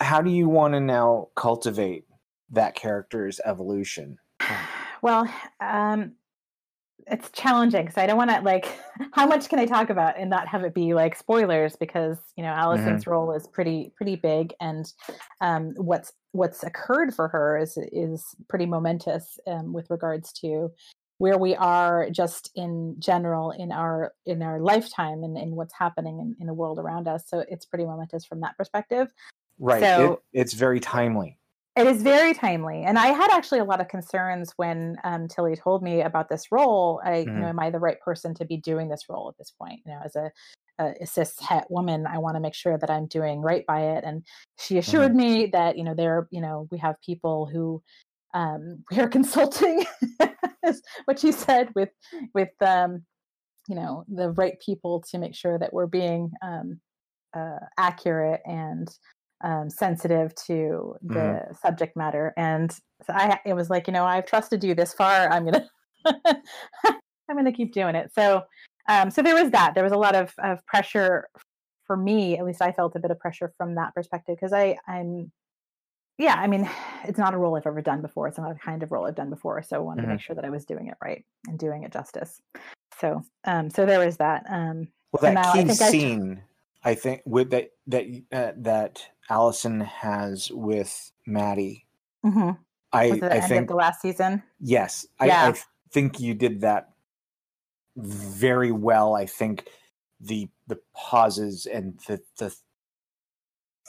how 0.00 0.22
do 0.22 0.30
you 0.30 0.48
want 0.48 0.72
to 0.74 0.80
now 0.80 1.28
cultivate 1.34 2.06
that 2.50 2.74
character's 2.74 3.40
evolution? 3.44 4.18
well 5.02 5.28
um 5.60 6.12
it's 7.06 7.30
challenging 7.30 7.82
because 7.82 7.98
i 7.98 8.06
don't 8.06 8.16
want 8.16 8.30
to 8.30 8.40
like 8.40 8.78
how 9.12 9.26
much 9.26 9.48
can 9.48 9.58
i 9.58 9.66
talk 9.66 9.90
about 9.90 10.18
and 10.18 10.30
not 10.30 10.48
have 10.48 10.64
it 10.64 10.74
be 10.74 10.94
like 10.94 11.14
spoilers 11.14 11.76
because 11.76 12.18
you 12.36 12.42
know 12.42 12.50
allison's 12.50 13.06
role 13.06 13.32
is 13.32 13.46
pretty 13.46 13.92
pretty 13.96 14.16
big 14.16 14.54
and 14.60 14.92
um 15.42 15.72
what's 15.76 16.12
what's 16.32 16.62
occurred 16.62 17.14
for 17.14 17.28
her 17.28 17.58
is 17.58 17.76
is 17.92 18.24
pretty 18.48 18.66
momentous 18.66 19.38
um, 19.46 19.72
with 19.72 19.86
regards 19.90 20.32
to 20.32 20.70
where 21.20 21.36
we 21.36 21.54
are 21.54 22.08
just 22.10 22.50
in 22.54 22.96
general 22.98 23.50
in 23.50 23.70
our 23.70 24.14
in 24.24 24.42
our 24.42 24.58
lifetime 24.58 25.22
and 25.22 25.36
in 25.36 25.50
what's 25.54 25.74
happening 25.74 26.18
in, 26.18 26.34
in 26.40 26.46
the 26.46 26.54
world 26.54 26.78
around 26.78 27.06
us 27.06 27.24
so 27.26 27.44
it's 27.48 27.66
pretty 27.66 27.84
momentous 27.84 28.24
from 28.24 28.40
that 28.40 28.56
perspective 28.56 29.08
Right. 29.58 29.82
So- 29.82 30.12
it, 30.32 30.40
it's 30.40 30.54
very 30.54 30.80
timely. 30.80 31.36
it 31.76 31.86
is 31.86 32.02
very 32.02 32.32
timely, 32.32 32.84
and 32.84 32.98
I 32.98 33.08
had 33.08 33.30
actually 33.30 33.60
a 33.60 33.64
lot 33.64 33.80
of 33.82 33.88
concerns 33.88 34.52
when 34.56 34.96
um, 35.04 35.28
Tilly 35.28 35.54
told 35.54 35.82
me 35.82 36.00
about 36.00 36.28
this 36.30 36.50
role. 36.50 37.00
I, 37.04 37.18
you 37.18 37.26
know, 37.26 37.46
Mhm. 37.46 37.50
am 37.50 37.60
I 37.60 37.70
the 37.70 37.78
right 37.78 38.00
person 38.00 38.34
to 38.36 38.44
be 38.46 38.56
doing 38.56 38.88
this 38.88 39.04
role 39.10 39.28
at 39.28 39.36
this 39.36 39.50
point? 39.50 39.80
You 39.84 39.92
know, 39.92 40.00
as 40.02 40.16
a, 40.16 40.32
a 40.78 41.06
cis 41.06 41.38
het 41.40 41.66
woman, 41.70 42.06
I 42.06 42.16
want 42.18 42.36
to 42.36 42.40
make 42.40 42.54
sure 42.54 42.78
that 42.78 42.90
I'm 42.90 43.06
doing 43.06 43.40
right 43.42 43.64
by 43.66 43.80
it. 43.94 44.04
And 44.04 44.24
she 44.58 44.78
assured 44.78 45.14
me 45.14 45.46
that 45.52 45.76
you 45.76 45.84
know 45.84 45.94
there, 45.94 46.26
you 46.30 46.40
know, 46.40 46.66
we 46.70 46.78
have 46.78 46.96
people 47.02 47.44
who 47.52 47.82
um, 48.32 48.82
we 48.90 48.98
are 48.98 49.08
consulting, 49.08 49.84
what 51.04 51.18
she 51.18 51.32
said 51.32 51.70
with 51.74 51.90
with 52.34 52.50
um, 52.60 53.04
you 53.68 53.74
know 53.74 54.04
the 54.08 54.30
right 54.32 54.58
people 54.64 55.02
to 55.10 55.18
make 55.18 55.34
sure 55.34 55.58
that 55.58 55.72
we're 55.72 55.86
being 55.86 56.30
um, 56.42 56.80
uh, 57.34 57.58
accurate 57.78 58.40
and 58.46 58.88
um, 59.42 59.70
sensitive 59.70 60.34
to 60.34 60.96
the 61.02 61.42
Mhm. 61.48 61.56
subject 61.58 61.96
matter. 61.96 62.34
And 62.36 62.70
so 62.72 63.14
I, 63.14 63.40
it 63.46 63.54
was 63.54 63.70
like, 63.70 63.86
you 63.86 63.92
know, 63.92 64.04
I've 64.04 64.26
trusted 64.26 64.62
you 64.62 64.74
this 64.74 64.92
far. 64.92 65.30
I'm 65.30 65.44
gonna, 65.46 65.68
I'm 66.04 67.36
gonna 67.36 67.52
keep 67.52 67.72
doing 67.72 67.94
it. 67.94 68.12
So, 68.14 68.42
um, 68.88 69.10
so 69.10 69.22
there 69.22 69.34
was 69.40 69.50
that. 69.52 69.74
There 69.74 69.84
was 69.84 69.92
a 69.92 69.96
lot 69.96 70.14
of 70.14 70.32
of 70.42 70.64
pressure 70.66 71.28
for 71.86 71.96
me. 71.96 72.38
At 72.38 72.44
least 72.44 72.62
I 72.62 72.72
felt 72.72 72.96
a 72.96 73.00
bit 73.00 73.10
of 73.10 73.18
pressure 73.18 73.52
from 73.56 73.74
that 73.76 73.94
perspective 73.94 74.36
because 74.36 74.52
I, 74.52 74.76
I'm, 74.86 75.32
yeah. 76.20 76.34
I 76.36 76.46
mean, 76.46 76.68
it's 77.04 77.18
not 77.18 77.34
a 77.34 77.38
role 77.38 77.56
I've 77.56 77.66
ever 77.66 77.80
done 77.82 78.02
before. 78.02 78.28
It's 78.28 78.38
not 78.38 78.50
a 78.50 78.54
kind 78.54 78.82
of 78.82 78.92
role 78.92 79.06
I've 79.06 79.14
done 79.16 79.30
before. 79.30 79.62
So 79.62 79.76
I 79.76 79.80
wanted 79.80 80.02
to 80.02 80.08
make 80.08 80.20
sure 80.20 80.36
that 80.36 80.44
I 80.44 80.50
was 80.50 80.64
doing 80.64 80.86
it 80.88 80.96
right 81.02 81.24
and 81.48 81.58
doing 81.58 81.82
it 81.82 81.92
justice. 81.92 82.40
So, 83.00 83.22
um, 83.44 83.70
so 83.70 83.86
there 83.86 83.98
was 84.04 84.16
that. 84.18 84.44
Um, 84.48 84.88
Well, 85.12 85.22
that 85.32 85.46
I 85.46 85.52
key 85.64 85.70
I- 85.70 85.72
scene, 85.72 86.42
I 86.84 86.94
think, 86.94 87.22
with 87.24 87.50
that 87.50 87.70
that 87.88 88.04
uh, 88.32 88.52
that 88.58 89.06
Allison 89.28 89.80
has 89.80 90.50
with 90.50 91.12
Maddie, 91.26 91.86
mhm. 92.24 92.56
I 92.92 93.08
was 93.10 93.16
it 93.18 93.20
the 93.20 93.32
I 93.32 93.36
end 93.36 93.48
think 93.48 93.62
of 93.62 93.68
the 93.68 93.74
last 93.74 94.00
season? 94.02 94.42
yes, 94.60 95.06
I, 95.18 95.26
Yeah. 95.26 95.48
I 95.48 95.54
think 95.92 96.20
you 96.20 96.34
did 96.34 96.60
that 96.62 96.90
very 97.96 98.72
well. 98.72 99.14
I 99.14 99.26
think 99.26 99.68
the 100.20 100.48
the 100.68 100.78
pauses 100.94 101.66
and 101.66 101.98
the 102.06 102.20
the 102.38 102.54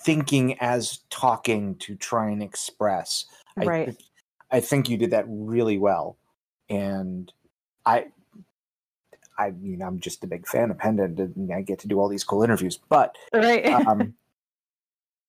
thinking 0.04 0.60
as 0.60 1.00
talking 1.10 1.76
to 1.76 1.96
try 1.96 2.30
and 2.30 2.42
express. 2.44 3.26
I, 3.58 3.66
Right. 3.66 3.98
I 4.52 4.60
think 4.60 4.90
you 4.90 4.98
did 4.98 5.12
that 5.12 5.26
really 5.28 5.78
well, 5.78 6.18
and 6.70 7.32
I. 7.86 8.08
I 9.38 9.52
mean, 9.52 9.82
I'm 9.82 10.00
just 10.00 10.24
a 10.24 10.28
big 10.28 10.46
fan 10.48 10.70
of 10.70 10.78
Pendant, 10.78 11.18
and 11.18 11.52
I 11.52 11.62
get 11.62 11.80
to 11.80 11.88
do 11.88 12.00
all 12.00 12.10
these 12.10 12.24
cool 12.24 12.44
interviews. 12.44 12.78
But 12.90 13.16
Right. 13.34 13.66
um, 13.88 14.14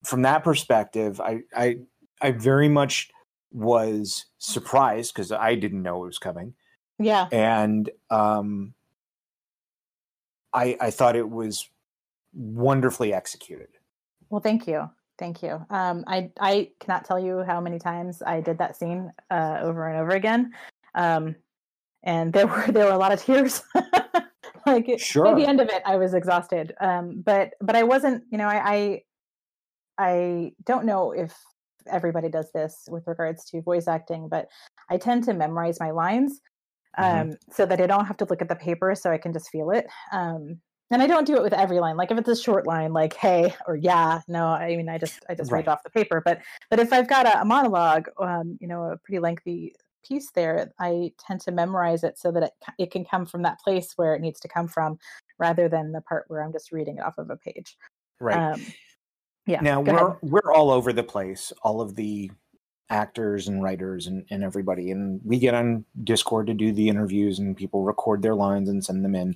from 0.03 0.23
that 0.23 0.45
perspective, 0.45 1.21
I, 1.21 1.43
I 1.57 1.79
I 2.21 2.33
very 2.33 2.69
much 2.69 3.11
was 3.53 4.27
surprised 4.39 5.15
because 5.15 5.33
I 5.33 5.55
didn't 5.55 5.83
know 5.83 6.03
it 6.03 6.07
was 6.07 6.19
coming, 6.19 6.55
yeah. 6.99 7.29
and 7.31 7.89
um, 8.11 8.75
I 10.53 10.77
I 10.81 10.91
thought 10.91 11.17
it 11.17 11.31
was 11.31 11.69
wonderfully 12.35 13.15
executed. 13.15 13.69
Well, 14.33 14.41
thank 14.41 14.67
you. 14.67 14.89
Thank 15.19 15.43
you. 15.43 15.65
Um, 15.69 16.05
I 16.07 16.31
I 16.41 16.71
cannot 16.81 17.05
tell 17.05 17.21
you 17.21 17.43
how 17.43 17.61
many 17.61 17.79
times 17.79 18.23
I 18.23 18.41
did 18.41 18.57
that 18.59 18.75
scene 18.77 19.13
uh, 19.31 19.59
over 19.61 19.87
and 19.87 20.01
over 20.01 20.13
again, 20.13 20.53
um, 20.95 21.37
and 22.03 22.33
there 22.33 22.47
were 22.53 22.67
there 22.69 22.87
were 22.87 22.93
a 22.93 22.97
lot 22.99 23.13
of 23.13 23.23
tears. 23.23 23.63
like 24.67 24.89
it- 24.89 25.03
by 25.15 25.35
the 25.35 25.47
end 25.47 25.61
of 25.61 25.69
it, 25.69 25.83
I 25.85 25.97
was 25.97 26.15
exhausted. 26.15 26.73
Um, 26.81 27.23
but 27.27 27.51
but 27.61 27.77
I 27.77 27.83
wasn't. 27.83 28.25
You 28.33 28.39
know, 28.39 28.47
I, 28.49 28.73
I 28.75 29.03
I 29.99 30.53
don't 30.65 30.87
know 30.87 31.13
if 31.13 31.37
everybody 31.87 32.31
does 32.31 32.51
this 32.55 32.85
with 32.89 33.07
regards 33.07 33.45
to 33.51 33.61
voice 33.61 33.87
acting, 33.87 34.31
but 34.31 34.49
I 34.89 34.97
tend 34.97 35.25
to 35.25 35.35
memorize 35.35 35.79
my 35.79 35.91
lines 35.91 36.41
um, 36.97 37.07
Mhm. 37.07 37.37
so 37.51 37.67
that 37.67 37.83
I 37.83 37.87
don't 37.87 38.07
have 38.07 38.17
to 38.17 38.25
look 38.25 38.41
at 38.41 38.49
the 38.49 38.57
paper, 38.57 38.95
so 38.95 39.11
I 39.13 39.19
can 39.19 39.35
just 39.35 39.51
feel 39.51 39.71
it. 39.73 39.87
Um, 40.11 40.63
and 40.93 41.03
I 41.03 41.07
don't 41.07 41.27
do 41.27 41.37
it 41.37 41.43
with 41.43 41.55
every 41.55 41.81
line. 41.81 41.97
Like 41.97 42.11
if 42.11 42.19
it's 42.19 42.29
a 42.29 42.37
short 42.37 42.67
line, 42.67 42.93
like 42.93 43.15
"Hey" 43.15 43.55
or 43.67 43.77
"Yeah," 43.77 44.21
no, 44.29 44.47
I 44.47 44.77
mean 44.77 44.89
I 44.89 44.99
just 44.99 45.25
I 45.29 45.35
just 45.35 45.51
Right. 45.51 45.59
read 45.59 45.69
off 45.69 45.83
the 45.83 45.91
paper. 45.91 46.23
But 46.25 46.41
but 46.71 46.79
if 46.79 46.93
I've 46.93 47.09
got 47.09 47.27
a, 47.27 47.41
a 47.41 47.45
monologue, 47.45 48.09
um, 48.19 48.59
you 48.61 48.69
know, 48.69 48.85
a 48.85 48.97
pretty 48.99 49.19
lengthy 49.19 49.75
piece 50.07 50.31
there, 50.33 50.73
I 50.79 51.13
tend 51.19 51.41
to 51.43 51.51
memorize 51.51 52.05
it 52.05 52.19
so 52.19 52.31
that 52.33 52.43
it 52.43 52.53
it 52.79 52.91
can 52.91 53.05
come 53.05 53.27
from 53.27 53.43
that 53.43 53.59
place 53.61 53.95
where 53.97 54.15
it 54.15 54.21
needs 54.21 54.39
to 54.41 54.49
come 54.49 54.69
from, 54.69 54.99
rather 55.39 55.69
than 55.69 55.93
the 55.93 56.03
part 56.03 56.25
where 56.29 56.43
I'm 56.43 56.53
just 56.53 56.71
reading 56.73 56.99
it 56.99 57.05
off 57.05 57.19
of 57.19 57.31
a 57.31 57.37
page. 57.37 57.77
Right 58.21 58.37
Um, 58.37 58.67
yeah. 59.47 59.61
now, 59.61 59.81
we're 59.81 60.09
ahead. 60.09 60.19
we're 60.23 60.53
all 60.55 60.71
over 60.71 60.93
the 60.93 61.03
place. 61.03 61.53
All 61.63 61.81
of 61.81 61.97
the 61.97 62.31
actors 62.91 63.49
and 63.49 63.63
writers 63.63 64.07
and, 64.07 64.27
and 64.31 64.45
everybody, 64.45 64.91
and 64.91 65.19
we 65.25 65.39
get 65.39 65.55
on 65.55 65.87
Discord 66.05 66.47
to 66.49 66.55
do 66.55 66.71
the 66.71 66.89
interviews, 66.89 67.39
and 67.39 67.57
people 67.57 67.83
record 67.83 68.21
their 68.21 68.35
lines 68.35 68.69
and 68.69 68.85
send 68.85 69.03
them 69.03 69.15
in. 69.15 69.35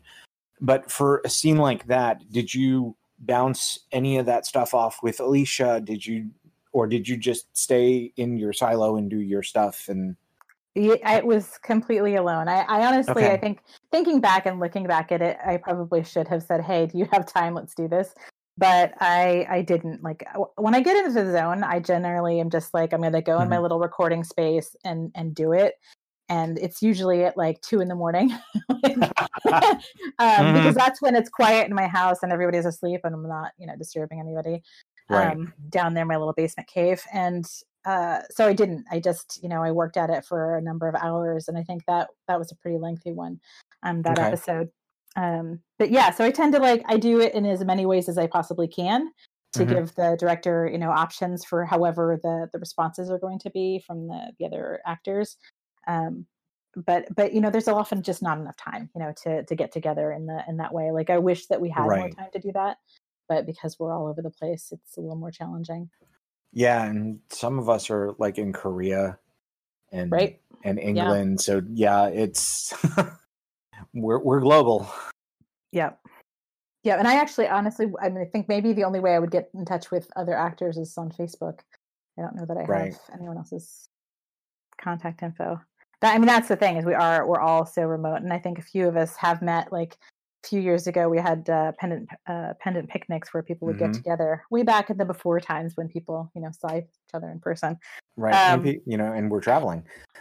But 0.61 0.91
for 0.91 1.21
a 1.25 1.29
scene 1.29 1.59
like 1.59 1.87
that, 1.87 2.31
did 2.31 2.55
you 2.55 2.97
bounce 3.19 3.81
any 3.93 4.19
of 4.19 4.27
that 4.27 4.47
stuff 4.47 4.75
off 4.75 5.03
with 5.03 5.21
Alicia? 5.21 5.81
Did 5.85 6.05
you, 6.07 6.31
or 6.73 6.87
did 6.87 7.09
you 7.09 7.17
just 7.17 7.55
stay 7.57 8.13
in 8.17 8.37
your 8.37 8.53
silo 8.53 8.97
and 8.97 9.11
do 9.11 9.19
your 9.19 9.43
stuff? 9.43 9.89
And 9.89 10.17
Yeah, 10.75 10.97
I 11.05 11.21
was 11.21 11.59
completely 11.63 12.17
alone. 12.17 12.49
I, 12.49 12.61
I 12.63 12.87
honestly, 12.87 13.27
I 13.27 13.37
think 13.37 13.61
thinking 13.91 14.21
back 14.21 14.47
and 14.47 14.61
looking 14.61 14.87
back 14.87 15.13
at 15.13 15.23
it, 15.23 15.39
I 15.45 15.57
probably 15.57 16.05
should 16.05 16.29
have 16.29 16.43
said, 16.43 16.63
"Hey, 16.63 16.87
do 16.87 16.99
you 16.99 17.09
have 17.13 17.27
time? 17.27 17.55
Let's 17.55 17.75
do 17.75 17.89
this." 17.89 18.15
But 18.59 18.95
I, 19.01 19.47
I 19.51 19.63
didn't. 19.63 20.03
Like 20.03 20.27
when 20.57 20.75
I 20.75 20.81
get 20.81 20.97
into 20.97 21.23
the 21.23 21.33
zone, 21.33 21.63
I 21.63 21.79
generally 21.79 22.41
am 22.41 22.49
just 22.49 22.73
like, 22.73 22.95
I'm 22.95 23.01
going 23.03 23.13
to 23.13 23.21
go 23.21 23.41
in 23.41 23.49
my 23.49 23.57
mm-hmm. 23.57 23.63
little 23.63 23.79
recording 23.79 24.25
space 24.25 24.75
and 24.85 25.13
and 25.15 25.35
do 25.35 25.53
it. 25.53 25.75
And 26.29 26.59
it's 26.59 26.83
usually 26.83 27.25
at 27.25 27.37
like 27.37 27.61
two 27.61 27.81
in 27.81 27.89
the 27.89 27.95
morning, 27.95 28.31
um, 30.19 30.53
because 30.53 30.75
that's 30.75 31.01
when 31.03 31.15
it's 31.15 31.29
quiet 31.31 31.69
in 31.69 31.75
my 31.75 31.87
house 31.87 32.23
and 32.23 32.33
everybody's 32.33 32.67
asleep 32.67 33.01
and 33.05 33.15
I'm 33.15 33.29
not, 33.29 33.53
you 33.59 33.67
know, 33.67 33.77
disturbing 33.77 34.21
anybody 34.21 34.63
Right. 35.09 35.37
um, 35.37 35.53
down 35.69 35.95
there 35.95 36.03
in 36.03 36.09
my 36.09 36.17
little 36.17 36.33
basement 36.33 36.69
cave. 36.69 37.03
And 37.13 37.47
uh, 37.85 38.23
so 38.31 38.47
I 38.49 38.53
didn't. 38.53 38.85
I 38.91 38.99
just, 38.99 39.41
you 39.43 39.49
know, 39.49 39.63
I 39.63 39.71
worked 39.71 39.97
at 39.97 40.11
it 40.11 40.25
for 40.25 40.57
a 40.57 40.63
number 40.63 40.89
of 40.89 40.97
hours, 40.97 41.47
and 41.47 41.57
I 41.57 41.63
think 41.63 41.85
that 41.87 42.09
that 42.27 42.39
was 42.39 42.51
a 42.51 42.57
pretty 42.57 42.79
lengthy 42.79 43.13
one. 43.13 43.41
Um, 43.85 44.03
that 44.03 44.19
Okay. 44.19 44.27
episode. 44.27 44.71
Um, 45.15 45.61
but 45.79 45.91
yeah, 45.93 46.11
so 46.11 46.25
I 46.25 46.31
tend 46.33 46.53
to 46.55 46.59
like 46.61 46.83
I 46.89 46.97
do 46.97 47.21
it 47.21 47.35
in 47.35 47.47
as 47.47 47.65
many 47.65 47.87
ways 47.87 48.09
as 48.09 48.19
I 48.19 48.27
possibly 48.27 48.67
can 48.67 49.13
to 49.53 49.65
Mhm. 49.65 49.69
give 49.69 49.95
the 49.95 50.17
director, 50.19 50.69
you 50.71 50.79
know, 50.79 50.91
options 50.91 51.45
for 51.45 51.65
however 51.65 52.19
the 52.23 52.49
the 52.53 52.59
responses 52.59 53.09
are 53.11 53.19
going 53.21 53.39
to 53.41 53.51
be 53.51 53.79
from 53.87 54.09
the 54.09 54.33
the 54.41 54.47
other 54.47 54.81
actors. 54.85 55.37
Um, 55.87 56.27
but 56.85 57.07
but 57.15 57.33
you 57.33 57.41
know, 57.41 57.51
there's 57.51 57.69
often 57.69 58.03
just 58.03 58.23
not 58.23 58.39
enough 58.39 58.57
time, 58.57 58.91
you 58.95 59.01
know, 59.01 59.13
to 59.25 59.45
to 59.45 59.55
get 59.55 59.73
together 59.73 60.13
in 60.13 60.27
the 60.27 60.43
in 60.49 60.59
that 60.59 60.75
way. 60.75 60.91
Like 60.91 61.09
I 61.11 61.19
wish 61.19 61.47
that 61.47 61.61
we 61.61 61.71
had 61.71 61.85
more 61.85 62.11
time 62.11 62.29
to 62.33 62.39
do 62.39 62.53
that, 62.53 62.77
but 63.29 63.47
because 63.47 63.79
we're 63.79 63.93
all 63.95 64.07
over 64.07 64.21
the 64.21 64.31
place, 64.31 64.73
it's 64.73 64.97
a 64.97 65.01
little 65.01 65.17
more 65.17 65.31
challenging. 65.31 65.89
Yeah, 66.53 66.85
and 66.85 67.21
some 67.31 67.59
of 67.59 67.69
us 67.69 67.89
are 67.91 68.15
like 68.19 68.39
in 68.39 68.53
Korea 68.53 69.19
and 69.93 70.13
Right. 70.13 70.41
and 70.65 70.79
England. 70.79 71.41
So 71.41 71.63
yeah, 71.71 72.09
it's 72.09 72.75
we're 73.95 74.19
we're 74.19 74.41
global. 74.41 74.91
Yeah. 75.73 75.93
Yeah. 76.83 76.99
And 76.99 77.09
I 77.09 77.15
actually 77.15 77.49
honestly 77.49 77.87
I 78.01 78.09
mean 78.11 78.23
I 78.23 78.27
think 78.27 78.49
maybe 78.49 78.73
the 78.73 78.85
only 78.85 79.01
way 79.01 79.15
I 79.15 79.19
would 79.19 79.31
get 79.31 79.51
in 79.55 79.65
touch 79.65 79.91
with 79.91 80.11
other 80.17 80.35
actors 80.35 80.77
is 80.77 80.97
on 80.99 81.11
Facebook. 81.11 81.61
I 82.19 82.23
don't 82.23 82.37
know 82.37 82.47
that 82.47 82.57
I 82.57 82.63
Right. 82.65 82.93
have 82.93 83.01
anyone 83.15 83.37
else's 83.37 83.89
contact 84.81 85.23
info. 85.23 85.61
That 86.07 86.15
I 86.15 86.19
mean 86.19 86.29
that's 86.29 86.47
the 86.47 86.55
thing 86.55 86.77
is 86.77 86.85
we 86.85 86.95
are 86.95 87.27
we're 87.27 87.41
all 87.41 87.67
so 87.67 87.83
remote 87.83 88.23
and 88.23 88.33
I 88.33 88.39
think 88.39 88.61
a 88.61 88.63
few 88.63 88.87
of 88.87 88.97
us 88.97 89.17
have 89.17 89.43
met 89.43 89.73
like 89.73 89.97
a 90.45 90.49
few 90.49 90.61
years 90.61 90.87
ago 90.87 91.09
we 91.09 91.19
had 91.19 91.51
uh, 91.51 91.73
pendant 91.81 92.09
uh, 92.29 92.53
pendant 92.61 92.89
picnics 92.89 93.35
where 93.35 93.43
people 93.43 93.67
would 93.67 93.75
Mhm. 93.75 93.81
get 93.81 93.93
together 93.93 94.45
way 94.49 94.63
back 94.63 94.89
in 94.89 94.99
the 94.99 95.05
before 95.05 95.41
times 95.41 95.77
when 95.77 95.89
people 95.89 96.31
you 96.37 96.43
know 96.43 96.53
saw 96.53 96.77
each 96.77 96.87
other 97.13 97.29
in 97.29 97.41
person. 97.41 97.77
Right. 98.17 98.35
Um, 98.35 98.63
Maybe, 98.63 98.81
you 98.87 98.97
know, 98.97 99.13
and 99.13 99.29
we're 99.29 99.41
traveling. 99.41 99.83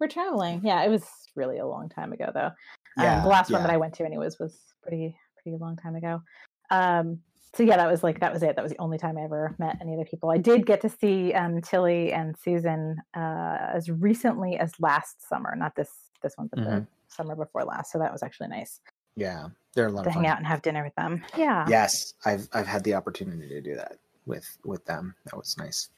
We're 0.00 0.08
traveling. 0.08 0.62
Yeah, 0.64 0.82
it 0.82 0.88
was 0.88 1.04
really 1.36 1.58
a 1.58 1.66
long 1.66 1.90
time 1.90 2.14
ago 2.14 2.30
though. 2.32 2.50
Yeah, 2.96 3.18
um, 3.18 3.22
the 3.24 3.28
last 3.28 3.50
one 3.50 3.62
that. 3.62 3.70
I 3.70 3.76
went 3.76 3.92
to, 3.96 4.04
anyways, 4.06 4.38
was 4.38 4.58
pretty 4.82 5.14
pretty 5.42 5.58
long 5.58 5.76
time 5.76 5.94
ago. 5.94 6.22
Um, 6.70 7.20
so 7.54 7.62
yeah, 7.62 7.76
that 7.76 7.90
was 7.90 8.02
like 8.02 8.20
that 8.20 8.32
was 8.32 8.42
it. 8.42 8.56
That 8.56 8.62
was 8.62 8.72
the 8.72 8.80
only 8.80 8.98
time 8.98 9.18
I 9.18 9.22
ever 9.24 9.54
met 9.58 9.78
any 9.80 9.94
other 9.94 10.04
people. 10.04 10.30
I 10.30 10.38
did 10.38 10.66
get 10.66 10.80
to 10.82 10.88
see 10.88 11.32
um, 11.34 11.60
Tilly 11.60 12.12
and 12.12 12.36
Susan 12.38 12.96
uh, 13.14 13.56
as 13.74 13.90
recently 13.90 14.56
as 14.58 14.72
last 14.80 15.26
summer, 15.28 15.54
not 15.56 15.74
this 15.76 15.90
this 16.22 16.34
one, 16.36 16.46
but 16.48 16.60
the 16.64 16.70
Mhm. 16.70 16.86
summer 17.08 17.34
before 17.34 17.64
last. 17.64 17.92
So 17.92 17.98
that 17.98 18.12
was 18.12 18.22
actually 18.22 18.48
nice 18.48 18.80
yeah. 19.16 19.48
They're 19.74 19.86
a 19.86 19.90
lot 19.90 20.04
to 20.04 20.08
of 20.08 20.14
hang 20.14 20.26
out 20.26 20.38
and 20.38 20.46
have 20.46 20.62
dinner 20.62 20.84
with 20.84 20.94
them. 20.94 21.22
Yeah. 21.36 21.66
Yes, 21.68 22.14
I've 22.24 22.48
I've 22.52 22.66
had 22.66 22.84
the 22.84 22.94
opportunity 22.94 23.48
to 23.48 23.60
do 23.60 23.74
that 23.76 23.98
with 24.26 24.46
with 24.64 24.84
them. 24.84 25.14
That 25.26 25.36
was 25.36 25.56
nice. 25.58 25.88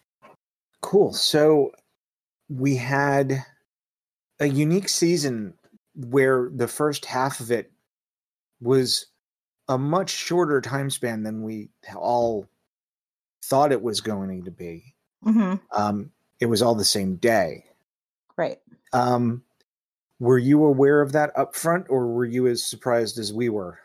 Cool. 0.81 1.12
So 1.12 1.73
we 2.49 2.77
had 2.77 3.45
a 4.40 4.47
unique 4.47 4.88
season 4.88 5.55
where 5.95 6.51
the 6.53 6.69
first 6.69 7.05
half 7.05 7.40
of 7.40 7.51
it 7.51 7.71
was 8.61 9.07
a 9.68 9.79
much 9.79 10.11
shorter 10.11 10.61
time 10.61 10.90
span 10.90 11.22
than 11.22 11.42
we 11.42 11.70
all 11.96 12.48
thought 13.44 13.72
it 13.72 13.83
was 13.83 14.00
going 14.00 14.44
to 14.44 14.50
be. 14.50 14.94
hmm 15.22 15.55
Um, 15.74 16.11
it 16.40 16.46
was 16.46 16.62
all 16.62 16.74
the 16.74 16.85
same 16.85 17.16
day. 17.16 17.64
Right. 18.37 18.61
Um, 18.92 19.42
were 20.18 20.38
you 20.38 20.64
aware 20.64 21.00
of 21.00 21.12
that 21.12 21.37
up 21.37 21.55
front, 21.57 21.87
or 21.88 22.07
were 22.09 22.24
you 22.24 22.46
as 22.46 22.62
surprised 22.62 23.18
as 23.18 23.33
we 23.33 23.48
were? 23.48 23.79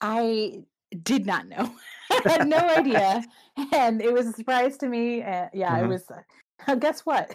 I 0.00 0.62
did 1.02 1.26
not 1.26 1.46
know. 1.48 1.74
I 2.10 2.22
had 2.30 2.46
no 2.46 2.58
idea, 2.76 3.24
and 3.72 4.00
it 4.00 4.12
was 4.12 4.26
a 4.26 4.32
surprise 4.32 4.76
to 4.78 4.88
me. 4.88 5.22
Uh, 5.22 5.48
yeah, 5.52 5.78
it 5.78 5.84
Mhm. 5.84 5.88
was. 5.88 6.10
Uh, 6.10 6.74
guess 6.76 7.00
what? 7.04 7.34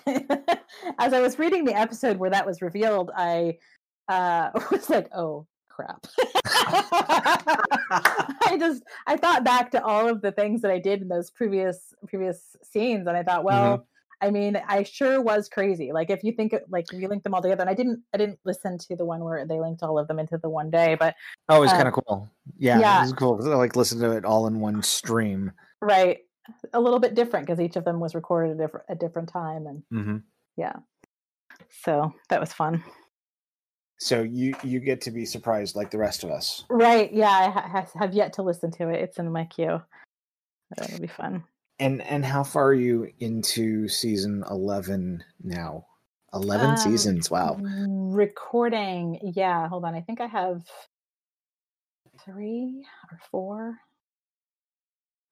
As 0.98 1.14
I 1.14 1.22
was 1.22 1.38
reading 1.38 1.64
the 1.66 1.76
episode 1.76 2.18
where 2.18 2.30
that 2.32 2.46
was 2.46 2.62
revealed, 2.62 3.12
I 3.16 3.60
uh, 4.08 4.50
was 4.72 4.90
like, 4.90 5.10
"Oh 5.16 5.46
crap!" 5.82 6.06
I 8.46 8.58
just 8.60 8.84
I 9.08 9.18
thought 9.18 9.44
back 9.44 9.72
to 9.72 9.84
all 9.84 10.08
of 10.10 10.22
the 10.22 10.32
things 10.32 10.62
that 10.62 10.72
I 10.72 10.80
did 10.80 11.02
in 11.02 11.08
those 11.08 11.30
previous 11.32 11.94
previous 12.08 12.56
scenes, 12.64 13.08
and 13.08 13.16
I 13.18 13.24
thought, 13.24 13.44
well. 13.44 13.86
I 14.24 14.30
mean, 14.30 14.56
I 14.68 14.84
sure 14.84 15.20
was 15.20 15.50
crazy. 15.50 15.92
Like 15.92 16.12
if 16.12 16.24
you 16.24 16.32
think 16.32 16.54
like 16.70 16.86
if 16.94 17.02
you 17.02 17.08
link 17.08 17.24
them 17.24 17.34
all 17.34 17.42
together, 17.42 17.62
and 17.62 17.70
I 17.72 17.74
didn't 17.74 18.04
I 18.14 18.18
didn't 18.20 18.38
listen 18.46 18.78
to 18.78 18.96
the 18.96 19.04
one 19.04 19.24
where 19.24 19.48
they 19.48 19.60
linked 19.60 19.82
all 19.82 19.98
of 19.98 20.08
them 20.08 20.20
into 20.20 20.38
the 20.38 20.48
one 20.48 20.70
day, 20.70 20.94
but 21.00 21.16
Oh, 21.50 21.58
it 21.58 21.62
was 21.62 21.72
Uh, 21.72 21.78
kind 21.78 21.88
of 21.88 21.96
cool. 21.96 22.30
Yeah, 22.60 22.80
yeah. 22.80 23.00
it 23.00 23.02
was 23.06 23.14
cool. 23.14 23.40
I 23.52 23.56
like 23.56 23.76
listen 23.76 24.00
to 24.02 24.12
it 24.12 24.24
all 24.24 24.46
in 24.46 24.60
one 24.60 24.84
stream. 24.84 25.52
right 25.82 26.20
a 26.72 26.80
little 26.80 27.00
bit 27.00 27.16
different 27.16 27.48
because 27.48 27.60
each 27.60 27.78
of 27.78 27.84
them 27.84 28.00
was 28.00 28.14
recorded 28.14 28.52
at 28.52 28.58
a 28.58 28.60
different, 28.68 28.86
a 28.90 28.96
different 28.96 29.30
time 29.30 29.66
and 29.66 29.82
Mm-hmm. 29.92 30.18
yeah 30.56 30.74
so 31.84 32.14
that 32.30 32.40
was 32.40 32.54
fun 32.54 32.84
So 34.04 34.24
you 34.24 34.56
you 34.64 34.80
get 34.80 35.00
to 35.02 35.12
be 35.12 35.26
surprised 35.26 35.76
like 35.76 35.92
the 35.92 36.00
rest 36.00 36.24
of 36.24 36.32
us. 36.32 36.66
right 36.70 37.14
yeah 37.14 37.30
i 37.30 37.50
ha- 37.52 37.88
have 38.00 38.14
yet 38.16 38.34
to 38.34 38.42
listen 38.42 38.72
to 38.72 38.90
it 38.90 39.00
it's 39.00 39.20
in 39.20 39.32
my 39.32 39.46
queue 39.46 39.80
that'll 40.76 40.98
be 41.00 41.06
fun 41.06 41.44
And 41.80 42.02
and 42.02 42.26
how 42.26 42.44
far 42.44 42.66
are 42.70 42.74
you 42.74 43.12
into 43.20 43.88
season 43.88 44.44
eleven 44.50 45.24
now? 45.44 45.86
Eleven 46.34 46.72
Um, 46.72 46.78
seasons. 46.78 47.30
Wow. 47.30 47.60
recording 47.62 49.20
yeah 49.36 49.68
hold 49.68 49.86
on 49.86 49.94
i 49.94 50.02
think 50.02 50.20
i 50.20 50.26
have 50.26 50.64
three 52.26 52.84
or 53.12 53.20
four 53.30 53.78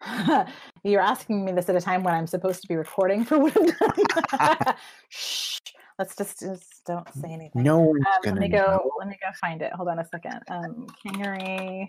you're 0.83 1.01
asking 1.01 1.43
me 1.43 1.51
this 1.53 1.69
at 1.69 1.75
a 1.75 1.81
time 1.81 2.03
when 2.03 2.13
i'm 2.13 2.27
supposed 2.27 2.61
to 2.61 2.67
be 2.67 2.75
recording 2.75 3.25
for 3.25 3.39
what 3.39 3.57
i've 3.57 3.77
done 3.79 4.75
Shh, 5.09 5.57
let's 5.99 6.15
just 6.15 6.39
just 6.39 6.85
don't 6.85 7.07
say 7.13 7.31
anything 7.31 7.61
No 7.61 7.79
one's 7.79 8.05
Um, 8.07 8.11
let 8.23 8.23
gonna 8.23 8.39
me 8.41 8.47
go. 8.49 8.57
know. 8.57 8.91
Let 8.97 9.07
me 9.09 9.17
go 9.21 9.27
find 9.39 9.61
it. 9.61 9.71
Hold 9.73 9.89
on 9.89 9.99
a 9.99 10.05
second. 10.05 10.41
Um, 10.49 10.87
Kingery. 11.05 11.87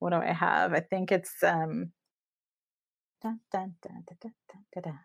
What 0.00 0.10
do 0.10 0.16
I 0.16 0.32
have? 0.32 0.72
I 0.72 0.80
think 0.80 1.12
it's 1.12 1.42
um. 1.42 1.92
Dun, 3.22 3.40
dun, 3.52 3.74
dun, 3.82 4.04
dun, 4.20 4.32
dun, 4.74 4.82
dun. 4.82 4.98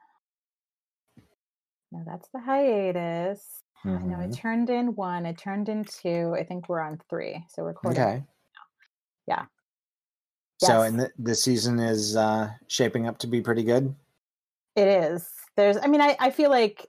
No, 1.91 2.03
that's 2.05 2.27
the 2.33 2.39
hiatus. 2.39 3.63
I 3.83 3.89
know 3.89 4.19
I 4.19 4.27
Mhm. 4.27 4.35
turned 4.35 4.69
in 4.69 4.95
one. 4.95 5.25
I 5.25 5.33
turned 5.33 5.67
in 5.69 5.83
two. 5.85 6.33
I 6.37 6.43
think 6.43 6.69
we're 6.69 6.81
on 6.81 6.99
three. 7.09 7.45
So 7.49 7.63
we're 7.63 7.69
recording. 7.69 8.01
Okay. 8.01 8.23
Yeah. 9.27 9.45
So 10.57 10.81
and 10.81 10.99
the, 10.99 11.11
the 11.19 11.35
season 11.35 11.79
is 11.79 12.15
uh 12.15 12.49
shaping 12.67 13.07
up 13.07 13.17
to 13.19 13.27
be 13.27 13.41
pretty 13.41 13.63
good. 13.63 13.95
It 14.75 14.87
is. 14.87 15.29
There's. 15.55 15.77
I 15.77 15.87
mean, 15.87 16.01
I 16.01 16.15
I 16.19 16.31
feel 16.31 16.49
like 16.49 16.87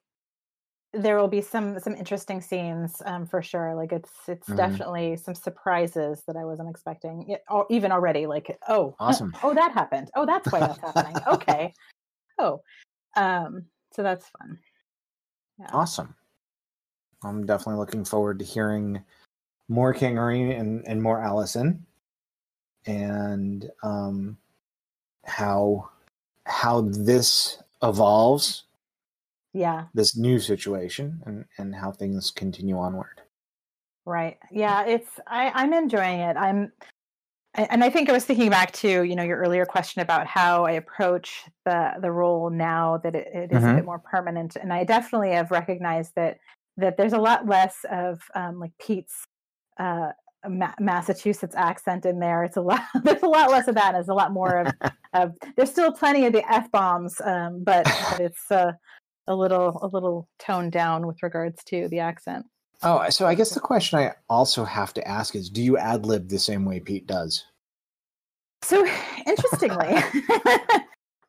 there 0.92 1.16
will 1.18 1.28
be 1.28 1.40
some 1.40 1.78
some 1.78 1.94
interesting 1.94 2.40
scenes 2.40 3.00
um, 3.06 3.26
for 3.26 3.42
sure. 3.42 3.74
Like 3.74 3.92
it's 3.92 4.10
it's 4.28 4.48
Mhm. 4.48 4.56
definitely 4.56 5.16
some 5.16 5.34
surprises 5.34 6.22
that 6.26 6.36
I 6.36 6.44
wasn't 6.44 6.68
expecting. 6.70 7.28
It, 7.30 7.42
or 7.48 7.66
even 7.70 7.92
already, 7.92 8.26
like 8.26 8.58
oh, 8.68 8.94
Awesome. 9.00 9.34
oh 9.42 9.54
that 9.54 9.72
happened. 9.72 10.10
Oh, 10.14 10.26
that's 10.26 10.50
why 10.52 10.60
that's 10.60 10.80
happening. 10.80 11.20
Okay. 11.26 11.72
Oh, 12.38 12.62
um. 13.16 13.66
So 13.94 14.02
that's 14.02 14.26
fun. 14.28 14.58
Yeah. 15.58 15.68
Awesome. 15.72 16.14
I'm 17.24 17.46
definitely 17.46 17.78
looking 17.78 18.04
forward 18.04 18.38
to 18.40 18.44
hearing 18.44 19.02
more 19.68 19.94
Kingery 19.94 20.58
and, 20.58 20.82
and 20.86 21.00
more 21.02 21.20
Allison 21.22 21.86
and 22.86 23.70
um 23.84 24.36
how 25.24 25.88
how 26.46 26.80
this 26.80 27.62
evolves, 27.82 28.64
Yeah. 29.52 29.86
this 29.94 30.16
new 30.16 30.38
situation 30.38 31.20
and, 31.26 31.44
and 31.58 31.74
how 31.74 31.92
things 31.92 32.30
continue 32.30 32.78
onward. 32.78 33.20
Right. 34.04 34.38
Yeah, 34.50 34.84
it's 34.84 35.08
I 35.26 35.50
I'm 35.54 35.72
enjoying 35.72 36.20
it. 36.20 36.36
I'm 36.36 36.72
and 37.54 37.84
I 37.84 37.90
think 37.90 38.08
I 38.08 38.12
was 38.12 38.24
thinking 38.24 38.48
back 38.48 38.72
to, 38.72 39.02
you 39.02 39.14
know, 39.14 39.22
your 39.22 39.36
earlier 39.38 39.66
question 39.66 40.00
about 40.00 40.26
how 40.26 40.64
I 40.64 40.72
approach 40.72 41.44
the 41.66 41.92
the 42.00 42.10
role 42.10 42.50
now 42.50 42.96
that 43.04 43.14
it, 43.14 43.28
it 43.34 43.52
is 43.52 43.62
a 43.62 43.66
Mhm. 43.66 43.76
bit 43.76 43.84
more 43.84 43.98
permanent. 43.98 44.56
And 44.56 44.72
I 44.72 44.84
definitely 44.84 45.32
have 45.32 45.50
recognized 45.50 46.12
that 46.16 46.38
that 46.78 46.96
there's 46.96 47.12
a 47.12 47.18
lot 47.18 47.46
less 47.46 47.84
of 47.90 48.22
um, 48.34 48.58
like 48.58 48.72
Pete's 48.80 49.26
uh, 49.78 50.12
Ma- 50.48 50.74
Massachusetts 50.80 51.54
accent 51.54 52.06
in 52.06 52.18
there. 52.18 52.42
It's 52.42 52.56
a 52.56 52.62
lot. 52.62 52.80
There's 53.04 53.22
a 53.22 53.28
lot 53.28 53.50
less 53.50 53.68
of 53.68 53.74
that. 53.76 53.88
And 53.88 53.96
there's 53.96 54.08
a 54.08 54.14
lot 54.14 54.32
more 54.32 54.56
of, 54.60 54.72
of. 55.12 55.36
There's 55.56 55.70
still 55.70 55.92
plenty 55.92 56.24
of 56.26 56.32
the 56.32 56.50
f 56.50 56.70
bombs, 56.72 57.20
um, 57.20 57.62
but, 57.62 57.84
but 57.84 58.20
it's 58.26 58.50
uh, 58.50 58.72
a 59.26 59.34
little 59.34 59.78
a 59.82 59.86
little 59.86 60.28
toned 60.38 60.72
down 60.72 61.06
with 61.06 61.22
regards 61.22 61.62
to 61.64 61.88
the 61.88 62.00
accent. 62.00 62.46
Oh, 62.82 63.08
so 63.10 63.26
I 63.26 63.34
guess 63.34 63.50
the 63.50 63.60
question 63.60 63.98
I 63.98 64.12
also 64.28 64.64
have 64.64 64.92
to 64.94 65.06
ask 65.06 65.36
is 65.36 65.48
do 65.50 65.62
you 65.62 65.78
ad 65.78 66.04
lib 66.06 66.28
the 66.28 66.38
same 66.38 66.64
way 66.64 66.80
Pete 66.80 67.06
does? 67.06 67.44
So 68.62 68.84
interestingly, 69.26 69.94
uh, 69.94 70.78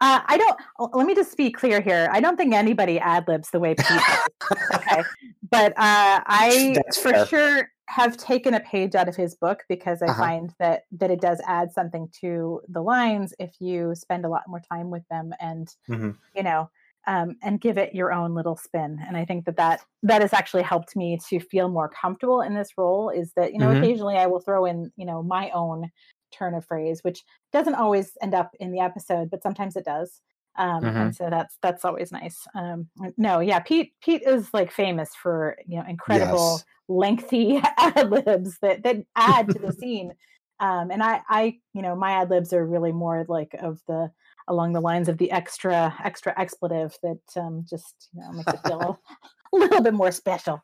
I 0.01 0.37
don't. 0.37 0.95
Let 0.95 1.05
me 1.05 1.15
just 1.15 1.37
be 1.37 1.51
clear 1.51 1.81
here. 1.81 2.09
I 2.11 2.19
don't 2.19 2.37
think 2.37 2.53
anybody 2.53 2.99
ad 2.99 3.27
libs 3.27 3.49
the 3.51 3.59
way 3.59 3.75
Pete 3.75 3.87
does. 3.87 4.57
okay, 4.75 5.03
but 5.51 5.71
uh, 5.73 6.21
I 6.25 6.73
That's 6.75 6.97
for 6.97 7.13
fair. 7.13 7.25
sure 7.27 7.69
have 7.89 8.17
taken 8.17 8.53
a 8.55 8.59
page 8.61 8.95
out 8.95 9.07
of 9.09 9.15
his 9.15 9.35
book 9.35 9.63
because 9.69 10.01
I 10.01 10.07
Uh-huh. 10.07 10.21
find 10.23 10.53
that 10.57 10.83
that 10.93 11.11
it 11.11 11.21
does 11.21 11.39
add 11.45 11.71
something 11.71 12.09
to 12.21 12.61
the 12.69 12.81
lines 12.81 13.33
if 13.39 13.51
you 13.59 13.93
spend 13.93 14.25
a 14.25 14.29
lot 14.29 14.43
more 14.47 14.61
time 14.61 14.89
with 14.89 15.07
them 15.09 15.33
and 15.39 15.67
Mhm. 15.89 16.17
you 16.33 16.41
know 16.43 16.71
um, 17.07 17.35
and 17.43 17.59
give 17.61 17.77
it 17.77 17.93
your 17.95 18.13
own 18.13 18.33
little 18.33 18.55
spin. 18.57 18.99
And 19.07 19.17
I 19.17 19.25
think 19.25 19.45
that 19.45 19.57
that 19.57 19.81
that 20.03 20.21
has 20.21 20.33
actually 20.33 20.63
helped 20.63 20.95
me 20.95 21.19
to 21.29 21.39
feel 21.39 21.69
more 21.69 21.89
comfortable 21.89 22.41
in 22.41 22.55
this 22.55 22.71
role. 22.77 23.09
Is 23.09 23.33
that 23.35 23.53
you 23.53 23.59
know 23.59 23.69
Mhm. 23.69 23.83
occasionally 23.83 24.17
I 24.17 24.27
will 24.27 24.39
throw 24.39 24.65
in 24.65 24.91
you 24.95 25.05
know 25.05 25.23
my 25.23 25.49
own 25.51 25.89
turn 26.31 26.53
of 26.55 26.65
phrase, 26.65 27.03
which 27.03 27.23
doesn't 27.51 27.75
always 27.75 28.17
end 28.21 28.33
up 28.33 28.51
in 28.59 28.71
the 28.71 28.79
episode, 28.79 29.29
but 29.29 29.43
sometimes 29.43 29.75
it 29.75 29.85
does. 29.85 30.21
Um, 30.55 30.83
Mhm. 30.83 30.95
And 30.95 31.15
so 31.15 31.29
that's 31.29 31.57
that's 31.61 31.83
always 31.85 32.11
nice. 32.11 32.45
Um, 32.55 32.89
no, 33.17 33.39
yeah, 33.39 33.59
Pete 33.59 33.93
Pete 34.03 34.21
is 34.23 34.53
like 34.53 34.71
famous 34.71 35.15
for 35.15 35.57
you 35.65 35.79
know 35.79 35.85
incredible 35.87 36.57
Yes. 36.57 36.65
lengthy 36.87 37.59
ad 37.77 38.09
libs 38.11 38.59
that 38.61 38.83
that 38.83 38.97
add 39.15 39.49
to 39.51 39.59
the 39.59 39.71
scene. 39.73 40.13
Um, 40.59 40.91
and 40.91 41.01
I 41.03 41.21
I 41.27 41.59
you 41.73 41.81
know 41.81 41.95
my 41.95 42.11
ad 42.11 42.29
libs 42.29 42.53
are 42.53 42.65
really 42.65 42.91
more 42.91 43.25
like 43.27 43.55
of 43.59 43.81
the 43.87 44.11
along 44.47 44.73
the 44.73 44.81
lines 44.81 45.09
of 45.09 45.17
the 45.17 45.31
extra 45.31 45.93
extra 46.03 46.33
expletive 46.39 46.95
that 47.03 47.41
um, 47.41 47.65
just 47.69 48.09
you 48.13 48.21
know 48.21 48.31
makes 48.33 48.53
it 48.53 48.59
feel 48.65 48.99
a 49.53 49.55
little 49.55 49.81
bit 49.81 49.93
more 49.93 50.11
special. 50.11 50.61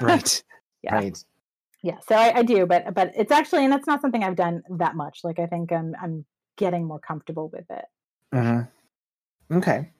Right. 0.00 0.42
Yeah. 0.80 0.94
Right. 0.94 1.24
yeah 1.82 1.96
so 2.08 2.14
I, 2.14 2.38
I 2.38 2.42
do 2.44 2.64
but 2.64 2.94
but 2.94 3.10
it's 3.16 3.32
actually 3.32 3.64
and 3.64 3.72
that's 3.72 3.88
not 3.88 4.00
something 4.00 4.22
i've 4.22 4.36
done 4.36 4.62
that 4.78 4.94
much 4.94 5.22
like 5.24 5.40
i 5.40 5.46
think 5.46 5.72
i'm 5.72 5.92
i'm 6.00 6.24
getting 6.56 6.86
more 6.86 7.00
comfortable 7.00 7.50
with 7.52 7.64
it 7.68 7.84
hmm 8.32 8.60
Okay. 9.50 9.90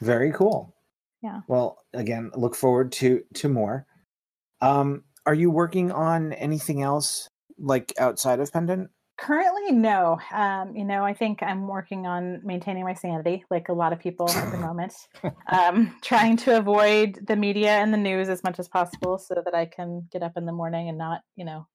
Very 0.00 0.32
cool. 0.32 0.74
Yeah. 1.22 1.40
Well, 1.46 1.78
again, 1.92 2.30
look 2.34 2.54
forward 2.54 2.92
to 2.92 3.22
to 3.34 3.48
more. 3.48 3.86
Um, 4.60 5.04
are 5.26 5.34
you 5.34 5.50
working 5.50 5.90
on 5.92 6.32
anything 6.34 6.82
else 6.82 7.28
like 7.58 7.92
outside 7.98 8.40
of 8.40 8.52
Pendant? 8.52 8.90
Currently 9.16 9.70
no 9.72 10.18
um 10.32 10.74
you 10.74 10.84
know 10.84 11.04
i 11.04 11.14
think 11.14 11.42
i'm 11.42 11.68
working 11.68 12.06
on 12.06 12.40
maintaining 12.44 12.84
my 12.84 12.94
sanity 12.94 13.44
like 13.50 13.68
a 13.68 13.72
lot 13.72 13.92
of 13.92 13.98
people 14.00 14.28
at 14.42 14.50
the 14.50 14.56
moment 14.58 14.92
um 15.50 15.96
trying 16.02 16.36
to 16.36 16.56
avoid 16.56 17.18
the 17.26 17.36
media 17.36 17.70
and 17.70 17.92
the 17.94 17.98
news 17.98 18.28
as 18.28 18.42
much 18.42 18.58
as 18.58 18.68
possible 18.68 19.16
so 19.18 19.40
that 19.44 19.54
i 19.54 19.64
can 19.66 20.06
get 20.10 20.22
up 20.22 20.32
in 20.36 20.46
the 20.46 20.52
morning 20.52 20.88
and 20.88 20.98
not 20.98 21.20
you 21.36 21.44
know 21.44 21.66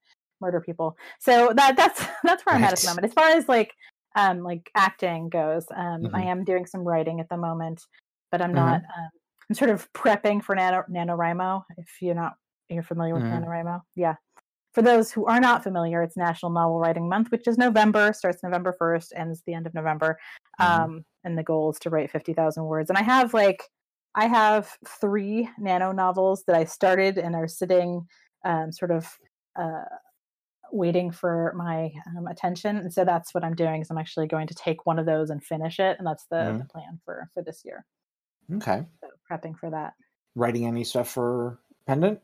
murder 0.41 0.61
people. 0.61 0.95
So 1.19 1.51
that 1.55 1.75
that's 1.75 2.05
that's 2.23 2.45
where 2.45 2.55
i'm 2.55 2.63
at 2.63 2.73
at 2.73 2.81
the 2.81 2.87
moment. 2.87 3.05
As 3.05 3.13
far 3.13 3.29
as 3.29 3.47
like 3.47 3.73
um 4.15 4.39
like 4.41 4.71
acting 4.75 5.29
goes 5.29 5.65
um 5.75 6.09
i 6.13 6.21
Mhm. 6.21 6.27
am 6.31 6.43
doing 6.43 6.65
some 6.65 6.81
writing 6.81 7.19
at 7.19 7.29
the 7.29 7.37
moment 7.37 7.85
but 8.31 8.41
i'm 8.41 8.53
not 8.55 8.81
um 8.97 9.09
i'm 9.49 9.53
sort 9.55 9.69
of 9.69 9.91
prepping 9.93 10.43
for 10.43 10.55
nano 10.55 10.83
nanowrimo 10.89 11.63
if 11.77 11.87
you're 12.01 12.15
not 12.15 12.33
you're 12.69 12.83
familiar 12.83 13.13
with 13.13 13.23
Mhm. 13.23 13.31
nanowrimo. 13.31 13.81
Yeah 13.95 14.15
for 14.73 14.81
those 14.81 15.11
who 15.11 15.25
are 15.25 15.39
not 15.39 15.63
familiar, 15.63 16.03
it's 16.03 16.15
National 16.17 16.51
Novel 16.51 16.79
Writing 16.79 17.09
Month, 17.09 17.31
which 17.31 17.47
is 17.47 17.57
November, 17.57 18.13
starts 18.13 18.43
November 18.43 18.75
1st, 18.79 19.13
ends 19.15 19.41
the 19.45 19.53
end 19.53 19.65
of 19.67 19.73
November. 19.73 20.19
Mhm. 20.59 20.65
Um, 20.65 21.05
and 21.23 21.37
the 21.37 21.43
goal 21.43 21.71
is 21.71 21.79
to 21.79 21.89
write 21.89 22.11
50,000 22.11 22.63
words. 22.65 22.89
And 22.89 22.97
I 22.97 23.03
have 23.03 23.33
like, 23.33 23.63
I 24.15 24.27
have 24.27 24.77
three 24.87 25.49
nano 25.57 25.91
novels 25.91 26.43
that 26.47 26.55
I 26.55 26.65
started 26.65 27.17
and 27.17 27.35
are 27.35 27.47
sitting 27.47 28.07
um, 28.45 28.71
sort 28.71 28.91
of 28.91 29.17
uh, 29.55 29.83
waiting 30.71 31.11
for 31.11 31.51
my 31.55 31.91
um, 32.15 32.27
attention. 32.27 32.77
And 32.77 32.93
so 32.93 33.03
that's 33.03 33.33
what 33.33 33.43
I'm 33.43 33.55
doing 33.55 33.81
is 33.81 33.89
I'm 33.89 33.97
actually 33.97 34.27
going 34.27 34.47
to 34.47 34.53
take 34.55 34.85
one 34.85 34.99
of 34.99 35.05
those 35.05 35.29
and 35.29 35.43
finish 35.43 35.79
it. 35.79 35.97
And 35.97 36.07
that's 36.07 36.25
the, 36.29 36.37
Mhm. 36.37 36.59
the 36.59 36.65
plan 36.65 36.99
for, 37.03 37.29
for 37.33 37.43
this 37.43 37.63
year. 37.65 37.85
Okay. 38.53 38.85
So 39.01 39.07
prepping 39.29 39.57
for 39.57 39.69
that. 39.71 39.93
Writing 40.35 40.65
any 40.65 40.83
stuff 40.83 41.09
for 41.09 41.59
Pendant? 41.85 42.21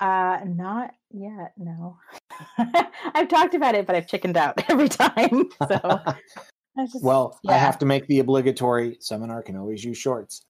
Uh, 0.00 0.40
not 0.44 0.92
yet. 1.10 1.52
No, 1.56 1.98
I've 3.14 3.28
talked 3.28 3.54
about 3.54 3.74
it, 3.74 3.86
but 3.86 3.94
I've 3.94 4.08
chickened 4.08 4.36
out 4.36 4.62
every 4.70 4.88
time. 4.88 5.50
So 5.68 6.00
I 6.76 6.86
just, 6.86 7.04
well, 7.04 7.38
I 7.48 7.56
have 7.56 7.78
to 7.78 7.86
make 7.86 8.06
the 8.08 8.18
obligatory 8.18 8.96
seminar 9.00 9.42
can 9.42 9.56
always 9.56 9.84
use 9.84 9.96
shorts. 9.96 10.42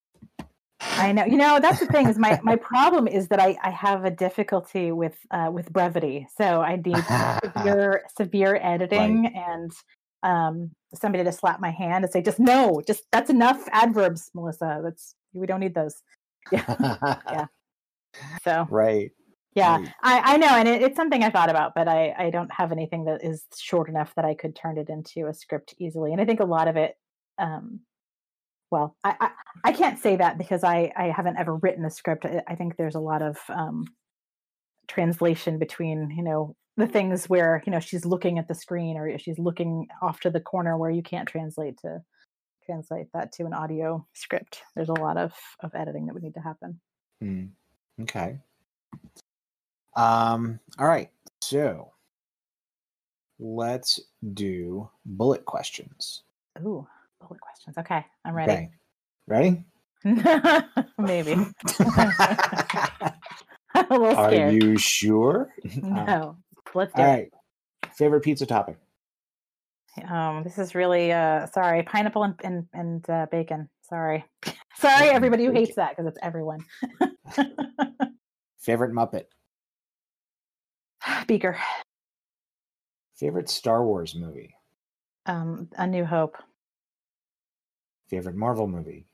I 0.80 1.12
know. 1.12 1.26
You 1.26 1.36
know, 1.36 1.60
that's 1.60 1.80
the 1.80 1.86
thing 1.86 2.08
is 2.08 2.16
my 2.18 2.40
my 2.42 2.56
problem 2.56 3.06
is 3.06 3.28
that 3.28 3.40
I 3.40 3.58
I 3.62 3.70
have 3.70 4.06
a 4.06 4.10
difficulty 4.10 4.90
with 4.90 5.14
uh 5.30 5.50
with 5.52 5.70
brevity. 5.70 6.26
So 6.34 6.62
I 6.62 6.76
need 6.76 7.04
severe 7.44 8.04
severe 8.16 8.56
editing 8.56 9.26
and 9.34 9.72
um 10.22 10.70
somebody 10.94 11.24
to 11.24 11.32
slap 11.32 11.60
my 11.60 11.70
hand 11.70 12.04
and 12.04 12.12
say 12.12 12.22
just 12.22 12.40
no, 12.40 12.80
just 12.86 13.02
that's 13.12 13.28
enough 13.28 13.62
adverbs, 13.72 14.30
Melissa. 14.34 14.80
That's 14.82 15.14
we 15.34 15.46
don't 15.46 15.60
need 15.60 15.74
those. 15.74 16.00
Yeah 16.50 16.64
yeah. 17.30 17.46
So 18.44 18.66
Right. 18.70 19.12
Yeah. 19.54 19.84
I 20.02 20.34
I 20.34 20.36
know, 20.36 20.48
and 20.48 20.68
it, 20.68 20.82
it's 20.82 20.96
something 20.96 21.22
I 21.22 21.30
thought 21.30 21.50
about, 21.50 21.74
but 21.74 21.88
I 21.88 22.14
I 22.18 22.30
don't 22.30 22.52
have 22.52 22.72
anything 22.72 23.04
that 23.06 23.24
is 23.24 23.44
short 23.56 23.88
enough 23.88 24.12
that 24.16 24.24
I 24.24 24.34
could 24.34 24.54
turn 24.54 24.78
it 24.78 24.88
into 24.88 25.28
a 25.28 25.34
script 25.34 25.74
easily. 25.78 26.12
And 26.12 26.20
I 26.20 26.24
think 26.24 26.40
a 26.40 26.44
lot 26.44 26.68
of 26.68 26.76
it 26.76 26.94
um 27.38 27.80
well, 28.74 28.96
I, 29.04 29.14
I, 29.20 29.30
I 29.66 29.72
can't 29.72 30.00
say 30.00 30.16
that 30.16 30.36
because 30.36 30.64
I, 30.64 30.92
I 30.96 31.04
haven't 31.04 31.38
ever 31.38 31.54
written 31.54 31.84
a 31.84 31.90
script. 31.90 32.24
I, 32.24 32.42
I 32.48 32.56
think 32.56 32.76
there's 32.76 32.96
a 32.96 33.00
lot 33.00 33.22
of 33.22 33.38
um, 33.48 33.84
translation 34.88 35.60
between, 35.60 36.10
you 36.10 36.24
know, 36.24 36.56
the 36.76 36.88
things 36.88 37.28
where, 37.28 37.62
you 37.66 37.70
know, 37.70 37.78
she's 37.78 38.04
looking 38.04 38.36
at 38.36 38.48
the 38.48 38.54
screen 38.54 38.96
or 38.96 39.16
she's 39.16 39.38
looking 39.38 39.86
off 40.02 40.18
to 40.20 40.30
the 40.30 40.40
corner 40.40 40.76
where 40.76 40.90
you 40.90 41.04
can't 41.04 41.28
translate 41.28 41.78
to 41.82 42.02
translate 42.66 43.06
that 43.14 43.30
to 43.34 43.44
an 43.44 43.52
audio 43.52 44.04
script. 44.12 44.62
There's 44.74 44.88
a 44.88 45.00
lot 45.00 45.18
of, 45.18 45.32
of 45.60 45.72
editing 45.76 46.06
that 46.06 46.14
would 46.14 46.24
need 46.24 46.34
to 46.34 46.40
happen. 46.40 46.80
Hmm. 47.20 47.44
Okay. 48.02 48.40
Um, 49.96 50.60
all 50.78 50.86
right. 50.86 51.10
So 51.40 51.92
let's 53.38 54.00
do 54.34 54.88
bullet 55.04 55.44
questions. 55.44 56.22
Ooh, 56.60 56.86
bullet 57.20 57.40
questions. 57.40 57.76
Okay, 57.78 58.04
I'm 58.24 58.34
ready. 58.34 58.52
Okay. 58.52 58.70
Ready? 59.26 59.64
Maybe. 60.98 61.32
I'm 61.34 61.54
a 63.90 63.90
little 63.90 64.16
Are 64.16 64.30
scared. 64.30 64.62
you 64.62 64.76
sure? 64.78 65.50
No. 65.82 66.36
Let's 66.74 66.92
do 66.94 67.02
All 67.02 67.08
it. 67.08 67.12
right. 67.12 67.30
Favorite 67.96 68.22
pizza 68.22 68.46
topping? 68.46 68.76
Um, 70.08 70.42
this 70.42 70.58
is 70.58 70.74
really 70.74 71.12
uh 71.12 71.46
sorry, 71.46 71.84
pineapple 71.84 72.24
and 72.24 72.34
and, 72.42 72.66
and 72.72 73.08
uh, 73.10 73.26
bacon. 73.30 73.68
Sorry, 73.82 74.24
sorry, 74.76 75.10
everybody 75.10 75.44
who 75.44 75.52
hates 75.52 75.76
that 75.76 75.90
because 75.96 76.08
it's 76.08 76.18
everyone. 76.20 76.64
Favorite 78.58 78.92
Muppet? 78.92 79.26
Beaker, 81.26 81.58
Favorite 83.16 83.48
Star 83.48 83.84
Wars 83.84 84.14
movie? 84.14 84.54
um, 85.26 85.68
A 85.78 85.86
New 85.86 86.04
Hope. 86.04 86.36
Favorite 88.08 88.36
Marvel 88.36 88.66
movie? 88.66 89.06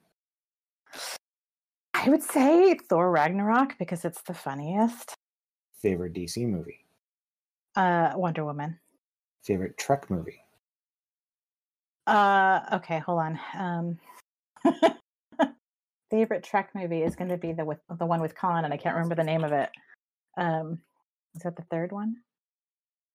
I 1.95 2.09
would 2.09 2.23
say 2.23 2.75
Thor 2.89 3.11
Ragnarok 3.11 3.79
because 3.79 4.05
it's 4.05 4.23
the 4.23 4.35
funniest. 4.35 5.15
Favorite 5.81 6.15
DC 6.15 6.47
movie? 6.49 6.85
Uh, 7.77 8.13
Wonder 8.17 8.45
Woman. 8.45 8.79
Favorite 9.43 9.79
Trek 9.79 10.11
movie? 10.11 10.43
Uh, 12.07 12.61
okay, 12.73 12.99
hold 12.99 13.21
on. 13.21 13.41
Um, 13.57 13.99
favorite 16.11 16.43
Trek 16.43 16.71
movie 16.75 17.03
is 17.03 17.15
going 17.15 17.31
to 17.31 17.37
be 17.37 17.53
the 17.53 17.65
with 17.65 17.79
the 17.99 18.07
one 18.07 18.21
with 18.21 18.35
Khan, 18.35 18.65
and 18.65 18.75
I 18.75 18.77
can't 18.77 18.97
remember 18.97 19.15
the 19.15 19.23
name 19.25 19.45
of 19.45 19.53
it. 19.53 19.71
Um, 20.37 20.81
is 21.35 21.43
that 21.43 21.57
the 21.57 21.63
third 21.71 21.93
one? 21.93 22.17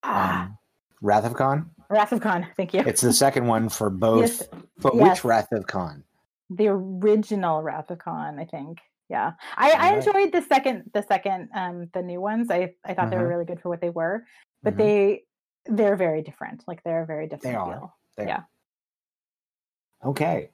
Ah, 0.03 0.45
Um, 0.45 0.57
Wrath 1.01 1.25
of 1.25 1.33
Khan? 1.35 1.69
Wrath 1.89 2.11
of 2.11 2.21
Khan. 2.21 2.47
Thank 2.57 2.73
you. 2.73 2.81
It's 2.81 3.01
the 3.01 3.13
second 3.13 3.47
one 3.47 3.69
for 3.69 3.89
both. 4.05 4.21
Yes, 4.21 4.43
but 4.79 4.95
yes. 4.95 5.03
which 5.17 5.23
Wrath 5.25 5.51
of 5.51 5.67
Khan? 5.67 6.03
the 6.51 6.67
original 6.67 7.63
Wrath 7.63 7.89
of 7.89 7.97
Khan, 7.97 8.37
I 8.39 8.45
think. 8.45 8.79
Yeah, 9.09 9.33
I, 9.57 9.71
I 9.71 9.93
enjoyed 9.97 10.31
the 10.31 10.41
second, 10.43 10.89
the 10.93 11.01
second, 11.03 11.49
um, 11.53 11.89
the 11.93 12.01
new 12.01 12.19
ones. 12.21 12.49
I 12.49 12.73
I 12.83 12.93
thought 12.93 13.09
they 13.11 13.17
were 13.17 13.23
Mhm. 13.25 13.29
really 13.29 13.45
good 13.45 13.59
for 13.61 13.69
what 13.69 13.81
they 13.81 13.89
were, 13.89 14.25
but 14.63 14.73
Mhm. 14.75 14.77
they 14.77 15.23
they're 15.65 15.95
very 15.95 16.21
different. 16.23 16.63
Like 16.67 16.83
they're 16.83 17.01
a 17.03 17.05
very 17.05 17.27
different. 17.27 17.53
They 17.55 17.59
are. 17.59 17.91
There. 18.17 18.27
Yeah. 18.27 18.43
Okay. 20.03 20.49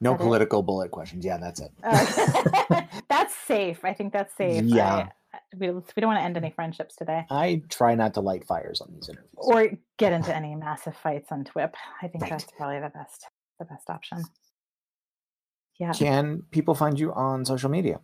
No 0.00 0.12
That 0.12 0.20
political 0.20 0.62
bullet 0.62 0.90
questions. 0.90 1.24
Yeah, 1.24 1.36
that's 1.38 1.60
it. 1.60 1.72
Uh, 1.82 2.82
that's 3.08 3.34
safe. 3.34 3.84
I 3.84 3.92
think 3.94 4.12
that's 4.12 4.34
safe. 4.34 4.64
Yeah. 4.64 4.94
I- 4.94 5.10
we, 5.56 5.70
we 5.70 5.80
don't 5.96 6.08
want 6.08 6.18
to 6.18 6.24
end 6.24 6.36
any 6.36 6.50
friendships 6.50 6.96
today 6.96 7.24
I 7.30 7.62
try 7.68 7.94
not 7.94 8.14
to 8.14 8.20
light 8.20 8.44
fires 8.46 8.80
on 8.80 8.92
these 8.92 9.08
interviews. 9.08 9.30
or 9.36 9.70
get 9.98 10.12
into 10.12 10.34
any 10.34 10.54
massive 10.54 10.96
fights 10.96 11.30
on 11.30 11.44
TWIP. 11.44 11.74
I 12.02 12.08
think 12.08 12.22
Right. 12.22 12.30
that's 12.30 12.46
probably 12.56 12.80
the 12.80 12.90
best, 12.90 13.26
the 13.58 13.64
best 13.66 13.88
option. 13.90 14.22
Yeah. 15.78 15.92
Can 15.92 16.42
people 16.50 16.74
find 16.74 16.98
you 16.98 17.12
on 17.12 17.44
social 17.44 17.70
media? 17.70 18.00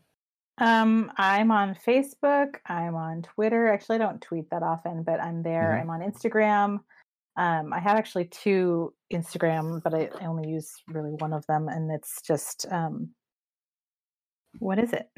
Um, 0.59 1.13
I'm 1.19 1.51
on 1.51 1.75
Facebook. 1.75 2.57
I'm 2.67 2.95
on 2.95 3.23
Twitter. 3.23 3.67
Actually, 3.69 3.97
I 3.97 3.99
don't 3.99 4.23
tweet 4.23 4.49
that 4.51 4.63
often, 4.63 5.03
but 5.03 5.21
I'm 5.21 5.43
there. 5.43 5.75
Mhm. 5.77 5.81
I'm 5.83 5.91
on 5.91 6.01
Instagram. 6.01 6.81
Um, 7.37 7.73
I 7.75 7.81
have 7.81 7.99
actually 7.99 8.27
two 8.27 8.95
Instagram, 9.13 9.83
but 9.83 9.93
I, 9.93 10.09
I 10.21 10.25
only 10.27 10.49
use 10.49 10.73
really 10.89 11.11
one 11.13 11.35
of 11.35 11.45
them, 11.47 11.69
and 11.69 11.91
it's 11.93 12.23
just 12.23 12.65
um, 12.73 13.11
what 14.59 14.79
is 14.79 14.95
it? 14.95 15.11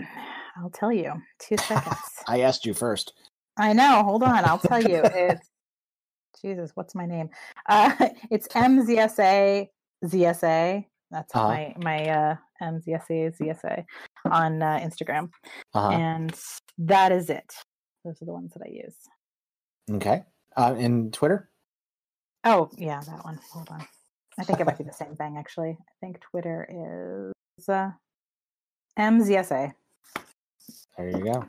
I'll 0.59 0.71
tell 0.71 0.93
you. 0.93 1.13
Two 1.39 1.57
seconds. 1.57 1.97
I 2.27 2.41
asked 2.41 2.67
you 2.67 2.75
first. 2.75 3.13
I 3.57 3.73
know. 3.73 4.03
Hold 4.03 4.23
on. 4.23 4.45
I'll 4.45 4.59
tell 4.59 4.83
you. 4.83 5.03
It's 5.15 5.49
Jesus. 6.43 6.71
What's 6.75 6.95
my 6.95 7.07
name? 7.07 7.31
Uh, 7.69 7.93
it's 8.31 8.47
MZSA 8.49 9.69
ZSA. 10.05 10.85
That's 11.11 11.35
Uh-huh. 11.35 11.49
my 11.49 11.75
my 11.79 12.09
uh, 12.09 12.37
MZSA 12.63 13.37
ZSA 13.37 13.85
on 14.31 14.63
uh, 14.63 14.79
Instagram, 14.81 15.31
Uh-huh. 15.75 15.89
and 15.91 16.39
that 16.79 17.11
is 17.13 17.31
it. 17.31 17.53
Those 18.05 18.21
are 18.23 18.27
the 18.27 18.33
ones 18.33 18.53
that 18.55 18.63
I 18.65 18.71
use. 18.71 18.97
Okay. 19.91 20.23
Uh, 20.57 20.75
and 20.79 21.13
Twitter? 21.13 21.51
Oh 22.45 22.69
yeah, 22.77 23.01
that 23.01 23.25
one. 23.25 23.41
Hold 23.53 23.69
on. 23.71 23.85
I 24.39 24.45
think 24.45 24.61
it 24.61 24.67
might 24.67 24.79
be 24.79 24.85
the 24.85 24.93
same 24.93 25.17
thing 25.17 25.37
actually. 25.39 25.71
I 25.81 25.93
think 26.01 26.21
Twitter 26.21 26.69
is 27.59 27.69
uh, 27.69 27.91
MZSA. 28.99 29.73
There 30.97 31.11
you 31.11 31.25
go. 31.25 31.45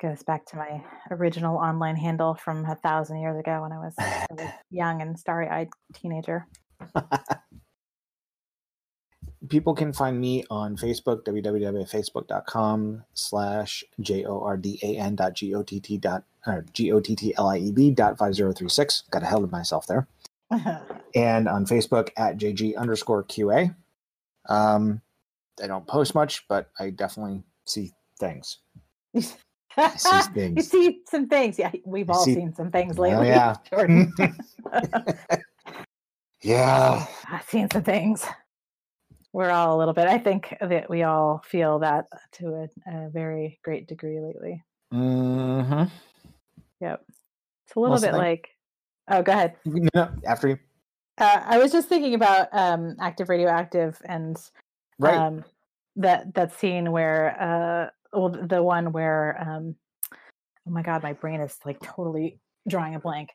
Goes 0.00 0.22
back 0.22 0.44
to 0.46 0.56
my 0.56 0.84
original 1.10 1.56
online 1.56 1.96
handle 1.96 2.34
from 2.34 2.64
a 2.66 2.74
thousand 2.76 3.20
years 3.20 3.38
ago 3.38 3.62
when 3.62 3.72
I 3.72 3.78
was 3.78 3.94
a 3.98 4.26
really 4.30 4.50
young 4.70 5.00
and 5.00 5.18
starry-eyed 5.18 5.70
teenager. 5.94 6.46
People 9.48 9.74
can 9.74 9.92
find 9.92 10.20
me 10.20 10.44
on 10.50 10.76
Facebook, 10.76 11.24
www.facebook.com 11.24 13.04
slash 13.14 13.84
J-O-R-D-A-N 14.00 15.14
dot 15.14 15.34
G-O-T-T 15.34 15.98
dot, 15.98 16.24
or 16.46 16.64
G-O-T-T-L-I-E-B 16.72 17.90
dot 17.92 18.18
5036. 18.18 19.04
Got 19.10 19.22
a 19.22 19.26
ahead 19.26 19.42
of 19.42 19.52
myself 19.52 19.86
there. 19.86 20.08
and 21.14 21.48
on 21.48 21.64
Facebook 21.66 22.10
at 22.16 22.38
JG 22.38 22.76
underscore 22.76 23.24
QA. 23.24 23.74
Um, 24.48 25.00
I 25.62 25.66
don't 25.66 25.86
post 25.86 26.14
much, 26.14 26.46
but 26.48 26.70
I 26.78 26.90
definitely 26.90 27.42
see 27.64 27.92
things. 28.20 28.58
you 29.14 30.62
see 30.62 31.00
some 31.08 31.28
things. 31.28 31.58
Yeah, 31.58 31.70
we've 31.84 32.08
I 32.10 32.14
all 32.14 32.24
see- 32.24 32.34
seen 32.34 32.54
some 32.54 32.70
things 32.70 32.98
Oh, 32.98 33.02
lately. 33.02 33.28
yeah. 33.28 33.54
Jordan. 33.70 34.12
yeah. 36.42 37.06
I've 37.30 37.48
seen 37.48 37.68
some 37.70 37.82
things. 37.82 38.24
We're 39.32 39.50
all 39.50 39.76
a 39.76 39.78
little 39.78 39.92
bit. 39.94 40.06
I 40.06 40.18
think 40.18 40.56
that 40.60 40.88
we 40.88 41.02
all 41.02 41.42
feel 41.46 41.78
that 41.80 42.06
to 42.32 42.68
a, 42.86 42.90
a 42.90 43.10
very 43.10 43.58
great 43.62 43.86
degree 43.86 44.18
lately. 44.20 44.62
Mm-hmm. 44.94 45.84
Yep. 46.80 47.04
It's 47.66 47.76
a 47.76 47.80
little 47.80 47.98
the 47.98 48.06
bit 48.06 48.14
like. 48.14 48.48
Oh, 49.08 49.22
go 49.22 49.32
ahead. 49.32 49.56
No, 49.66 49.88
no, 49.94 50.08
after 50.26 50.48
you. 50.48 50.58
Uh, 51.18 51.42
I 51.44 51.58
was 51.58 51.70
just 51.72 51.88
thinking 51.88 52.14
about 52.14 52.48
um, 52.52 52.96
active 53.00 53.28
radioactive 53.28 54.00
and 54.04 54.36
Right. 54.98 55.14
um, 55.14 55.44
that 55.96 56.32
that 56.34 56.58
scene 56.58 56.90
where 56.90 57.36
uh, 57.40 57.90
well, 58.12 58.28
the 58.28 58.62
one 58.62 58.92
where 58.92 59.36
um, 59.40 59.76
oh 60.66 60.70
my 60.70 60.82
god, 60.82 61.02
my 61.02 61.12
brain 61.12 61.40
is 61.40 61.58
like 61.64 61.80
totally 61.80 62.38
drawing 62.68 62.94
a 62.94 63.00
blank. 63.00 63.30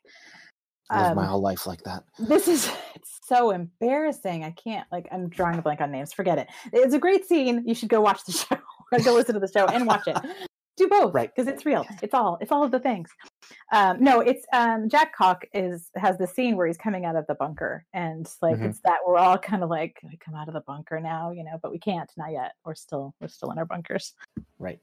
I 0.90 1.08
live 1.08 1.16
my 1.16 1.22
um, 1.22 1.28
whole 1.28 1.40
life 1.40 1.66
like 1.66 1.82
that. 1.84 2.04
This 2.18 2.48
is 2.48 2.70
it's 2.94 3.20
so 3.26 3.50
embarrassing. 3.50 4.44
I 4.44 4.50
can't 4.50 4.86
like 4.92 5.08
I'm 5.10 5.28
drawing 5.28 5.58
a 5.58 5.62
blank 5.62 5.80
on 5.80 5.90
names. 5.90 6.12
Forget 6.12 6.38
it. 6.38 6.48
It's 6.72 6.94
a 6.94 6.98
great 6.98 7.26
scene. 7.26 7.64
You 7.66 7.74
should 7.74 7.88
go 7.88 8.00
watch 8.00 8.24
the 8.24 8.32
show 8.32 8.58
go 9.00 9.14
listen 9.14 9.34
to 9.34 9.40
the 9.40 9.48
show 9.48 9.66
and 9.66 9.86
watch 9.86 10.06
it. 10.06 10.16
Do 10.76 10.88
both, 10.88 11.12
Right. 11.12 11.30
Because 11.34 11.48
it's 11.52 11.66
real. 11.66 11.84
It's 12.02 12.14
all. 12.14 12.38
It's 12.40 12.50
all 12.50 12.64
of 12.64 12.70
the 12.70 12.78
things. 12.80 13.10
Um, 13.72 14.02
no, 14.02 14.20
it's 14.20 14.46
um, 14.54 14.88
Jack 14.88 15.14
Cock 15.14 15.44
is 15.52 15.90
has 15.96 16.16
the 16.16 16.26
scene 16.26 16.56
where 16.56 16.66
he's 16.66 16.78
coming 16.78 17.04
out 17.04 17.14
of 17.14 17.26
the 17.26 17.34
bunker, 17.34 17.84
and 17.92 18.26
like 18.40 18.56
Mhm. 18.56 18.70
it's 18.70 18.80
that 18.80 19.00
we're 19.06 19.18
all 19.18 19.36
kind 19.36 19.62
of 19.62 19.68
like 19.68 19.98
we 20.02 20.16
come 20.16 20.34
out 20.34 20.48
of 20.48 20.54
the 20.54 20.62
bunker 20.62 20.98
now, 20.98 21.30
you 21.30 21.44
know, 21.44 21.58
but 21.62 21.70
we 21.72 21.78
can't, 21.78 22.10
not 22.16 22.32
yet. 22.32 22.52
We're 22.64 22.74
still 22.74 23.14
we're 23.20 23.28
still 23.28 23.50
in 23.50 23.58
our 23.58 23.66
bunkers. 23.66 24.14
Right. 24.58 24.80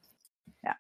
Yeah. 0.64 0.76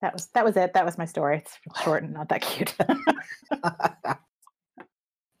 That 0.00 0.14
was 0.14 0.28
that 0.28 0.44
was 0.46 0.56
it. 0.56 0.72
That 0.72 0.86
was 0.86 0.96
my 0.96 1.04
story. 1.04 1.38
It's 1.38 1.58
short 1.84 2.02
and 2.04 2.14
not 2.14 2.30
that 2.30 2.40
cute. 2.40 2.74
but 3.50 4.18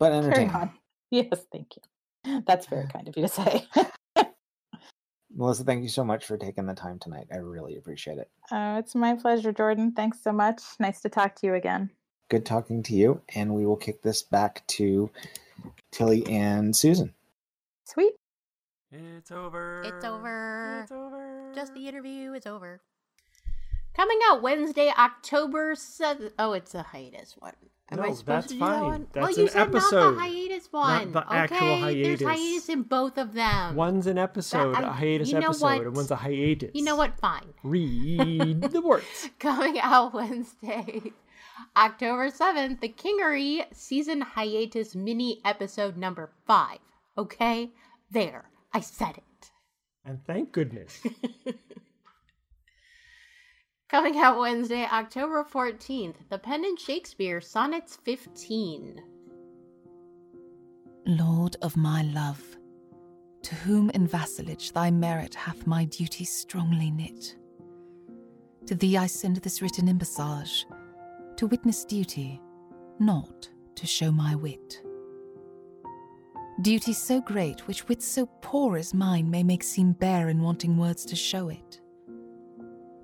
entertaining. 0.02 0.70
Yes, 1.10 1.46
thank 1.50 1.68
you. 1.76 2.42
That's 2.46 2.66
very 2.66 2.86
kind 2.92 3.08
of 3.08 3.16
you 3.16 3.22
to 3.22 3.28
say. 3.28 3.66
Melissa, 5.38 5.62
thank 5.62 5.84
you 5.84 5.88
so 5.88 6.04
much 6.04 6.26
for 6.26 6.36
taking 6.36 6.66
the 6.66 6.74
time 6.74 6.98
tonight. 6.98 7.28
I 7.32 7.36
really 7.36 7.76
appreciate 7.76 8.18
it. 8.18 8.28
Uh, 8.50 8.76
it's 8.80 8.96
my 8.96 9.14
pleasure, 9.14 9.52
Jordan. 9.52 9.92
Thanks 9.92 10.20
so 10.20 10.32
much. 10.32 10.60
Nice 10.80 11.00
to 11.02 11.08
talk 11.08 11.36
to 11.36 11.46
you 11.46 11.54
again. 11.54 11.90
Good 12.28 12.44
talking 12.44 12.82
to 12.82 12.94
you. 12.94 13.22
And 13.36 13.54
we 13.54 13.64
will 13.64 13.76
kick 13.76 14.02
this 14.02 14.20
back 14.20 14.66
to 14.66 15.08
Tilly 15.92 16.26
and 16.26 16.74
Susan. 16.74 17.14
Sweet. 17.84 18.14
It's 18.90 19.30
over. 19.30 19.82
It's 19.86 20.04
over. 20.04 20.80
It's 20.82 20.90
over. 20.90 21.52
Just 21.54 21.72
the 21.72 21.86
interview 21.86 22.32
is 22.32 22.44
over. 22.44 22.80
Coming 23.98 24.18
out 24.30 24.42
Wednesday, 24.42 24.92
October 24.96 25.74
7th. 25.74 26.30
Oh, 26.38 26.52
it's 26.52 26.72
a 26.74 26.82
hiatus 26.84 27.34
one. 27.38 27.52
Am 27.90 27.98
I 28.00 28.08
No, 28.08 28.14
supposed 28.14 28.26
that's 28.26 28.46
to 28.48 28.52
do 28.54 28.60
fine. 28.60 28.72
that 28.80 28.84
one? 28.84 29.06
well, 29.14 29.30
you 29.32 29.42
an 29.44 29.48
said 29.48 29.72
not 29.72 29.90
the 29.90 30.16
hiatus 30.20 30.68
one. 30.72 31.12
Not 31.12 31.28
the 31.28 31.34
actual 31.34 31.56
okay? 31.56 32.02
There's 32.02 32.20
hiatus. 32.20 32.40
hiatus 32.40 32.68
in 32.68 32.82
both 32.82 33.18
of 33.18 33.32
them. 33.34 33.74
One's 33.74 34.06
an 34.06 34.16
episode, 34.18 34.76
I- 34.76 34.82
a 34.82 34.92
hiatus 34.92 35.28
you 35.32 35.40
know 35.40 35.46
episode, 35.46 35.64
what? 35.64 35.80
and 35.86 35.96
one's 35.96 36.10
a 36.12 36.16
hiatus. 36.16 36.70
You 36.74 36.84
know 36.84 36.94
what? 36.94 37.18
Fine. 37.18 37.54
Read 37.64 38.60
the 38.60 38.80
words. 38.82 39.30
Coming 39.40 39.80
out 39.80 40.14
Wednesday, 40.14 41.02
October 41.76 42.30
7th, 42.30 42.80
the 42.80 42.90
Kingery 42.90 43.64
season 43.74 44.20
hiatus 44.20 44.94
mini 44.94 45.40
episode 45.44 45.96
number 45.96 46.30
five. 46.46 46.78
Okay? 47.16 47.72
There. 48.12 48.48
I 48.72 48.78
said 48.80 49.16
it. 49.16 49.50
And 50.04 50.24
thank 50.24 50.52
goodness. 50.52 51.00
Coming 53.88 54.18
out 54.18 54.38
Wednesday, 54.38 54.86
October 54.92 55.42
14th, 55.42 56.16
The 56.28 56.36
Pendant 56.36 56.78
Shakespeare 56.78 57.40
Sonnets 57.40 57.96
15. 57.96 59.00
Lord 61.06 61.56
of 61.62 61.74
my 61.74 62.02
love, 62.02 62.58
to 63.44 63.54
whom 63.54 63.88
in 63.88 64.06
vassalage 64.06 64.72
thy 64.72 64.90
merit 64.90 65.34
hath 65.34 65.66
my 65.66 65.86
duty 65.86 66.26
strongly 66.26 66.90
knit. 66.90 67.36
To 68.66 68.74
thee 68.74 68.98
I 68.98 69.06
send 69.06 69.36
this 69.36 69.62
written 69.62 69.88
embassage, 69.88 70.66
to 71.36 71.46
witness 71.46 71.86
duty, 71.86 72.42
not 72.98 73.48
to 73.76 73.86
show 73.86 74.12
my 74.12 74.34
wit. 74.34 74.82
Duty 76.60 76.92
so 76.92 77.22
great, 77.22 77.66
which 77.66 77.88
wit 77.88 78.02
so 78.02 78.26
poor 78.42 78.76
as 78.76 78.92
mine 78.92 79.30
may 79.30 79.42
make 79.42 79.62
seem 79.62 79.92
bare 79.92 80.28
in 80.28 80.42
wanting 80.42 80.76
words 80.76 81.06
to 81.06 81.16
show 81.16 81.48
it. 81.48 81.80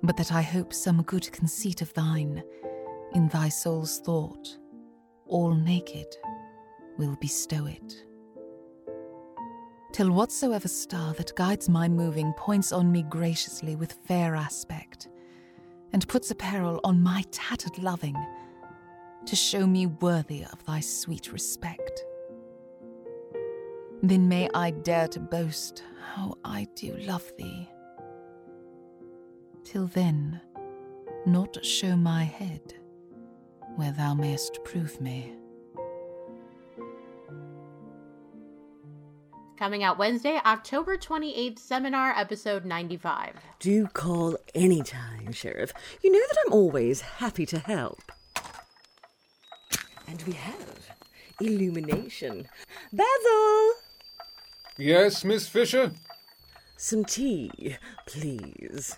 But 0.05 0.17
that 0.17 0.31
I 0.31 0.43
hope 0.43 0.71
some 0.71 1.01
good 1.01 1.31
conceit 1.31 1.81
of 1.81 1.91
thine, 1.95 2.43
in 3.13 3.27
thy 3.29 3.49
soul's 3.49 3.97
thought, 3.99 4.55
all 5.25 5.55
naked, 5.55 6.05
will 6.99 7.15
bestow 7.19 7.65
it. 7.65 8.05
Till 9.93 10.11
whatsoever 10.11 10.67
star 10.67 11.13
that 11.13 11.35
guides 11.35 11.67
my 11.67 11.89
moving 11.89 12.33
points 12.33 12.71
on 12.71 12.91
me 12.91 13.01
graciously 13.01 13.75
with 13.75 13.97
fair 14.05 14.35
aspect, 14.35 15.07
and 15.91 16.07
puts 16.07 16.29
apparel 16.29 16.79
on 16.83 17.01
my 17.01 17.23
tattered 17.31 17.79
loving, 17.79 18.15
to 19.25 19.35
show 19.35 19.65
me 19.65 19.87
worthy 19.87 20.43
of 20.43 20.63
thy 20.65 20.81
sweet 20.81 21.33
respect. 21.33 22.05
Then 24.03 24.27
may 24.27 24.49
I 24.53 24.69
dare 24.69 25.07
to 25.07 25.19
boast 25.19 25.81
how 26.13 26.35
I 26.45 26.67
do 26.75 26.95
love 26.97 27.31
thee. 27.39 27.71
Till 29.65 29.87
then, 29.87 30.39
not 31.25 31.65
show 31.65 31.95
my 31.95 32.23
head 32.23 32.75
where 33.75 33.91
thou 33.91 34.13
mayest 34.13 34.63
prove 34.63 35.01
me. 35.01 35.33
Coming 39.57 39.83
out 39.83 39.97
Wednesday, 39.97 40.39
October 40.45 40.97
28th, 40.97 41.57
Seminar 41.57 42.11
Episode 42.15 42.63
95. 42.63 43.33
Do 43.59 43.87
call 43.87 44.37
anytime, 44.53 45.31
Sheriff. 45.31 45.73
You 46.03 46.11
know 46.11 46.19
that 46.19 46.37
I'm 46.45 46.53
always 46.53 47.01
happy 47.01 47.47
to 47.47 47.57
help. 47.57 48.03
And 50.07 50.21
we 50.27 50.33
have 50.33 50.89
illumination. 51.41 52.47
Basil! 52.93 53.73
Yes, 54.77 55.25
Miss 55.25 55.47
Fisher? 55.47 55.91
Some 56.77 57.03
tea, 57.03 57.77
please. 58.05 58.97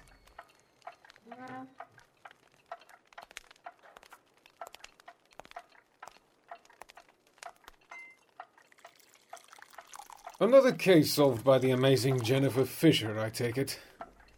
Another 10.40 10.72
case 10.72 11.14
solved 11.14 11.44
by 11.44 11.58
the 11.58 11.72
amazing 11.72 12.22
Jennifer 12.22 12.66
Fisher, 12.66 13.20
I 13.20 13.30
take 13.30 13.58
it. 13.58 13.80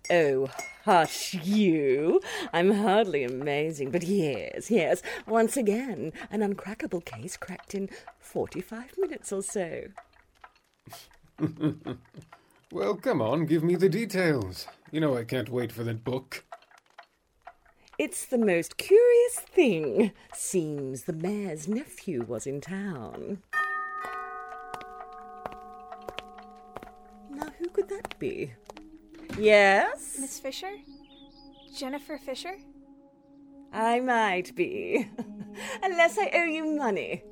Oh, 0.09 0.49
hush 0.85 1.33
you. 1.33 2.21
I'm 2.53 2.71
hardly 2.71 3.23
amazing, 3.23 3.91
but 3.91 4.03
yes, 4.03 4.71
yes, 4.71 5.01
once 5.27 5.57
again, 5.57 6.13
an 6.31 6.41
uncrackable 6.41 7.03
case 7.03 7.37
cracked 7.37 7.75
in 7.75 7.89
45 8.19 8.97
minutes 8.97 9.31
or 9.31 9.43
so. 9.43 9.83
Well, 12.71 12.95
come 12.97 13.19
on, 13.19 13.47
give 13.47 13.63
me 13.63 13.75
the 13.75 13.89
details. 13.89 14.67
You 14.91 15.01
know 15.01 15.17
I 15.17 15.23
can't 15.23 15.49
wait 15.49 15.71
for 15.71 15.83
that 15.85 16.03
book. 16.03 16.45
It's 17.97 18.27
the 18.27 18.37
most 18.37 18.77
curious 18.77 19.39
thing. 19.39 20.11
Seems 20.33 21.03
the 21.03 21.13
mayor's 21.13 21.67
nephew 21.67 22.23
was 22.23 22.45
in 22.45 22.61
town. 22.61 23.39
Be? 28.20 28.51
Yes? 29.38 30.17
Miss 30.20 30.39
Fisher? 30.39 30.72
Jennifer 31.76 32.17
Fisher? 32.17 32.57
I 33.72 33.99
might 33.99 34.55
be. 34.55 35.07
Unless 35.84 36.17
I 36.17 36.32
owe 36.34 36.43
you 36.45 36.65
money. 36.76 37.24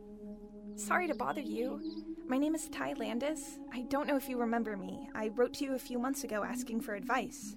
Sorry 0.76 1.08
to 1.08 1.16
bother 1.16 1.42
you. 1.42 1.82
My 2.28 2.38
name 2.38 2.56
is 2.56 2.70
Ty 2.70 2.94
Landis. 2.94 3.60
I 3.74 3.82
don't 3.84 4.08
know 4.08 4.18
if 4.18 4.30
you 4.30 4.38
remember 4.38 4.78
me. 4.78 5.10
I 5.16 5.30
wrote 5.30 5.54
to 5.56 5.66
you 5.66 5.76
a 5.76 5.80
few 5.80 5.98
months 5.98 6.24
ago 6.24 6.44
asking 6.44 6.82
for 6.82 6.94
advice. 6.94 7.56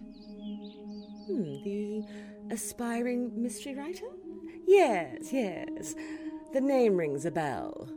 Hmm, 1.27 1.63
the 1.63 2.03
aspiring 2.51 3.31
mystery 3.41 3.75
writer? 3.75 4.07
Yes, 4.67 5.33
yes. 5.33 5.95
The 6.53 6.61
name 6.61 6.97
rings 6.97 7.27
a 7.27 7.31
bell. 7.31 7.89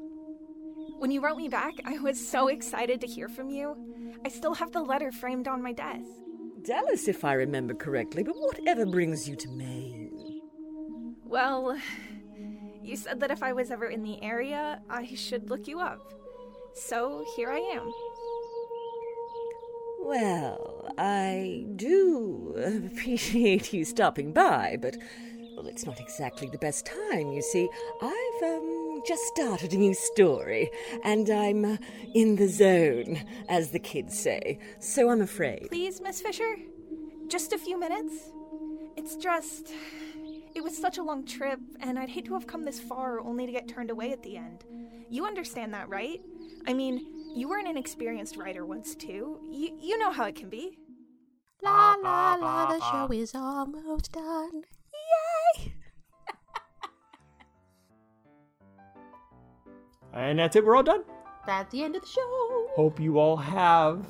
When 0.98 1.12
you 1.12 1.22
wrote 1.22 1.38
me 1.38 1.48
back, 1.48 1.74
I 1.86 2.00
was 2.00 2.26
so 2.26 2.48
excited 2.48 3.02
to 3.02 3.08
hear 3.08 3.30
from 3.30 3.50
you. 3.50 3.76
I 4.26 4.30
still 4.30 4.54
have 4.54 4.72
the 4.72 4.82
letter 4.82 5.12
framed 5.12 5.48
on 5.48 5.62
my 5.62 5.74
desk. 5.74 6.10
Dallas, 6.64 7.08
if 7.08 7.26
I 7.26 7.34
remember 7.34 7.74
correctly, 7.74 8.24
but 8.24 8.36
whatever 8.38 8.86
brings 8.86 9.28
you 9.28 9.36
to 9.36 9.50
Maine? 9.50 10.42
Well, 11.26 11.78
you 12.82 12.96
said 12.96 13.20
that 13.20 13.32
if 13.32 13.44
I 13.44 13.54
was 13.54 13.70
ever 13.70 13.88
in 13.88 14.04
the 14.04 14.22
area, 14.24 14.82
I 14.90 15.14
should 15.16 15.50
look 15.50 15.68
you 15.68 15.80
up. 15.80 16.14
So 16.74 17.26
here 17.36 17.52
I 17.52 17.60
am. 17.60 17.92
Well, 20.00 20.90
I 20.98 21.66
do 21.76 22.54
appreciate 22.94 23.74
you 23.74 23.84
stopping 23.84 24.32
by, 24.32 24.78
but 24.82 24.98
well, 25.56 25.68
it's 25.68 25.86
not 25.86 26.00
exactly 26.00 26.50
the 26.50 26.58
best 26.58 26.86
time, 26.86 27.32
you 27.32 27.42
see. 27.42 27.70
I've 28.02 28.44
um, 28.44 28.73
just 29.06 29.24
started 29.28 29.74
a 29.74 29.78
new 29.78 29.94
story, 29.94 30.72
and 31.04 31.30
I'm 31.30 31.66
uh, 31.66 31.78
in 32.14 32.36
the 32.36 32.48
zone, 32.48 33.22
as 33.50 33.72
the 33.72 33.80
kids 33.80 34.18
say, 34.18 34.60
so 34.80 35.10
I'm 35.10 35.22
afraid. 35.22 35.68
Please, 35.70 36.02
Miss 36.02 36.22
Fisher? 36.22 36.56
Just 37.28 37.54
a 37.54 37.58
few 37.58 37.80
minutes? 37.80 38.32
It's 38.96 39.16
just. 39.16 39.72
It 40.56 40.64
was 40.64 40.78
such 40.78 41.00
a 41.00 41.04
long 41.04 41.26
trip, 41.26 41.60
and 41.80 41.98
I'd 41.98 42.10
hate 42.10 42.26
to 42.26 42.34
have 42.34 42.46
come 42.46 42.64
this 42.64 42.80
far 42.80 43.20
only 43.20 43.46
to 43.46 43.52
get 43.52 43.68
turned 43.68 43.90
away 43.90 44.12
at 44.12 44.22
the 44.22 44.38
end. 44.38 44.64
You 45.10 45.26
understand 45.26 45.74
that, 45.74 45.90
right? 45.90 46.22
I 46.68 46.74
mean, 46.74 47.34
you 47.36 47.48
were 47.48 47.58
an 47.58 47.68
inexperienced 47.68 48.38
writer 48.38 48.66
once, 48.66 48.94
too. 48.96 49.40
You, 49.50 49.78
you 49.82 49.98
know 49.98 50.12
how 50.12 50.26
it 50.26 50.36
can 50.36 50.50
be. 50.50 50.78
La 51.64 51.96
la 51.96 52.36
la, 52.36 52.78
the 52.78 52.80
show 52.92 53.12
is 53.12 53.34
almost 53.34 54.12
done. 54.12 54.64
Yay! 55.58 55.73
And 60.14 60.40
that's 60.40 60.56
it. 60.56 60.66
We're 60.66 60.76
all 60.76 60.84
done. 60.84 61.04
That's 61.46 61.72
the 61.72 61.84
end 61.84 61.96
of 61.96 62.04
the 62.04 62.08
show. 62.08 62.68
Hope 62.76 63.00
you 63.00 63.20
all 63.20 63.36
have 63.36 64.06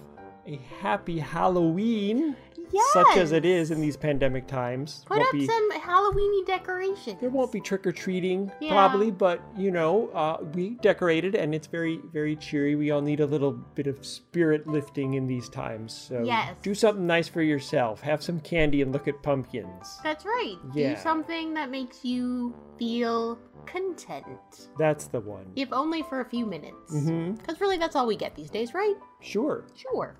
a 0.46 0.58
happy 0.80 1.20
Halloween, 1.20 2.36
Yes. 2.74 2.92
such 2.94 3.18
as 3.18 3.32
it 3.32 3.46
is 3.46 3.72
in 3.72 3.80
these 3.80 3.96
pandemic 3.96 4.48
times. 4.48 5.04
Put 5.06 5.18
Won't 5.20 5.28
up 5.28 5.34
be- 5.34 5.46
some 5.46 5.72
Halloweeny 5.74 6.46
decorations. 6.46 7.20
There 7.22 7.30
won't 7.30 7.52
be 7.52 7.62
trick 7.62 7.86
or 7.86 7.92
treating 7.92 8.52
Yeah. 8.60 8.72
probably, 8.72 9.12
but 9.12 9.40
you 9.56 9.72
know, 9.72 10.10
uh, 10.14 10.38
we 10.54 10.72
decorated 10.82 11.36
and 11.36 11.54
it's 11.54 11.68
very, 11.68 12.00
very 12.12 12.36
cheery. 12.36 12.76
We 12.76 12.92
all 12.92 13.02
need 13.02 13.20
a 13.20 13.26
little 13.26 13.52
bit 13.52 13.88
of 13.88 14.04
spirit 14.06 14.66
lifting 14.68 15.14
in 15.14 15.28
these 15.28 15.50
times. 15.50 15.94
So 15.94 16.24
Yes. 16.24 16.58
do 16.64 16.74
something 16.74 17.06
nice 17.06 17.28
for 17.28 17.42
yourself. 17.42 18.02
Have 18.02 18.24
some 18.24 18.40
candy 18.40 18.82
and 18.82 18.92
look 18.92 19.08
at 19.08 19.22
pumpkins. 19.24 20.00
That's 20.04 20.26
right. 20.26 20.56
Yeah. 20.74 20.96
Do 20.96 21.02
something 21.02 21.54
that 21.54 21.70
makes 21.70 22.04
you 22.04 22.54
feel 22.80 23.38
content. 23.66 24.70
That's 24.78 25.06
the 25.06 25.20
one. 25.20 25.46
If 25.56 25.72
only 25.72 26.02
for 26.04 26.22
a 26.22 26.26
few 26.26 26.46
minutes. 26.46 26.94
Mm-hmm. 26.94 27.34
Because 27.36 27.62
really, 27.62 27.78
that's 27.78 27.96
all 27.96 28.08
we 28.08 28.16
get 28.16 28.36
these 28.36 28.50
days, 28.50 28.74
right? 28.74 28.96
Sure. 29.22 29.66
Sure. 29.76 30.16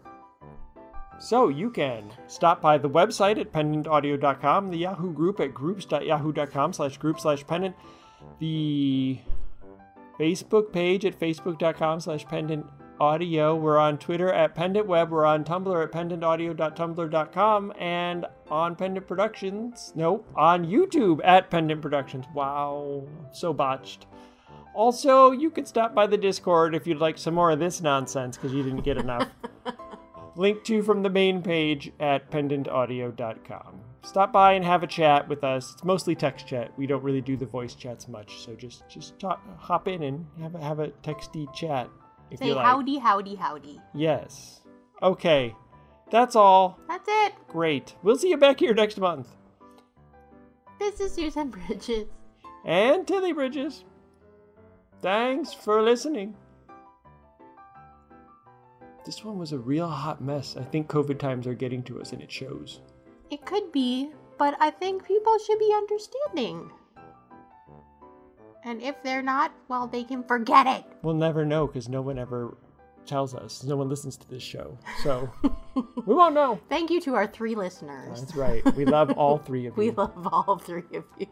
So 1.20 1.48
you 1.48 1.70
can 1.70 2.12
stop 2.28 2.62
by 2.62 2.78
the 2.78 2.90
website 2.90 3.40
at 3.40 3.52
pendantaudio.com, 3.52 4.72
the 4.72 4.78
Yahoo 4.78 5.14
group 5.14 5.40
at 5.40 5.54
groups.yahoo.com 5.54 6.74
slash 6.74 6.98
group 6.98 7.20
slash 7.20 7.46
pendant, 7.48 7.76
the 8.40 9.20
Facebook 10.20 10.72
page 10.74 11.06
at 11.06 11.20
facebook.com 11.20 12.00
slash 12.02 12.26
pendant 12.26 12.66
audio. 13.00 13.56
We're 13.56 13.78
on 13.78 13.98
Twitter 13.98 14.32
at 14.32 14.56
pendant 14.56 14.88
web. 14.88 15.12
We're 15.12 15.26
on 15.26 15.44
Tumblr 15.44 15.84
at 15.84 15.92
pendantaudio.tumblr.com 15.92 17.74
and 17.80 18.26
on 18.50 18.76
Pendant 18.76 19.08
Productions. 19.08 19.94
Nope, 19.96 20.28
on 20.36 20.66
YouTube 20.66 21.20
at 21.24 21.50
Pendant 21.50 21.82
Productions. 21.82 22.26
Wow, 22.34 23.08
so 23.32 23.54
botched. 23.54 24.06
Also, 24.74 25.32
you 25.32 25.52
could 25.52 25.68
stop 25.68 25.94
by 25.94 26.08
the 26.08 26.18
Discord 26.18 26.74
if 26.74 26.88
you'd 26.88 27.00
like 27.00 27.18
some 27.18 27.36
more 27.36 27.52
of 27.52 27.60
this 27.60 27.82
nonsense 27.82 28.38
because 28.38 28.54
you 28.54 28.64
didn't 28.64 28.82
get 28.82 28.98
enough. 28.98 29.30
Link 30.36 30.64
to 30.64 30.82
from 30.82 31.04
the 31.04 31.10
main 31.10 31.42
page 31.42 31.92
at 32.00 32.32
pendantaudio.com. 32.32 33.82
Stop 34.04 34.34
by 34.34 34.54
and 34.54 34.66
have 34.66 34.84
a 34.84 34.88
chat 34.88 35.28
with 35.30 35.44
us. 35.44 35.74
It's 35.74 35.84
mostly 35.84 36.16
text 36.16 36.48
chat. 36.48 36.72
We 36.78 36.88
don't 36.88 37.04
really 37.04 37.22
do 37.22 37.38
the 37.38 37.46
voice 37.46 37.76
chats 37.76 38.08
much, 38.08 38.40
so 38.44 38.56
just 38.56 38.88
just 38.90 39.18
talk, 39.20 39.42
hop 39.60 39.88
in 39.88 40.04
and 40.04 40.26
have 40.42 40.56
a, 40.56 40.62
have 40.62 40.80
a 40.80 40.88
texty 41.04 41.52
chat 41.54 41.90
if 42.32 42.40
Say 42.40 42.48
you 42.48 42.56
like. 42.56 42.66
howdy, 42.66 42.98
howdy, 42.98 43.36
howdy. 43.36 43.80
Yes. 43.94 44.62
Okay. 45.02 45.56
That's 46.12 46.36
all. 46.36 46.80
That's 46.88 47.08
it. 47.08 47.34
Great. 47.48 47.96
We'll 48.04 48.18
see 48.18 48.30
you 48.30 48.38
back 48.38 48.60
here 48.60 48.74
next 48.74 49.00
month. 49.00 49.30
This 50.80 51.00
is 51.00 51.14
Susan 51.14 51.50
Bridges. 51.50 52.08
And 52.66 53.08
Tilly 53.08 53.34
Bridges. 53.34 53.86
Thanks 55.02 55.54
for 55.54 55.82
listening. 55.82 56.36
This 59.06 59.24
one 59.24 59.38
was 59.38 59.52
a 59.52 59.58
real 59.58 59.90
hot 59.90 60.22
mess. 60.22 60.56
I 60.58 60.64
think 60.64 60.88
COVID 60.88 61.20
times 61.20 61.46
are 61.46 61.54
getting 61.54 61.84
to 61.84 62.00
us 62.00 62.14
and 62.14 62.22
it 62.22 62.32
shows. 62.32 62.80
It 63.30 63.46
could 63.46 63.72
be, 63.72 64.12
but 64.38 64.56
I 64.60 64.70
think 64.70 65.06
people 65.06 65.38
should 65.40 65.60
be 65.60 65.74
understanding. 65.74 66.72
And 68.64 68.82
if 68.82 69.02
they're 69.04 69.22
not, 69.22 69.52
well, 69.68 69.88
they 69.88 70.04
can 70.06 70.24
forget 70.24 70.68
it. 70.68 70.86
We'll 71.02 71.16
never 71.16 71.46
know 71.46 71.68
because 71.68 71.90
no 71.90 72.02
one 72.02 72.18
ever 72.18 72.58
tells 73.06 73.36
us. 73.36 73.64
No 73.64 73.76
one 73.76 73.90
listens 73.90 74.16
to 74.18 74.30
this 74.30 74.44
show. 74.44 74.78
So 75.04 75.30
we 75.76 76.14
won't 76.16 76.34
know. 76.34 76.60
Thank 76.70 76.90
you 76.90 77.02
to 77.02 77.16
our 77.16 77.28
three 77.28 77.56
listeners. 77.56 78.22
That's 78.22 78.36
right. 78.36 78.64
We 78.76 78.86
love 78.86 79.12
all 79.12 79.38
three 79.38 79.66
of 79.66 79.74
you. 79.78 79.84
We 79.84 79.92
love 79.92 80.28
all 80.32 80.58
three 80.58 80.84
of 80.96 81.04
you. 81.20 81.28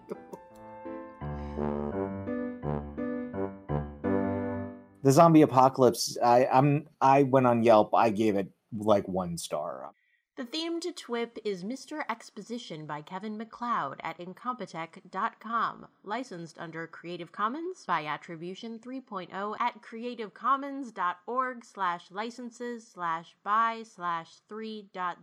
The 5.03 5.11
zombie 5.11 5.41
apocalypse. 5.41 6.17
I 6.23 6.45
I'm 6.45 6.87
I 6.99 7.23
went 7.23 7.47
on 7.47 7.63
Yelp. 7.63 7.93
I 7.93 8.09
gave 8.09 8.35
it 8.35 8.51
like 8.71 9.07
one 9.07 9.37
star. 9.37 9.91
The 10.37 10.45
theme 10.45 10.79
to 10.79 10.93
TWIP 10.93 11.39
is 11.43 11.63
Mr. 11.63 12.03
Exposition 12.09 12.85
by 12.85 13.01
Kevin 13.01 13.37
MacLeod 13.37 13.99
at 14.01 14.17
Incompetech.com, 14.17 15.87
licensed 16.03 16.57
under 16.57 16.87
Creative 16.87 17.31
Commons 17.31 17.83
by 17.85 18.05
Attribution 18.05 18.79
3.0 18.79 19.55
at 19.59 19.81
creativecommons.org 19.81 21.65
slash 21.65 22.11
licenses 22.11 22.87
slash 22.87 23.35
by 23.43 23.83
slash 23.83 24.29
3.0. 24.49 25.17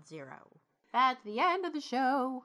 That's 0.93 1.25
the 1.25 1.41
end 1.41 1.65
of 1.65 1.73
the 1.73 1.81
show. 1.81 2.37